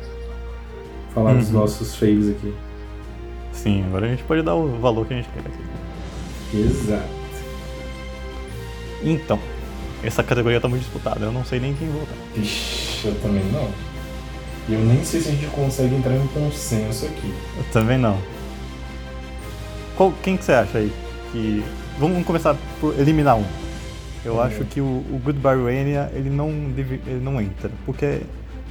Falar 1.13 1.33
dos 1.35 1.47
Uhum. 1.47 1.53
nossos 1.61 1.95
faves 1.95 2.29
aqui. 2.29 2.53
Sim, 3.53 3.83
agora 3.87 4.05
a 4.05 4.09
gente 4.09 4.23
pode 4.23 4.41
dar 4.41 4.55
o 4.55 4.77
valor 4.79 5.05
que 5.05 5.13
a 5.13 5.17
gente 5.17 5.29
quer 5.29 5.39
aqui. 5.39 6.57
Exato. 6.57 7.03
Então, 9.03 9.39
essa 10.03 10.23
categoria 10.23 10.59
tá 10.59 10.67
muito 10.67 10.83
disputada, 10.83 11.25
eu 11.25 11.31
não 11.31 11.45
sei 11.45 11.59
nem 11.59 11.73
quem 11.73 11.87
votar. 11.89 12.15
Vixe, 12.35 13.07
eu 13.07 13.15
também 13.21 13.43
não. 13.51 13.69
E 14.67 14.73
eu 14.73 14.79
nem 14.79 15.03
sei 15.05 15.21
se 15.21 15.29
a 15.29 15.31
gente 15.31 15.45
consegue 15.47 15.95
entrar 15.95 16.13
em 16.13 16.19
um 16.19 16.27
consenso 16.27 17.05
aqui. 17.05 17.33
Eu 17.57 17.63
também 17.71 17.97
não. 17.97 18.17
Qual, 19.95 20.11
quem 20.23 20.35
que 20.35 20.43
você 20.43 20.53
acha 20.53 20.79
aí? 20.79 20.91
Que. 21.31 21.63
Vamos 21.99 22.25
começar 22.25 22.55
por 22.81 22.99
eliminar 22.99 23.37
um. 23.37 23.45
Eu 24.25 24.41
acho 24.41 24.65
que 24.65 24.81
o, 24.81 24.85
o 24.85 25.21
Goodbye 25.23 25.55
Rania, 25.57 26.11
ele 26.13 26.29
não, 26.29 26.49
deve- 26.75 27.01
ele 27.05 27.23
não 27.23 27.39
entra, 27.39 27.69
porque 27.85 28.21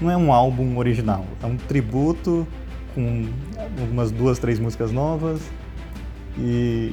não 0.00 0.10
é 0.10 0.16
um 0.16 0.32
álbum 0.32 0.76
original, 0.76 1.24
é 1.42 1.46
um 1.46 1.56
tributo 1.56 2.46
com 2.94 3.26
umas 3.90 4.10
duas, 4.10 4.38
três 4.38 4.58
músicas 4.58 4.90
novas 4.92 5.40
e 6.38 6.92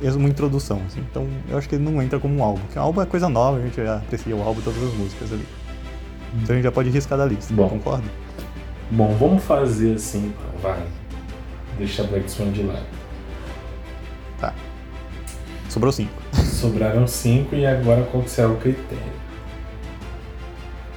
e 0.00 0.08
uma 0.10 0.28
introdução, 0.28 0.80
assim. 0.86 1.00
Então 1.10 1.26
eu 1.48 1.58
acho 1.58 1.68
que 1.68 1.74
ele 1.74 1.82
não 1.84 2.00
entra 2.00 2.20
como 2.20 2.36
um 2.36 2.42
álbum, 2.42 2.60
porque 2.60 2.78
o 2.78 2.82
álbum 2.82 3.02
é 3.02 3.06
coisa 3.06 3.28
nova, 3.28 3.58
a 3.58 3.60
gente 3.62 3.74
já 3.76 3.96
aprecia 3.96 4.34
o 4.36 4.42
álbum, 4.42 4.60
todas 4.60 4.80
as 4.82 4.94
músicas 4.94 5.32
ali. 5.32 5.44
Então 6.34 6.52
a 6.52 6.54
gente 6.56 6.62
já 6.64 6.70
pode 6.72 6.88
riscar 6.90 7.18
da 7.18 7.26
lista, 7.26 7.52
Bom. 7.52 7.68
concorda? 7.68 8.04
Bom, 8.92 9.14
vamos 9.18 9.42
fazer 9.44 9.94
assim, 9.94 10.32
vai. 10.62 10.80
Deixa 11.78 12.04
Black 12.04 12.30
Swan 12.30 12.50
de 12.52 12.62
lado. 12.62 12.86
Sobrou 15.68 15.92
cinco. 15.92 16.22
Sobraram 16.34 17.06
cinco 17.06 17.54
e 17.54 17.66
agora 17.66 18.02
qual 18.10 18.26
será 18.26 18.48
o 18.48 18.56
critério? 18.56 19.18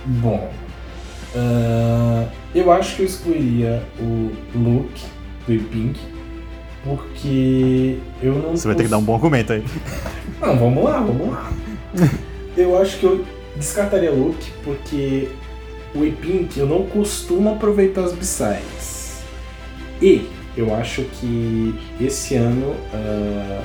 Bom, 0.06 0.52
ah, 1.36 2.28
eu 2.54 2.72
acho 2.72 2.96
que 2.96 3.02
eu 3.04 3.06
escolheria 3.06 3.84
o 4.00 4.32
look 4.56 4.92
do 5.48 5.64
Pink 5.70 6.00
porque 6.84 8.00
eu 8.22 8.36
não. 8.36 8.52
Você 8.52 8.68
vai 8.68 8.76
ter 8.76 8.84
que 8.84 8.90
dar 8.90 8.98
um 8.98 9.04
bom 9.04 9.16
argumento 9.16 9.54
aí. 9.54 9.64
Não, 10.42 10.58
vamos 10.58 10.84
lá, 10.84 11.00
vamos 11.00 11.30
lá. 11.30 11.52
eu 12.58 12.82
acho 12.82 12.98
que 12.98 13.04
eu 13.04 13.24
descartaria 13.56 14.10
look 14.10 14.38
porque 14.64 15.30
o 15.94 16.04
E-Pink 16.04 16.60
eu 16.60 16.66
não 16.66 16.88
costumo 16.88 17.52
aproveitar 17.52 18.06
as 18.06 18.14
b-sides. 18.14 19.22
E 20.02 20.28
eu 20.58 20.74
acho 20.74 21.04
que 21.04 21.76
esse 22.00 22.36
ano 22.36 22.76
ah, 22.92 23.62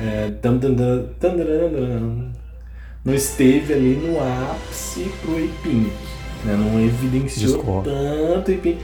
é, 0.00 0.30
não 3.04 3.14
esteve 3.14 3.72
ali 3.72 3.94
no 3.94 4.18
ápice 4.20 5.10
pro 5.22 5.38
E-Pink. 5.38 5.92
Né? 6.44 6.56
Não 6.56 6.80
evidenciou 6.80 7.56
Discordo. 7.56 7.90
tanto 7.90 8.50
E-Pink. 8.50 8.80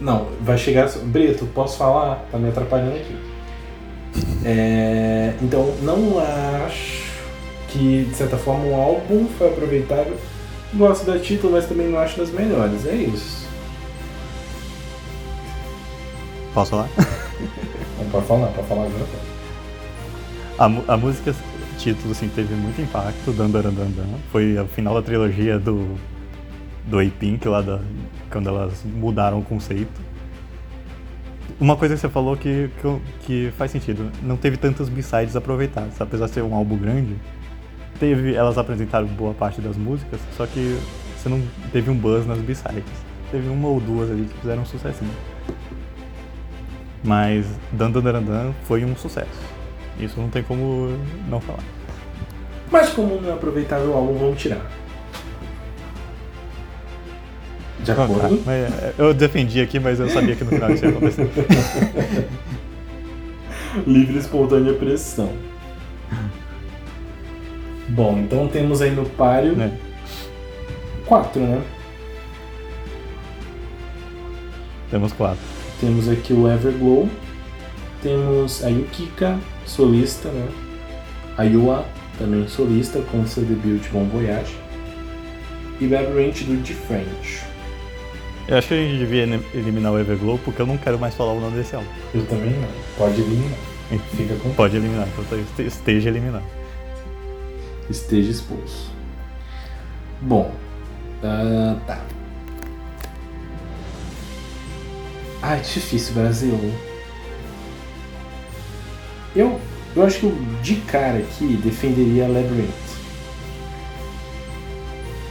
Não, 0.00 0.28
vai 0.42 0.58
chegar. 0.58 0.88
Brito, 1.04 1.46
posso 1.54 1.78
falar? 1.78 2.26
Tá 2.30 2.38
me 2.38 2.50
atrapalhando 2.50 2.96
aqui. 2.96 3.16
É, 4.44 5.34
então, 5.42 5.74
não 5.82 6.18
acho 6.66 7.04
que, 7.68 8.04
de 8.04 8.14
certa 8.14 8.36
forma, 8.36 8.66
o 8.66 8.74
álbum 8.74 9.26
foi 9.38 9.48
aproveitável. 9.48 10.16
Gosto 10.74 11.06
da 11.06 11.18
título, 11.18 11.54
mas 11.54 11.66
também 11.66 11.88
não 11.88 11.98
acho 11.98 12.18
das 12.18 12.30
melhores. 12.30 12.86
É 12.86 12.94
isso. 12.94 13.46
Posso 16.52 16.70
falar? 16.70 16.88
Não 17.98 18.10
pode 18.10 18.26
falar, 18.26 18.46
pode 18.48 18.68
falar 18.68 18.82
agora. 18.84 19.35
A, 20.58 20.64
a 20.64 20.96
música 20.96 21.34
título 21.76 22.12
assim, 22.12 22.28
teve 22.28 22.54
muito 22.54 22.80
impacto, 22.80 23.32
Dan 23.32 23.50
Dan 23.50 23.62
Dan 23.62 23.90
Dan. 23.90 24.18
Foi 24.32 24.58
o 24.58 24.66
final 24.66 24.94
da 24.94 25.02
trilogia 25.02 25.58
do, 25.58 25.96
do 26.86 26.98
A-Pink, 26.98 27.46
lá 27.46 27.60
da, 27.60 27.80
quando 28.30 28.48
elas 28.48 28.82
mudaram 28.84 29.38
o 29.38 29.42
conceito. 29.42 30.00
Uma 31.60 31.76
coisa 31.76 31.94
que 31.94 32.00
você 32.00 32.08
falou 32.08 32.36
que, 32.36 32.70
que, 32.80 33.00
que 33.26 33.52
faz 33.56 33.70
sentido, 33.70 34.10
não 34.22 34.36
teve 34.36 34.56
tantas 34.56 34.88
b-sides 34.88 35.36
aproveitadas, 35.36 36.00
apesar 36.00 36.26
de 36.26 36.32
ser 36.32 36.42
um 36.42 36.54
álbum 36.54 36.76
grande. 36.76 37.16
Teve, 37.98 38.34
elas 38.34 38.58
apresentaram 38.58 39.06
boa 39.06 39.32
parte 39.32 39.60
das 39.60 39.76
músicas, 39.76 40.20
só 40.36 40.46
que 40.46 40.78
você 41.16 41.28
não 41.28 41.42
teve 41.72 41.90
um 41.90 41.96
buzz 41.96 42.26
nas 42.26 42.38
b-sides. 42.38 42.84
Teve 43.30 43.48
uma 43.48 43.68
ou 43.68 43.80
duas 43.80 44.10
ali 44.10 44.24
que 44.24 44.38
fizeram 44.40 44.62
um 44.62 44.66
sucessinho. 44.66 45.10
Mas 47.02 47.46
Dan 47.72 47.90
Dan 47.90 48.02
Dan 48.02 48.22
Dan 48.22 48.52
foi 48.64 48.84
um 48.84 48.94
sucesso. 48.96 49.55
Isso 49.98 50.20
não 50.20 50.28
tem 50.28 50.42
como 50.42 50.98
não 51.28 51.40
falar. 51.40 51.62
Mas 52.70 52.90
como 52.90 53.20
não 53.20 53.30
é 53.30 53.32
aproveitável 53.32 53.90
o 53.90 53.94
álbum, 53.94 54.18
vamos 54.18 54.40
tirar. 54.40 54.60
De 57.80 57.92
acordo? 57.92 58.42
É, 58.50 58.92
eu 58.98 59.14
defendi 59.14 59.60
aqui, 59.60 59.78
mas 59.78 60.00
eu 60.00 60.08
sabia 60.08 60.34
que 60.34 60.42
no 60.42 60.50
final 60.50 60.70
isso 60.72 60.84
ia 60.84 60.90
acontecer. 60.90 61.30
Livre 63.86 64.18
espontânea 64.18 64.74
pressão. 64.74 65.32
Bom, 67.88 68.18
então 68.18 68.48
temos 68.48 68.82
aí 68.82 68.90
no 68.90 69.08
páreo 69.08 69.54
né? 69.54 69.78
quatro, 71.06 71.40
né? 71.40 71.62
Temos 74.90 75.12
quatro. 75.12 75.38
Temos 75.80 76.08
aqui 76.08 76.32
o 76.32 76.50
Everglow, 76.50 77.08
temos 78.10 78.62
a 78.64 78.68
Yukika, 78.68 79.36
solista, 79.66 80.28
né? 80.28 80.48
A 81.36 81.42
Yua, 81.42 81.84
também 82.16 82.46
solista, 82.46 83.00
com 83.10 83.26
seu 83.26 83.42
debut 83.44 83.82
Bon 83.90 84.04
Voyage. 84.04 84.56
E 85.80 85.88
Labyrinth 85.88 86.44
do 86.44 86.56
De 86.62 86.72
French. 86.72 87.42
Eu 88.46 88.58
acho 88.58 88.68
que 88.68 88.74
a 88.74 88.76
gente 88.76 88.98
devia 88.98 89.24
elim- 89.24 89.42
eliminar 89.52 89.92
o 89.92 89.98
Everglow 89.98 90.38
porque 90.44 90.62
eu 90.62 90.66
não 90.66 90.78
quero 90.78 91.00
mais 91.00 91.14
falar 91.16 91.32
o 91.32 91.40
nome 91.40 91.56
desse 91.56 91.74
álbum. 91.74 91.88
Eu 92.14 92.24
também 92.26 92.50
não. 92.52 92.68
Pode 92.96 93.20
eliminar. 93.20 93.58
Fica 94.16 94.34
com 94.36 94.50
Pode 94.54 94.76
eliminar, 94.76 95.08
então 95.18 95.38
este- 95.40 95.62
esteja 95.66 96.08
eliminado. 96.08 96.44
esteja 97.90 98.30
expulso. 98.30 98.92
Bom, 100.22 100.52
ah, 101.24 101.76
tá. 101.88 102.00
Ah, 105.42 105.56
é 105.56 105.60
difícil, 105.60 106.14
Brasil. 106.14 106.58
Eu, 109.36 109.60
eu 109.94 110.04
acho 110.04 110.20
que 110.20 110.24
eu, 110.26 110.36
de 110.62 110.76
cara 110.76 111.18
aqui 111.18 111.58
defenderia 111.62 112.26
Labyrinth. 112.26 112.86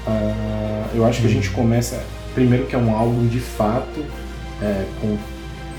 Ah, 0.07 0.87
eu 0.93 1.05
acho 1.05 1.21
que 1.21 1.27
a 1.27 1.29
gente 1.29 1.49
começa. 1.51 2.01
Primeiro 2.33 2.65
que 2.67 2.75
é 2.75 2.77
um 2.77 2.93
álbum 2.95 3.27
de 3.27 3.39
fato, 3.39 4.03
é, 4.61 4.85
com 5.01 5.17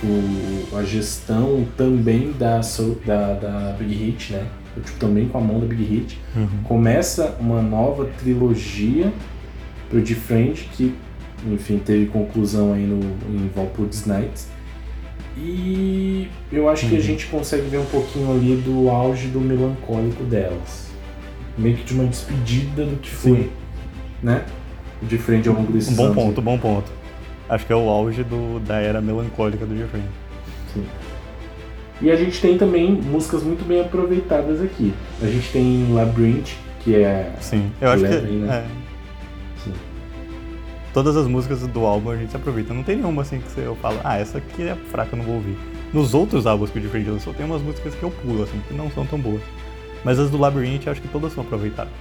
o- 0.06 0.76
a 0.76 0.82
gestão 0.82 1.66
também 1.76 2.32
da, 2.32 2.60
da, 3.04 3.34
da 3.34 3.76
Big 3.78 3.94
Hit, 3.94 4.32
né? 4.32 4.46
Tipo, 4.84 4.98
também 4.98 5.26
com 5.28 5.38
a 5.38 5.40
mão 5.40 5.58
da 5.60 5.66
Big 5.66 5.82
Hit 5.84 6.20
começa 6.64 7.34
uma 7.40 7.62
nova 7.62 8.04
trilogia 8.18 9.10
pro 9.88 10.02
De 10.02 10.14
Friend, 10.14 10.68
que 10.72 10.94
enfim 11.50 11.78
teve 11.78 12.06
conclusão 12.06 12.72
aí 12.74 12.82
no, 12.86 13.00
em 13.30 13.50
Valpurgis 13.54 14.04
Nights. 14.04 14.48
E 15.36 16.28
eu 16.50 16.68
acho 16.68 16.86
que 16.88 16.94
a 16.94 16.98
Uhum. 16.98 17.04
gente 17.04 17.26
consegue 17.26 17.68
ver 17.68 17.78
um 17.78 17.84
pouquinho 17.84 18.32
ali 18.32 18.56
do 18.56 18.88
auge 18.88 19.28
do 19.28 19.40
melancólico 19.40 20.22
delas. 20.24 20.86
Meio 21.58 21.76
que 21.76 21.84
de 21.84 21.94
uma 21.94 22.04
despedida 22.06 22.84
do 22.84 22.96
que 22.96 23.10
foi, 23.10 23.36
Sim. 23.36 23.50
né? 24.22 24.44
De 25.02 25.18
Friend 25.18 25.46
ao 25.48 25.54
longo 25.54 25.72
desses 25.72 25.92
Um 25.92 25.96
bom 25.96 26.04
anos. 26.04 26.14
ponto, 26.16 26.42
bom 26.42 26.58
ponto. 26.58 26.90
Acho 27.48 27.66
que 27.66 27.72
é 27.72 27.76
o 27.76 27.88
auge 27.88 28.24
do, 28.24 28.58
da 28.60 28.76
era 28.80 29.00
melancólica 29.00 29.64
do 29.66 29.76
Jeffrey. 29.76 30.02
Sim. 30.72 30.84
E 32.00 32.10
a 32.10 32.16
gente 32.16 32.40
tem 32.40 32.58
também 32.58 32.90
músicas 32.92 33.42
muito 33.42 33.66
bem 33.66 33.80
aproveitadas 33.80 34.60
aqui. 34.60 34.92
A 35.22 35.26
gente 35.26 35.50
tem 35.50 35.86
Labyrinth, 35.92 36.50
que 36.82 36.94
é 36.96 37.30
Sim, 37.40 37.70
eu 37.80 37.90
acho 37.90 38.04
que. 38.04 38.10
Né? 38.10 38.64
é. 38.64 38.85
Todas 40.96 41.14
as 41.14 41.26
músicas 41.26 41.60
do 41.66 41.84
álbum 41.84 42.08
a 42.08 42.16
gente 42.16 42.30
se 42.30 42.36
aproveita. 42.38 42.72
Não 42.72 42.82
tem 42.82 42.96
nenhuma 42.96 43.20
assim 43.20 43.38
que 43.38 43.60
eu 43.60 43.76
falo, 43.76 44.00
ah, 44.02 44.16
essa 44.16 44.38
aqui 44.38 44.62
é 44.62 44.74
fraca, 44.74 45.10
eu 45.12 45.18
não 45.18 45.26
vou 45.26 45.34
ouvir. 45.34 45.54
Nos 45.92 46.14
outros 46.14 46.46
álbuns 46.46 46.70
que 46.70 46.78
o 46.78 46.82
Jeffrey 46.82 47.04
lançou, 47.04 47.34
tem 47.34 47.44
umas 47.44 47.60
músicas 47.60 47.94
que 47.94 48.02
eu 48.02 48.10
pulo, 48.10 48.44
assim, 48.44 48.58
que 48.66 48.72
não 48.72 48.90
são 48.90 49.04
tão 49.04 49.18
boas. 49.18 49.42
Mas 50.02 50.18
as 50.18 50.30
do 50.30 50.38
Labyrinth, 50.38 50.86
eu 50.86 50.92
acho 50.92 51.02
que 51.02 51.08
todas 51.08 51.34
são 51.34 51.44
aproveitadas. 51.44 51.92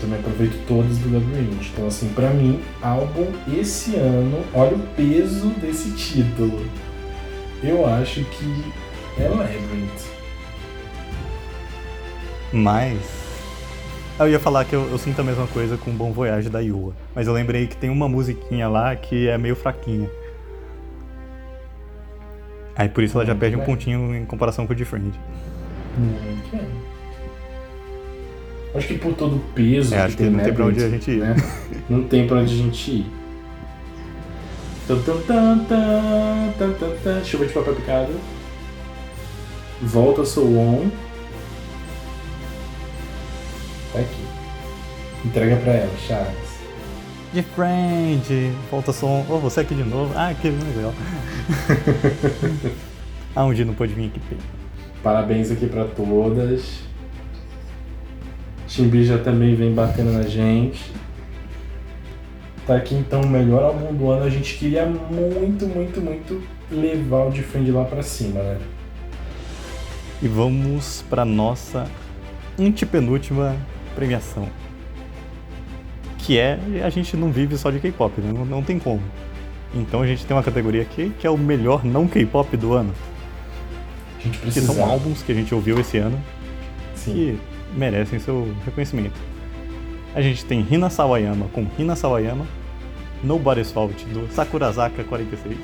Também 0.00 0.18
aproveito 0.18 0.60
todas 0.66 0.98
do 0.98 1.14
Labyrinth. 1.14 1.70
Então, 1.72 1.86
assim, 1.86 2.08
pra 2.08 2.30
mim, 2.30 2.60
álbum 2.82 3.28
esse 3.56 3.94
ano, 3.94 4.42
olha 4.52 4.74
o 4.74 4.80
peso 4.96 5.50
desse 5.60 5.92
título. 5.92 6.66
Eu 7.62 7.86
acho 7.86 8.24
que 8.24 8.64
é 9.22 9.28
Labyrinth. 9.28 10.02
Mas. 12.52 13.25
Eu 14.18 14.28
ia 14.30 14.40
falar 14.40 14.64
que 14.64 14.74
eu, 14.74 14.88
eu 14.90 14.98
sinto 14.98 15.20
a 15.20 15.24
mesma 15.24 15.46
coisa 15.46 15.76
com 15.76 15.90
Bom 15.90 16.10
Voyage 16.12 16.48
da 16.48 16.60
Yua. 16.60 16.94
Mas 17.14 17.26
eu 17.26 17.32
lembrei 17.34 17.66
que 17.66 17.76
tem 17.76 17.90
uma 17.90 18.08
musiquinha 18.08 18.66
lá 18.68 18.96
que 18.96 19.28
é 19.28 19.36
meio 19.36 19.54
fraquinha. 19.54 20.08
Aí 22.74 22.88
por 22.88 23.02
isso 23.04 23.16
ela 23.16 23.26
já 23.26 23.34
Hum, 23.34 23.38
perde 23.38 23.56
um 23.56 23.62
é. 23.62 23.64
pontinho 23.64 24.14
em 24.14 24.24
comparação 24.24 24.66
com 24.66 24.72
o 24.72 24.76
de 24.76 24.84
Friend. 24.84 25.12
Muito 25.98 26.50
bem. 26.50 26.66
Acho 28.74 28.88
que 28.88 28.98
por 28.98 29.14
todo 29.14 29.36
o 29.36 29.40
peso 29.54 29.94
É, 29.94 30.00
acho 30.00 30.16
que 30.16 30.24
não 30.24 30.42
tem 30.42 30.52
pra 30.52 30.64
onde 30.66 30.84
a 30.84 30.88
gente 30.88 31.10
ir. 31.10 31.16
né? 31.18 31.36
Não 31.88 32.02
tem 32.04 32.26
pra 32.26 32.36
onde 32.38 32.52
a 32.52 32.56
gente 32.56 32.90
ir. 32.90 33.06
Chuva 37.24 37.46
de 37.46 37.52
papel 37.52 37.74
picado. 37.74 38.12
Volta 39.82 40.24
So 40.24 40.42
On. 40.42 40.88
Tá 43.96 44.02
aqui. 44.02 44.26
Entrega 45.24 45.56
pra 45.56 45.72
ela, 45.72 45.96
Charles. 46.06 46.60
De 47.32 47.42
Friend, 47.42 48.52
falta 48.70 48.92
som. 48.92 49.24
Oh, 49.26 49.38
você 49.38 49.60
aqui 49.60 49.74
de 49.74 49.84
novo? 49.84 50.12
Ah, 50.14 50.34
que 50.34 50.50
legal. 50.50 50.92
ah, 53.34 53.44
um 53.46 53.54
dia 53.54 53.64
não 53.64 53.72
pôde 53.72 53.94
vir 53.94 54.08
aqui. 54.08 54.20
Parabéns 55.02 55.50
aqui 55.50 55.66
pra 55.66 55.84
todas. 55.84 56.82
Timbi 58.68 59.06
já 59.06 59.16
também 59.16 59.54
vem 59.54 59.72
batendo 59.72 60.12
na 60.12 60.24
gente. 60.24 60.92
Tá 62.66 62.76
aqui 62.76 62.96
então 62.96 63.22
o 63.22 63.26
melhor 63.26 63.62
álbum 63.62 63.94
do 63.94 64.10
ano. 64.10 64.26
A 64.26 64.30
gente 64.30 64.58
queria 64.58 64.84
muito, 64.84 65.66
muito, 65.66 66.02
muito 66.02 66.42
levar 66.70 67.28
o 67.28 67.30
Defend 67.30 67.70
lá 67.72 67.84
pra 67.86 68.02
cima, 68.02 68.42
né? 68.42 68.58
E 70.20 70.28
vamos 70.28 71.02
pra 71.08 71.24
nossa 71.24 71.86
antepenúltima 72.58 73.56
premiação. 73.96 74.48
Que 76.18 76.38
é 76.38 76.58
a 76.84 76.90
gente 76.90 77.16
não 77.16 77.30
vive 77.32 77.56
só 77.56 77.70
de 77.70 77.80
K-pop, 77.80 78.20
né? 78.20 78.32
não, 78.32 78.44
não 78.44 78.62
tem 78.62 78.78
como. 78.78 79.02
Então 79.74 80.02
a 80.02 80.06
gente 80.06 80.24
tem 80.24 80.36
uma 80.36 80.42
categoria 80.42 80.82
aqui 80.82 81.12
que 81.18 81.26
é 81.26 81.30
o 81.30 81.36
melhor 81.38 81.84
não 81.84 82.06
K-pop 82.06 82.56
do 82.56 82.72
ano. 82.72 82.92
A 84.18 84.22
gente 84.22 84.38
Que 84.38 84.42
precisa. 84.44 84.72
são 84.72 84.84
álbuns 84.84 85.22
que 85.22 85.32
a 85.32 85.34
gente 85.34 85.54
ouviu 85.54 85.78
esse 85.80 85.98
ano 85.98 86.18
Sim. 86.94 87.12
que 87.12 87.38
merecem 87.76 88.18
seu 88.18 88.48
reconhecimento. 88.64 89.18
A 90.14 90.20
gente 90.22 90.44
tem 90.44 90.66
Hina 90.70 90.88
Sawayama 90.88 91.46
com 91.52 91.66
Hina 91.78 91.94
Sawayama, 91.94 92.46
Nobody's 93.22 93.70
Fault 93.70 94.04
do 94.06 94.26
Sakurazaka 94.32 95.04
46, 95.04 95.56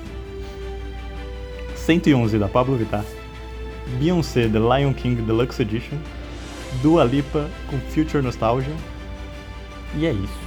111 1.76 2.38
da 2.38 2.48
Pablo 2.48 2.76
Vittar, 2.76 3.04
Beyoncé 3.98 4.48
The 4.48 4.58
Lion 4.58 4.92
King 4.92 5.22
Deluxe 5.22 5.62
Edition, 5.62 5.96
Dua 6.80 7.04
Lipa 7.04 7.48
com 7.68 7.78
Future 7.78 8.22
Nostalgia, 8.22 8.72
e 9.96 10.06
é 10.06 10.12
isso. 10.12 10.42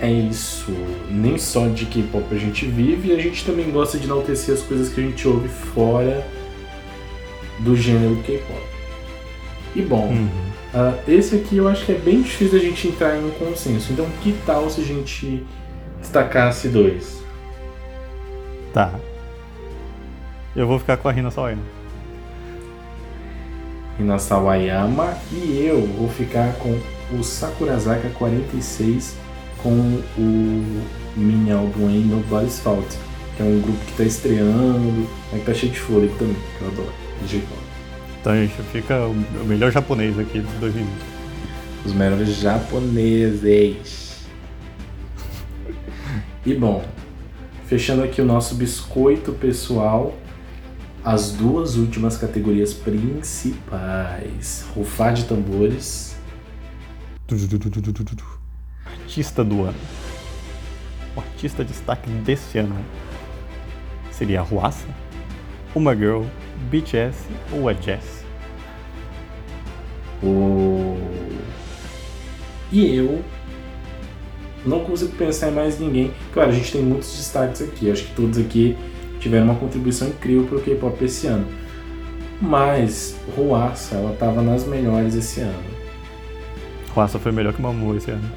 É 0.00 0.10
isso. 0.10 0.72
Nem 1.10 1.36
só 1.38 1.66
de 1.68 1.84
K-pop 1.86 2.24
a 2.34 2.38
gente 2.38 2.66
vive, 2.66 3.12
a 3.12 3.18
gente 3.18 3.44
também 3.44 3.70
gosta 3.70 3.98
de 3.98 4.04
enaltecer 4.06 4.54
as 4.54 4.62
coisas 4.62 4.88
que 4.92 5.00
a 5.00 5.04
gente 5.04 5.26
ouve 5.28 5.48
fora 5.48 6.26
do 7.60 7.76
gênero 7.76 8.16
K-pop. 8.22 8.60
E 9.76 9.82
bom, 9.82 10.08
Uhum. 10.08 10.28
ah, 10.74 10.94
esse 11.06 11.36
aqui 11.36 11.58
eu 11.58 11.68
acho 11.68 11.84
que 11.84 11.92
é 11.92 11.98
bem 11.98 12.22
difícil 12.22 12.58
a 12.58 12.62
gente 12.62 12.88
entrar 12.88 13.16
em 13.16 13.24
um 13.26 13.30
consenso. 13.32 13.92
Então, 13.92 14.06
que 14.22 14.32
tal 14.46 14.68
se 14.70 14.80
a 14.80 14.84
gente 14.84 15.44
destacasse 16.00 16.68
dois? 16.68 17.22
Tá. 18.72 18.94
Eu 20.56 20.66
vou 20.66 20.78
ficar 20.78 20.96
com 20.96 21.08
a 21.08 21.12
Hina 21.16 21.30
Sawayama. 21.30 21.62
Hina 24.00 24.18
Sawayama 24.18 25.14
e 25.30 25.62
eu 25.66 25.86
vou 25.86 26.08
ficar 26.08 26.54
com 26.54 26.78
o 27.12 27.22
Sakurazaka 27.22 28.08
46 28.10 29.14
com 29.62 29.70
o 30.16 30.82
mini 31.14 31.52
álbum 31.52 31.88
aí 31.88 32.02
Nobody's 32.02 32.60
Fault, 32.60 32.96
que 33.36 33.42
é 33.42 33.44
um 33.44 33.60
grupo 33.60 33.78
que 33.84 33.92
tá 33.92 34.04
estreando, 34.04 35.06
mas 35.30 35.40
que 35.40 35.46
tá 35.46 35.52
cheio 35.54 35.72
de 35.72 35.78
fôlego 35.78 36.14
também, 36.18 36.36
que 36.58 36.62
eu 36.62 36.68
adoro. 36.68 36.92
de 37.20 37.28
J-pop. 37.28 37.60
Então 38.20 38.34
gente 38.34 38.62
fica 38.72 39.06
o 39.06 39.10
o 39.10 39.44
melhor 39.44 39.70
japonês 39.70 40.18
aqui 40.18 40.40
de 40.40 40.52
2020. 40.58 40.88
Os 41.84 41.92
melhores 41.92 42.36
japoneses. 42.36 44.26
E 46.46 46.54
bom, 46.54 46.82
fechando 47.66 48.02
aqui 48.02 48.22
o 48.22 48.24
nosso 48.24 48.54
biscoito 48.54 49.32
pessoal, 49.32 50.14
as 51.04 51.32
duas 51.32 51.76
últimas 51.76 52.16
categorias 52.16 52.74
principais: 52.74 54.64
Rufar 54.74 55.14
de 55.14 55.24
tambores. 55.24 56.16
Artista 58.84 59.44
do 59.44 59.62
ano. 59.62 59.78
O 61.16 61.20
artista 61.20 61.64
destaque 61.64 62.08
desse 62.10 62.58
ano 62.58 62.76
seria 64.10 64.40
a 64.40 64.42
Ruassa, 64.42 64.86
Uma 65.74 65.94
Girl, 65.94 66.24
BTS 66.70 67.18
ou 67.52 67.68
a 67.68 67.72
Jess? 67.72 68.24
O... 70.22 70.96
E 72.70 72.94
eu 72.94 73.24
não 74.64 74.84
consigo 74.84 75.12
pensar 75.16 75.48
em 75.50 75.54
mais 75.54 75.80
ninguém. 75.80 76.12
Claro, 76.32 76.50
a 76.50 76.52
gente 76.52 76.70
tem 76.70 76.82
muitos 76.82 77.16
destaques 77.16 77.62
aqui. 77.62 77.90
Acho 77.90 78.04
que 78.04 78.14
todos 78.14 78.38
aqui 78.38 78.76
tiveram 79.20 79.44
uma 79.44 79.54
contribuição 79.54 80.08
incrível 80.08 80.44
pro 80.44 80.60
K-pop 80.60 81.04
esse 81.04 81.26
ano. 81.26 81.46
Mas 82.40 83.16
Ruassa, 83.36 83.96
ela 83.96 84.16
tava 84.18 84.42
nas 84.42 84.66
melhores 84.66 85.14
esse 85.14 85.40
ano. 85.40 85.62
Ruassa 86.94 87.18
foi 87.18 87.30
melhor 87.30 87.52
que 87.52 87.62
Mamu 87.62 87.96
esse 87.96 88.10
ano. 88.10 88.30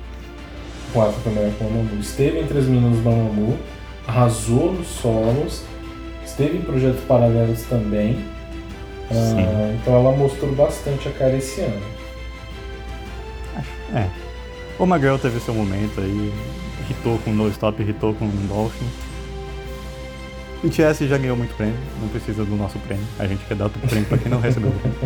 Ruassa 0.93 1.17
foi 1.23 1.34
melhor 1.34 1.51
que 1.51 1.63
o 1.63 1.69
Mamamoo. 1.69 1.99
Esteve 1.99 2.39
entre 2.39 2.57
as 2.59 2.65
meninas 2.65 2.99
do 2.99 3.03
Mamamoo, 3.03 3.57
arrasou 4.07 4.73
nos 4.73 4.88
solos, 4.88 5.63
esteve 6.23 6.57
em 6.57 6.61
projetos 6.61 7.01
paralelos 7.05 7.63
também. 7.63 8.23
Ah, 9.09 9.75
então 9.81 9.93
ela 9.95 10.15
mostrou 10.15 10.53
bastante 10.53 11.07
a 11.07 11.11
cara 11.11 11.36
esse 11.36 11.61
ano. 11.61 11.81
É. 13.95 14.07
Uma 14.79 14.99
Girl 14.99 15.17
teve 15.17 15.39
seu 15.39 15.53
momento 15.53 15.99
aí, 15.99 16.34
hitou 16.89 17.17
com 17.19 17.31
No 17.31 17.47
Stop, 17.49 17.81
hitou 17.81 18.13
com 18.13 18.27
Dolphin. 18.47 18.88
BTS 20.64 21.07
já 21.07 21.18
ganhou 21.18 21.36
muito 21.36 21.53
prêmio, 21.55 21.76
não 21.99 22.07
precisa 22.07 22.45
do 22.45 22.55
nosso 22.55 22.80
prêmio. 22.80 23.05
A 23.20 23.28
gente 23.28 23.43
quer 23.45 23.55
dar 23.55 23.66
outro 23.66 23.82
prêmio 23.82 24.07
pra 24.07 24.18
quem 24.18 24.32
não 24.32 24.39
recebeu 24.39 24.70
o 24.70 24.74
prêmio. 24.74 24.99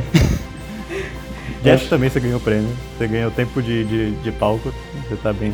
Jess 1.64 1.90
também 1.90 2.10
você 2.10 2.20
ganhou 2.20 2.40
prêmio, 2.40 2.70
você 2.96 3.08
ganhou 3.08 3.32
tempo 3.32 3.62
de, 3.62 3.84
de, 3.84 4.12
de 4.12 4.32
palco, 4.34 4.72
você 5.10 5.16
tá 5.16 5.34
bem. 5.34 5.52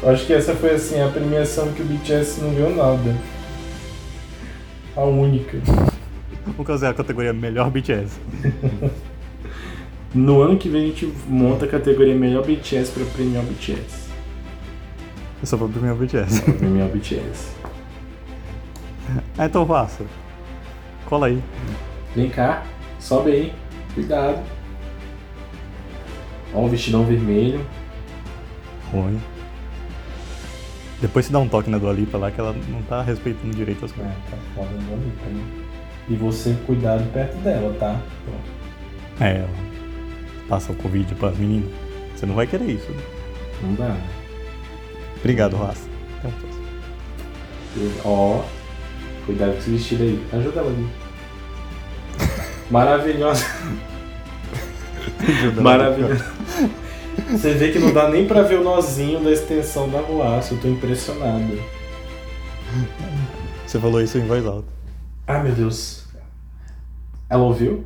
Eu 0.00 0.10
acho 0.10 0.24
que 0.24 0.32
essa 0.32 0.54
foi 0.54 0.70
assim 0.70 1.00
a 1.02 1.08
premiação 1.08 1.72
que 1.72 1.82
o 1.82 1.84
BTS 1.84 2.40
não 2.40 2.54
ganhou 2.54 2.76
nada. 2.76 3.16
A 4.94 5.02
única. 5.02 5.58
Vamos 6.46 6.66
fazer 6.66 6.86
a 6.86 6.94
categoria 6.94 7.32
melhor 7.32 7.70
BTS. 7.70 8.16
No 10.14 10.40
ano 10.40 10.56
que 10.56 10.68
vem 10.68 10.84
a 10.84 10.86
gente 10.86 11.12
monta 11.26 11.66
a 11.66 11.68
categoria 11.68 12.14
melhor 12.14 12.42
BTS 12.46 12.92
pra 12.92 13.04
premiar 13.04 13.42
o 13.42 13.46
BTS. 13.46 14.08
Eu 15.40 15.46
só 15.46 15.56
vou 15.56 15.68
premiar 15.68 15.94
o 15.94 15.98
BTS. 15.98 16.40
Pra 16.40 16.54
premiar 16.54 16.88
o 16.88 16.90
BTS. 16.90 17.57
Ah, 19.38 19.46
então 19.46 19.66
faça. 19.66 20.04
Cola 21.06 21.26
aí. 21.28 21.42
Vem 22.14 22.28
cá, 22.28 22.62
sobe 22.98 23.30
aí, 23.30 23.52
cuidado. 23.94 24.42
Ó 26.54 26.64
o 26.64 26.68
vestidão 26.68 27.04
vermelho. 27.04 27.64
Ruim. 28.92 29.20
Depois 31.00 31.26
se 31.26 31.32
dá 31.32 31.38
um 31.38 31.48
toque 31.48 31.70
na 31.70 31.78
Dua 31.78 31.92
Lipa 31.92 32.18
lá 32.18 32.30
que 32.30 32.40
ela 32.40 32.54
não 32.68 32.82
tá 32.82 33.02
respeitando 33.02 33.54
direito 33.54 33.84
as 33.84 33.92
É, 33.92 33.94
coisas. 33.94 34.14
tá 34.30 34.36
foda 34.54 34.70
no 34.70 34.94
Anitta, 34.94 35.26
né? 35.26 35.44
E 36.08 36.16
você 36.16 36.56
cuidado 36.66 37.04
perto 37.12 37.36
dela, 37.38 37.74
tá? 37.78 38.00
Pronto. 38.24 39.20
É, 39.20 39.38
ela 39.40 39.48
passa 40.48 40.72
o 40.72 40.74
Covid 40.76 41.14
pras 41.14 41.36
meninas. 41.38 41.70
Você 42.16 42.26
não 42.26 42.34
vai 42.34 42.46
querer 42.46 42.64
isso. 42.70 42.90
né? 42.90 43.02
Não 43.62 43.74
dá, 43.74 43.88
né? 43.88 44.02
Obrigado, 45.18 45.56
Raça. 45.56 45.88
Até 46.18 46.28
a 46.28 46.30
próxima. 46.32 46.64
Ó, 48.04 48.42
cuidado 49.28 49.52
com 49.52 49.58
esse 49.58 49.70
vestido 49.70 50.02
aí. 50.02 50.26
Ajuda 50.32 50.60
ela 50.60 50.70
ali. 50.70 50.88
Maravilhosa. 52.70 53.44
Maravilhosa. 55.60 56.24
Você 57.30 57.52
vê 57.54 57.70
que 57.70 57.78
não 57.78 57.92
dá 57.92 58.08
nem 58.08 58.26
pra 58.26 58.42
ver 58.42 58.58
o 58.58 58.64
nozinho 58.64 59.22
da 59.22 59.30
extensão 59.30 59.88
da 59.90 60.00
ruaça. 60.00 60.54
Eu 60.54 60.60
tô 60.60 60.68
impressionado. 60.68 61.60
Você 63.66 63.78
falou 63.78 64.00
isso 64.00 64.16
em 64.16 64.26
voz 64.26 64.46
alta. 64.46 64.68
Ah, 65.26 65.40
meu 65.40 65.52
Deus. 65.52 66.06
Ela 67.28 67.42
ouviu? 67.42 67.84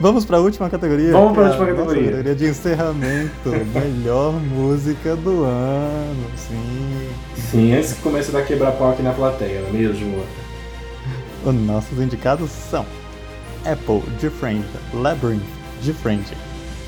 Vamos 0.00 0.24
pra 0.24 0.40
última 0.40 0.70
categoria. 0.70 1.12
Vamos 1.12 1.34
que 1.34 1.40
é 1.40 1.42
última 1.42 1.64
a 1.64 1.66
nossa 1.66 1.76
categoria. 1.76 2.04
categoria 2.04 2.34
de 2.34 2.46
encerramento. 2.46 3.50
Melhor 3.74 4.32
música 4.32 5.14
do 5.14 5.44
ano. 5.44 6.26
Sim. 6.36 7.10
Sim, 7.36 7.72
antes 7.74 7.92
que 7.92 8.00
comece 8.00 8.30
a 8.30 8.40
dar 8.40 8.46
quebrar 8.46 8.72
pau 8.72 8.90
aqui 8.90 9.02
na 9.02 9.12
plateia, 9.12 9.60
não 9.60 9.68
é 9.68 9.72
mesmo? 9.72 10.24
Os 11.44 11.54
nossos 11.54 12.00
indicados 12.00 12.50
são 12.50 12.86
Apple, 13.70 14.00
Different, 14.18 14.64
Labyrinth, 14.94 15.42
Different, 15.82 16.26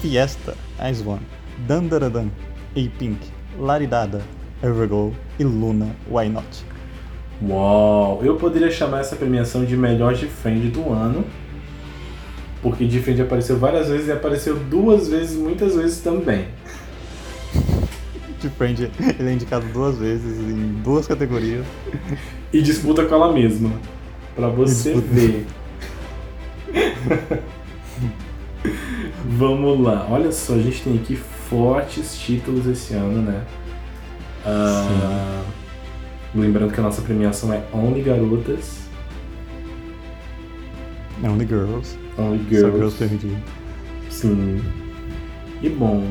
Fiesta, 0.01 0.55
Ice 0.91 1.07
One, 1.07 1.21
Dandaradan, 1.69 2.29
A-Pink, 2.71 3.19
Laridada, 3.59 4.23
Everglow 4.63 5.13
e 5.39 5.45
Luna, 5.45 5.95
Why 6.11 6.31
Not? 6.31 6.65
Uau! 7.47 8.21
Eu 8.23 8.37
poderia 8.37 8.71
chamar 8.71 9.01
essa 9.01 9.17
premiação 9.17 9.67
de 9.67 9.77
melhor 9.77 10.15
Defend 10.15 10.69
do 10.69 10.93
ano. 10.93 11.25
Porque 12.63 12.87
Defend 12.87 13.21
apareceu 13.21 13.59
várias 13.59 13.89
vezes 13.89 14.07
e 14.07 14.13
apareceu 14.13 14.57
duas 14.57 15.09
vezes, 15.09 15.37
muitas 15.37 15.75
vezes 15.75 16.01
também. 16.01 16.47
Different, 18.41 18.81
ele 19.19 19.29
é 19.29 19.33
indicado 19.33 19.67
duas 19.73 19.99
vezes 19.99 20.39
em 20.39 20.81
duas 20.83 21.07
categorias. 21.07 21.67
E 22.53 22.63
disputa 22.63 23.05
com 23.05 23.15
ela 23.15 23.33
mesma. 23.33 23.71
Pra 24.35 24.49
você 24.49 24.95
ver. 24.95 25.47
Vamos 29.27 29.81
lá. 29.81 30.07
Olha 30.11 30.31
só, 30.31 30.55
a 30.55 30.59
gente 30.59 30.83
tem 30.83 30.97
aqui 30.97 31.17
fortes 31.17 32.17
títulos 32.17 32.67
esse 32.67 32.95
ano, 32.95 33.23
né? 33.23 33.43
Ah, 34.45 35.43
lembrando 36.35 36.73
que 36.73 36.81
a 36.81 36.83
nossa 36.83 37.03
premiação 37.03 37.53
é 37.53 37.63
Only 37.73 38.03
Garotas. 38.03 38.82
É 41.23 41.29
Only 41.29 41.47
Girls, 41.47 41.97
Only 42.19 42.39
só 42.39 42.49
Girls. 42.51 42.73
Girls 42.77 42.97
permitido. 42.97 43.37
Sim. 44.11 44.63
E 45.63 45.69
bom, 45.69 46.05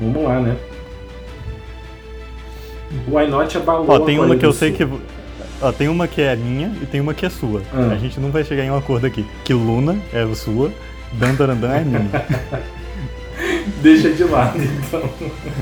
vamos 0.00 0.22
lá, 0.24 0.40
né? 0.40 0.56
O 3.08 3.16
Why 3.16 3.26
Not 3.28 3.56
abalou 3.56 3.86
Ó, 3.88 3.98
tem 4.00 4.16
uma 4.16 4.24
Coreia 4.26 4.40
que 4.40 4.46
eu 4.46 4.52
sei 4.52 4.74
Sul. 4.74 4.88
que. 4.88 4.98
Ó, 5.62 5.72
tem 5.72 5.88
uma 5.88 6.06
que 6.06 6.20
é 6.22 6.36
minha 6.36 6.72
e 6.82 6.86
tem 6.86 7.00
uma 7.00 7.14
que 7.14 7.24
é 7.26 7.30
sua. 7.30 7.62
Ah. 7.72 7.92
A 7.92 7.96
gente 7.96 8.20
não 8.20 8.30
vai 8.30 8.44
chegar 8.44 8.64
em 8.64 8.70
um 8.70 8.76
acordo 8.76 9.06
aqui. 9.06 9.24
Que 9.44 9.52
Luna 9.54 9.96
é 10.12 10.26
sua, 10.34 10.70
Dandarandan 11.14 11.70
é 11.76 11.84
minha. 11.84 12.10
Deixa 13.82 14.10
de 14.10 14.24
lado, 14.24 14.58
então. 14.58 15.02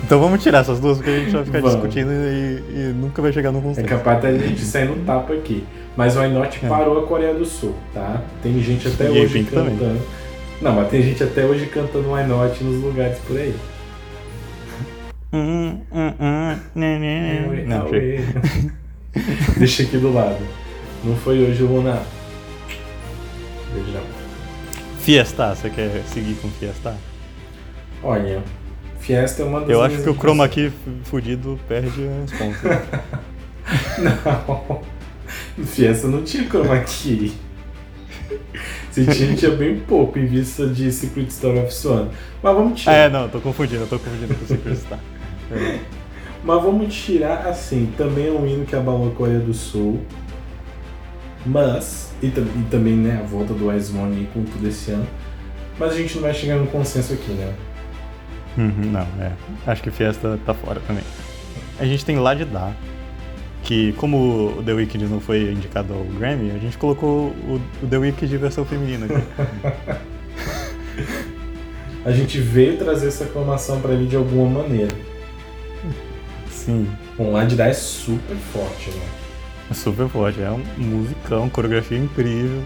Então 0.05 0.21
vamos 0.21 0.43
tirar 0.43 0.59
essas 0.61 0.79
duas 0.79 0.99
porque 0.99 1.11
a 1.11 1.19
gente 1.21 1.33
vai 1.33 1.45
ficar 1.45 1.61
Vamos. 1.61 1.75
discutindo 1.75 2.11
e, 2.13 2.63
e 2.91 2.93
nunca 2.95 3.21
vai 3.23 3.33
chegar 3.33 3.51
no 3.51 3.59
É 3.59 3.63
consenso. 3.63 3.89
capaz 3.89 4.19
até 4.19 4.29
a 4.29 4.39
gente 4.39 4.61
sair 4.61 4.89
no 4.89 4.97
tapa 5.05 5.33
aqui. 5.33 5.65
Mas 5.97 6.17
o 6.17 6.29
Not 6.29 6.61
É. 6.65 6.69
parou 6.69 7.05
a 7.05 7.07
Coreia 7.07 7.35
do 7.35 7.45
Sul, 7.45 7.75
tá? 7.93 8.23
Tem 8.43 8.61
gente 8.61 8.89
até 8.89 9.07
E 9.07 9.23
hoje 9.23 9.33
Pink 9.33 9.51
também. 9.53 9.77
cantando. 9.77 10.01
Não, 10.61 10.73
mas 10.73 10.89
tem 10.89 11.03
gente 11.03 11.23
até 11.23 11.45
hoje 11.45 11.67
cantando 11.67 12.09
Not 12.09 12.65
nos 12.65 12.83
lugares 12.83 13.19
por 13.19 13.37
aí. 13.37 13.55
Hum, 15.33 15.81
hum, 15.93 16.13
hum, 16.21 16.59
né, 16.75 16.99
né. 16.99 17.65
Não, 17.67 17.89
chega. 17.89 18.23
Deixa 19.59 19.83
aqui 19.83 19.97
do 19.99 20.13
lado. 20.13 20.39
Não 21.05 21.17
foi 21.17 21.45
hoje, 21.45 21.63
Luna. 21.63 22.01
Beijão. 23.73 24.03
Fiesta, 25.01 25.55
você 25.55 25.71
quer 25.71 26.03
seguir 26.07 26.35
com 26.37 26.49
Fiesta? 26.49 26.97
Olha, 28.03 28.43
Fiesta 29.01 29.43
é 29.43 29.45
uma 29.45 29.61
das 29.61 29.69
Eu 29.69 29.83
acho 29.83 30.03
que 30.03 30.09
o 30.09 30.15
Chroma 30.15 30.49
Key 30.49 30.73
fudido 31.05 31.59
perde 31.69 32.09
os 32.25 32.33
pontos. 32.33 32.63
Não. 33.99 34.94
Fiesta 35.63 36.09
não 36.09 36.23
tinha 36.23 36.45
chroma 36.49 36.79
key. 36.81 37.33
Se 38.91 39.07
tinha, 39.07 39.35
tinha 39.35 39.51
bem 39.51 39.81
pouco 39.81 40.19
em 40.19 40.27
vista 40.27 40.67
de 40.67 40.91
Secret 40.93 41.29
Story 41.29 41.59
of 41.59 41.75
Swan. 41.75 42.09
Mas 42.43 42.55
vamos 42.55 42.81
tirar. 42.81 42.95
é, 42.95 43.09
não, 43.09 43.29
tô 43.29 43.41
confundindo, 43.41 43.87
tô 43.87 43.99
confundindo 43.99 44.35
com 44.35 44.45
o 44.45 44.49
Secret 44.49 44.77
Star. 44.77 45.01
É. 45.51 45.79
Mas 46.45 46.63
vamos 46.63 46.95
tirar 46.95 47.47
assim. 47.47 47.93
Também 47.97 48.29
é 48.29 48.31
um 48.31 48.47
hino 48.47 48.67
que 48.67 48.77
abalou 48.77 49.09
a 49.09 49.15
Coreia 49.15 49.41
do 49.41 49.55
Sul. 49.55 50.01
Mas. 51.45 52.13
E, 52.23 52.27
e 52.27 52.67
também, 52.71 52.95
né, 52.95 53.21
a 53.23 53.27
volta 53.27 53.53
do 53.53 53.75
Ice 53.75 53.97
One 53.97 54.29
com 54.33 54.45
tudo 54.45 54.69
esse 54.69 54.91
ano. 54.91 55.07
Mas 55.79 55.93
a 55.93 55.97
gente 55.97 56.15
não 56.15 56.23
vai 56.23 56.35
chegar 56.35 56.57
num 56.57 56.67
consenso 56.67 57.15
aqui, 57.15 57.33
né? 57.33 57.53
Uhum, 58.57 58.93
não, 58.93 59.07
é. 59.21 59.33
Acho 59.67 59.83
que 59.83 59.91
Fiesta 59.91 60.39
tá 60.47 60.55
fora 60.55 60.81
também. 60.87 61.03
A 61.79 61.85
gente 61.85 62.05
tem 62.05 62.17
Lá 62.17 62.35
de 62.35 62.45
Dar, 62.45 62.73
que 63.65 63.93
como 63.95 64.59
o 64.59 64.63
The 64.63 64.73
Wicked 64.73 65.05
não 65.07 65.21
foi 65.21 65.51
indicado 65.51 65.95
ao 65.95 66.05
Grammy, 66.05 66.51
a 66.51 66.59
gente 66.59 66.77
colocou 66.79 67.29
o, 67.49 67.61
o 67.83 67.87
The 67.87 67.97
Wicked 67.97 68.37
versão 68.37 68.65
feminina 68.65 69.07
aqui. 69.07 70.05
A 72.05 72.13
gente 72.13 72.39
veio 72.39 72.77
trazer 72.77 73.09
essa 73.09 73.25
aclamação 73.25 73.81
pra 73.81 73.95
ele 73.95 74.07
de 74.07 74.15
alguma 74.15 74.63
maneira. 74.63 74.95
Sim, 76.51 76.87
Bom, 77.17 77.47
de 77.47 77.57
dar 77.57 77.69
é 77.69 77.73
super 77.73 78.37
forte, 78.37 78.91
né? 78.91 79.07
é 79.71 79.75
super 79.75 80.09
forte. 80.09 80.43
É 80.43 80.51
um 80.51 80.63
musicão, 80.77 81.49
coreografia 81.49 81.97
incrível, 81.97 82.63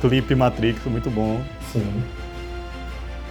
clipe 0.00 0.34
Matrix 0.34 0.82
muito 0.86 1.10
bom. 1.10 1.42
Sim. 1.72 2.02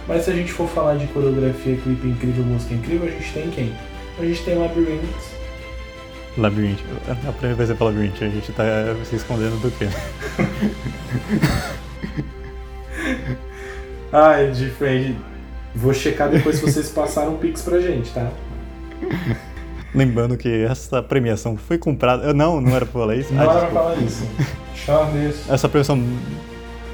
Mas 0.06 0.24
se 0.24 0.30
a 0.30 0.34
gente 0.34 0.52
for 0.52 0.68
falar 0.68 0.96
de 0.96 1.06
coreografia, 1.08 1.76
clipe 1.78 2.06
incrível, 2.06 2.44
música 2.44 2.74
incrível, 2.74 3.08
a 3.08 3.10
gente 3.10 3.32
tem 3.32 3.50
quem? 3.50 3.72
A 4.20 4.24
gente 4.24 4.42
tem 4.44 4.56
Labyrinth. 4.56 5.34
Labyrinth. 6.36 6.80
A 7.28 7.32
primeira 7.32 7.54
vez 7.56 7.70
é 7.70 7.74
pra 7.74 7.86
Labyrinth, 7.86 8.22
a 8.22 8.28
gente 8.28 8.52
tá 8.52 8.64
se 9.04 9.16
escondendo 9.16 9.60
do 9.60 9.70
quê? 9.70 9.88
Ai, 14.12 14.50
de 14.50 14.70
frente. 14.70 15.16
Vou 15.74 15.92
checar 15.92 16.28
depois 16.30 16.56
se 16.56 16.62
vocês 16.62 16.88
passaram 16.90 17.34
um 17.34 17.38
pix 17.38 17.62
pra 17.62 17.80
gente, 17.80 18.12
tá? 18.12 18.30
Lembrando 19.92 20.36
que 20.36 20.64
essa 20.64 21.02
premiação 21.02 21.56
foi 21.56 21.78
comprada. 21.78 22.32
Não, 22.32 22.60
não 22.60 22.74
era 22.74 22.86
pra 22.86 23.00
falar 23.00 23.16
isso? 23.16 23.32
Não 23.34 23.42
Ah, 23.42 23.52
era 23.52 23.60
pra 23.66 23.70
falar 23.70 23.96
isso. 23.96 24.24
Charles. 24.74 25.48
Essa 25.50 25.68
premiação 25.68 26.00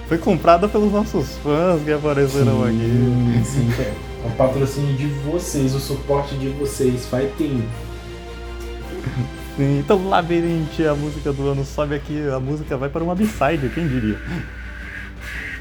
foi 0.08 0.18
comprada 0.18 0.68
pelos 0.68 0.92
nossos 0.92 1.36
fãs 1.38 1.82
que 1.82 1.92
apareceram 1.92 2.64
aqui. 2.64 3.42
Sim, 3.44 3.70
é 3.78 3.92
o 4.26 4.30
patrocínio 4.32 4.94
de 4.96 5.06
vocês, 5.30 5.74
o 5.74 5.80
suporte 5.80 6.34
de 6.36 6.48
vocês. 6.50 7.06
Vai 7.10 7.26
ter. 7.38 7.62
Sim, 9.56 9.78
Então, 9.80 10.08
Labyrinth, 10.08 10.80
a 10.80 10.94
música 10.94 11.32
do 11.32 11.48
ano, 11.48 11.64
sobe 11.64 11.94
aqui, 11.94 12.28
a 12.28 12.40
música 12.40 12.76
vai 12.76 12.88
para 12.88 13.02
uma 13.04 13.14
B-side, 13.14 13.68
quem 13.74 13.86
diria? 13.86 14.18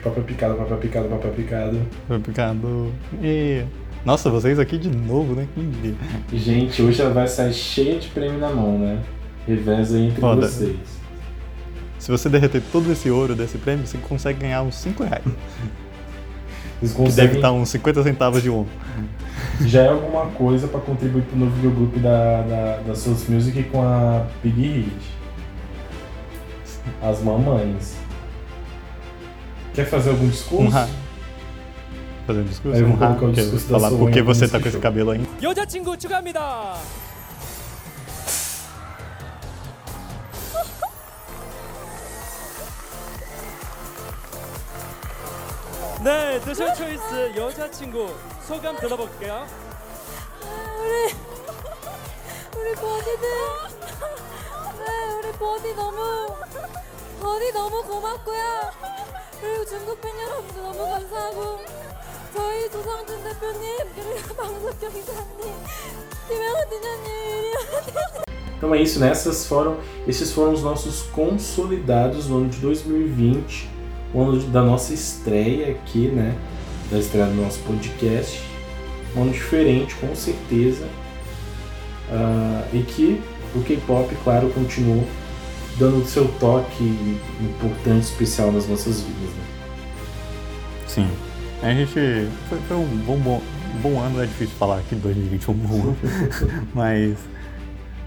Papel 0.03 0.23
picado, 0.23 0.55
papel 0.55 0.77
picado, 0.77 1.09
papel 1.09 1.31
picado. 1.31 1.81
Vai 2.07 2.19
ficar 2.21 2.53
do. 2.53 2.91
E... 3.21 3.65
Nossa, 4.05 4.29
vocês 4.29 4.57
aqui 4.57 4.77
de 4.77 4.89
novo, 4.89 5.35
né? 5.35 5.45
Quem 5.53 5.69
diria? 5.69 5.95
Gente, 6.31 6.81
hoje 6.81 7.01
ela 7.01 7.13
vai 7.13 7.27
sair 7.27 7.53
cheia 7.53 7.99
de 7.99 8.07
prêmio 8.07 8.39
na 8.39 8.49
mão, 8.49 8.79
né? 8.79 9.01
Reveza 9.45 9.97
aí 9.97 10.07
entre 10.07 10.21
Foda. 10.21 10.47
vocês. 10.47 10.77
Se 11.97 12.09
você 12.09 12.29
derreter 12.29 12.61
todo 12.71 12.89
esse 12.91 13.09
ouro 13.11 13.35
desse 13.35 13.57
prêmio, 13.57 13.85
você 13.85 13.97
consegue 13.97 14.39
ganhar 14.39 14.61
uns 14.61 14.75
5 14.75 15.03
reais. 15.03 15.23
Vocês 16.81 16.93
Que 16.93 16.97
deve 16.97 17.09
conseguem 17.09 17.35
estar 17.35 17.51
uns 17.51 17.69
50 17.69 18.03
centavos 18.03 18.41
de 18.41 18.49
um 18.49 18.65
já 19.62 19.82
é 19.82 19.88
alguma 19.88 20.26
coisa 20.32 20.66
pra 20.68 20.80
contribuir 20.80 21.22
pro 21.22 21.36
novo 21.36 21.52
videogrupo 21.52 21.98
da, 22.00 22.42
da, 22.42 22.76
da 22.86 22.94
Source 22.94 23.30
Music 23.30 23.62
com 23.64 23.82
a 23.82 24.26
Big 24.42 24.60
Hit. 24.60 25.14
As 27.02 27.20
mamães. 27.22 27.96
Quer 29.74 29.86
fazer 29.86 30.10
algum 30.10 30.28
discurso? 30.28 30.64
Um 30.64 30.68
ra- 30.68 30.88
Fazendo 32.26 32.48
discurso? 32.48 32.76
Aí 32.76 32.82
eu 32.82 32.88
vou 32.88 32.96
Um 32.96 33.00
ra- 33.00 33.06
colocar 33.08 33.26
o 33.26 33.28
que- 33.32 33.40
discurso 33.40 33.66
da 33.68 33.74
Falar 33.78 33.88
sua 33.90 33.98
por 33.98 34.10
que 34.10 34.22
mãe 34.22 34.34
você 34.34 34.40
como 34.48 34.50
tá 34.52 34.56
esse 34.58 34.62
com 34.62 34.68
esse 34.68 34.72
show. 34.72 34.80
cabelo 34.80 35.10
ainda. 35.10 35.28
여자친구 35.42 35.96
축하합니다. 35.96 36.74
네, 46.02 46.38
드셔 46.40 46.74
초이스 46.74 47.34
여자친구 47.36 48.14
소감 48.48 48.76
들어볼게요. 48.76 49.46
우리 50.80 51.14
우리 52.60 52.74
버디들 52.74 53.28
네 54.78 55.14
우리 55.18 55.32
버디 55.38 55.74
너무 55.74 56.34
버디 57.20 57.52
너무 57.52 57.82
고맙고요 57.82 58.70
그리고 59.40 59.64
중국 59.64 60.00
팬 60.00 60.12
여러분들 60.20 60.62
너무 60.62 60.78
감사하고 60.90 61.58
저희 62.34 62.70
조상준 62.70 63.24
대표님 63.24 63.76
그리고 63.94 64.34
방석경 64.34 64.90
이사님 64.96 65.54
김영은 66.28 66.70
디자님 66.70 67.06
이리와 67.06 68.24
Então 68.58 68.74
é 68.74 68.80
isso, 68.80 68.98
né? 68.98 69.10
Essas 69.10 69.46
foram, 69.46 69.76
esses 70.06 70.32
foram 70.32 70.52
os 70.54 70.62
nossos 70.62 71.02
consolidados 71.12 72.26
do 72.28 72.36
ano 72.38 72.48
de 72.48 72.58
2020, 72.60 73.68
o 74.14 74.22
ano 74.22 74.38
de- 74.38 74.46
da 74.46 74.62
nossa 74.62 74.94
estreia 74.94 75.72
aqui, 75.72 76.08
né? 76.08 76.34
Da 76.89 76.97
estreia 76.97 77.27
do 77.27 77.35
nosso 77.35 77.59
podcast. 77.59 78.41
Um 79.15 79.23
ano 79.23 79.31
diferente, 79.31 79.95
com 79.95 80.15
certeza. 80.15 80.87
Ah, 82.11 82.63
e 82.73 82.81
que 82.83 83.21
o 83.55 83.61
K-pop, 83.61 84.15
claro, 84.23 84.49
continuou 84.49 85.03
dando 85.77 86.01
o 86.01 86.05
seu 86.05 86.27
toque 86.39 86.83
importante, 87.41 88.03
especial 88.03 88.51
nas 88.51 88.67
nossas 88.67 89.01
vidas. 89.01 89.29
Né? 89.29 89.43
Sim. 90.87 91.09
A 91.61 91.73
gente. 91.73 92.29
Foi, 92.47 92.57
foi 92.67 92.77
um 92.77 92.85
bom, 93.05 93.17
bom, 93.17 93.41
bom 93.81 93.99
ano, 93.99 94.21
é 94.21 94.25
difícil 94.25 94.55
falar 94.57 94.81
que 94.83 94.95
2020 94.95 95.45
foi 95.45 95.55
um 95.55 95.57
bom 95.57 95.81
ano. 95.81 95.97
Mas. 96.73 97.17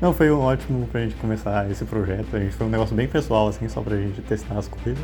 Não, 0.00 0.12
foi 0.12 0.30
um 0.32 0.40
ótimo 0.40 0.86
pra 0.88 1.02
gente 1.02 1.14
começar 1.16 1.70
esse 1.70 1.84
projeto. 1.84 2.34
A 2.34 2.40
gente 2.40 2.54
foi 2.54 2.66
um 2.66 2.70
negócio 2.70 2.94
bem 2.94 3.06
pessoal, 3.06 3.48
assim, 3.48 3.68
só 3.68 3.80
pra 3.80 3.96
gente 3.96 4.20
testar 4.22 4.58
as 4.58 4.66
coisas. 4.66 4.98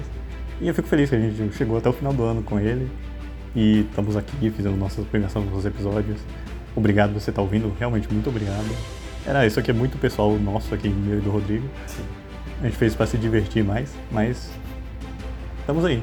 E 0.60 0.66
eu 0.66 0.74
fico 0.74 0.88
feliz 0.88 1.08
que 1.08 1.14
a 1.14 1.20
gente 1.20 1.54
chegou 1.54 1.78
até 1.78 1.88
o 1.88 1.92
final 1.92 2.12
do 2.12 2.24
ano 2.24 2.42
com 2.42 2.58
ele. 2.58 2.90
E 3.54 3.80
estamos 3.80 4.16
aqui, 4.16 4.50
fizemos 4.50 4.78
nossa 4.78 5.02
premiação 5.02 5.44
dos 5.46 5.64
episódios. 5.64 6.18
Obrigado 6.76 7.12
por 7.12 7.20
você 7.20 7.30
estar 7.30 7.42
ouvindo, 7.42 7.72
realmente 7.78 8.12
muito 8.12 8.28
obrigado. 8.28 8.68
Era 9.26 9.46
isso 9.46 9.58
aqui 9.58 9.70
é 9.70 9.74
muito 9.74 9.98
pessoal 9.98 10.38
nosso 10.38 10.74
aqui, 10.74 10.88
meu 10.88 11.18
e 11.18 11.20
do 11.20 11.30
Rodrigo. 11.30 11.66
A 12.60 12.64
gente 12.64 12.76
fez 12.76 12.94
pra 12.94 13.06
se 13.06 13.16
divertir 13.16 13.64
mais, 13.64 13.92
mas 14.10 14.50
estamos 15.60 15.84
aí. 15.84 16.02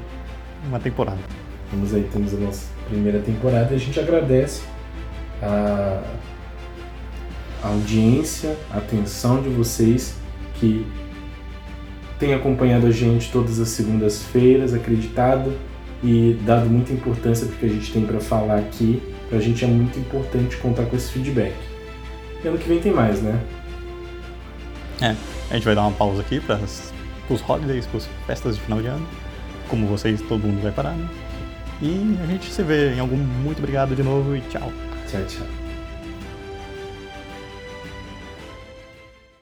Uma 0.68 0.80
temporada. 0.80 1.20
Vamos 1.72 1.94
aí, 1.94 2.08
temos 2.12 2.34
a 2.34 2.38
nossa 2.38 2.68
primeira 2.88 3.20
temporada 3.20 3.74
e 3.74 3.76
a 3.76 3.80
gente 3.80 4.00
agradece 4.00 4.64
a, 5.42 6.04
a 7.64 7.68
audiência, 7.68 8.56
a 8.72 8.78
atenção 8.78 9.42
de 9.42 9.50
vocês 9.50 10.16
que 10.56 10.86
têm 12.20 12.34
acompanhado 12.34 12.88
a 12.88 12.92
gente 12.92 13.32
todas 13.32 13.60
as 13.60 13.70
segundas-feiras, 13.70 14.74
acreditado 14.74 15.54
e 16.04 16.38
dado 16.46 16.70
muita 16.70 16.94
importância 16.94 17.48
porque 17.48 17.66
a 17.66 17.70
gente 17.70 17.92
tem 17.92 18.06
para 18.06 18.20
falar 18.20 18.60
aqui. 18.60 19.02
Pra 19.30 19.40
gente 19.40 19.64
é 19.66 19.68
muito 19.68 19.98
importante 19.98 20.58
contar 20.58 20.86
com 20.86 20.96
esse 20.96 21.12
feedback. 21.12 21.56
E 22.44 22.48
ano 22.48 22.58
que 22.58 22.68
vem 22.68 22.80
tem 22.80 22.94
mais, 22.94 23.22
né? 23.22 23.40
É, 25.02 25.16
a 25.50 25.54
gente 25.56 25.66
vai 25.66 25.76
dar 25.76 25.82
uma 25.82 25.92
pausa 25.92 26.22
aqui 26.22 26.40
para 26.40 26.60
os 27.30 27.50
holidays, 27.50 27.88
para 27.88 27.98
as 27.98 28.10
festas 28.28 28.56
de 28.56 28.62
final 28.62 28.82
de 28.82 28.88
ano. 28.88 29.06
Como 29.68 29.88
vocês, 29.88 30.22
todo 30.22 30.46
mundo 30.46 30.62
vai 30.62 30.72
parar, 30.72 30.92
né? 30.92 31.10
E 31.82 32.18
a 32.24 32.28
gente 32.28 32.52
se 32.52 32.64
vê 32.64 32.94
em 32.94 33.00
algum. 33.00 33.18
Muito 33.18 33.58
obrigado 33.60 33.96
de 33.96 34.04
novo 34.04 34.36
e 34.36 34.42
tchau. 34.42 34.72
Tchau, 35.10 35.22
tchau. 35.28 35.65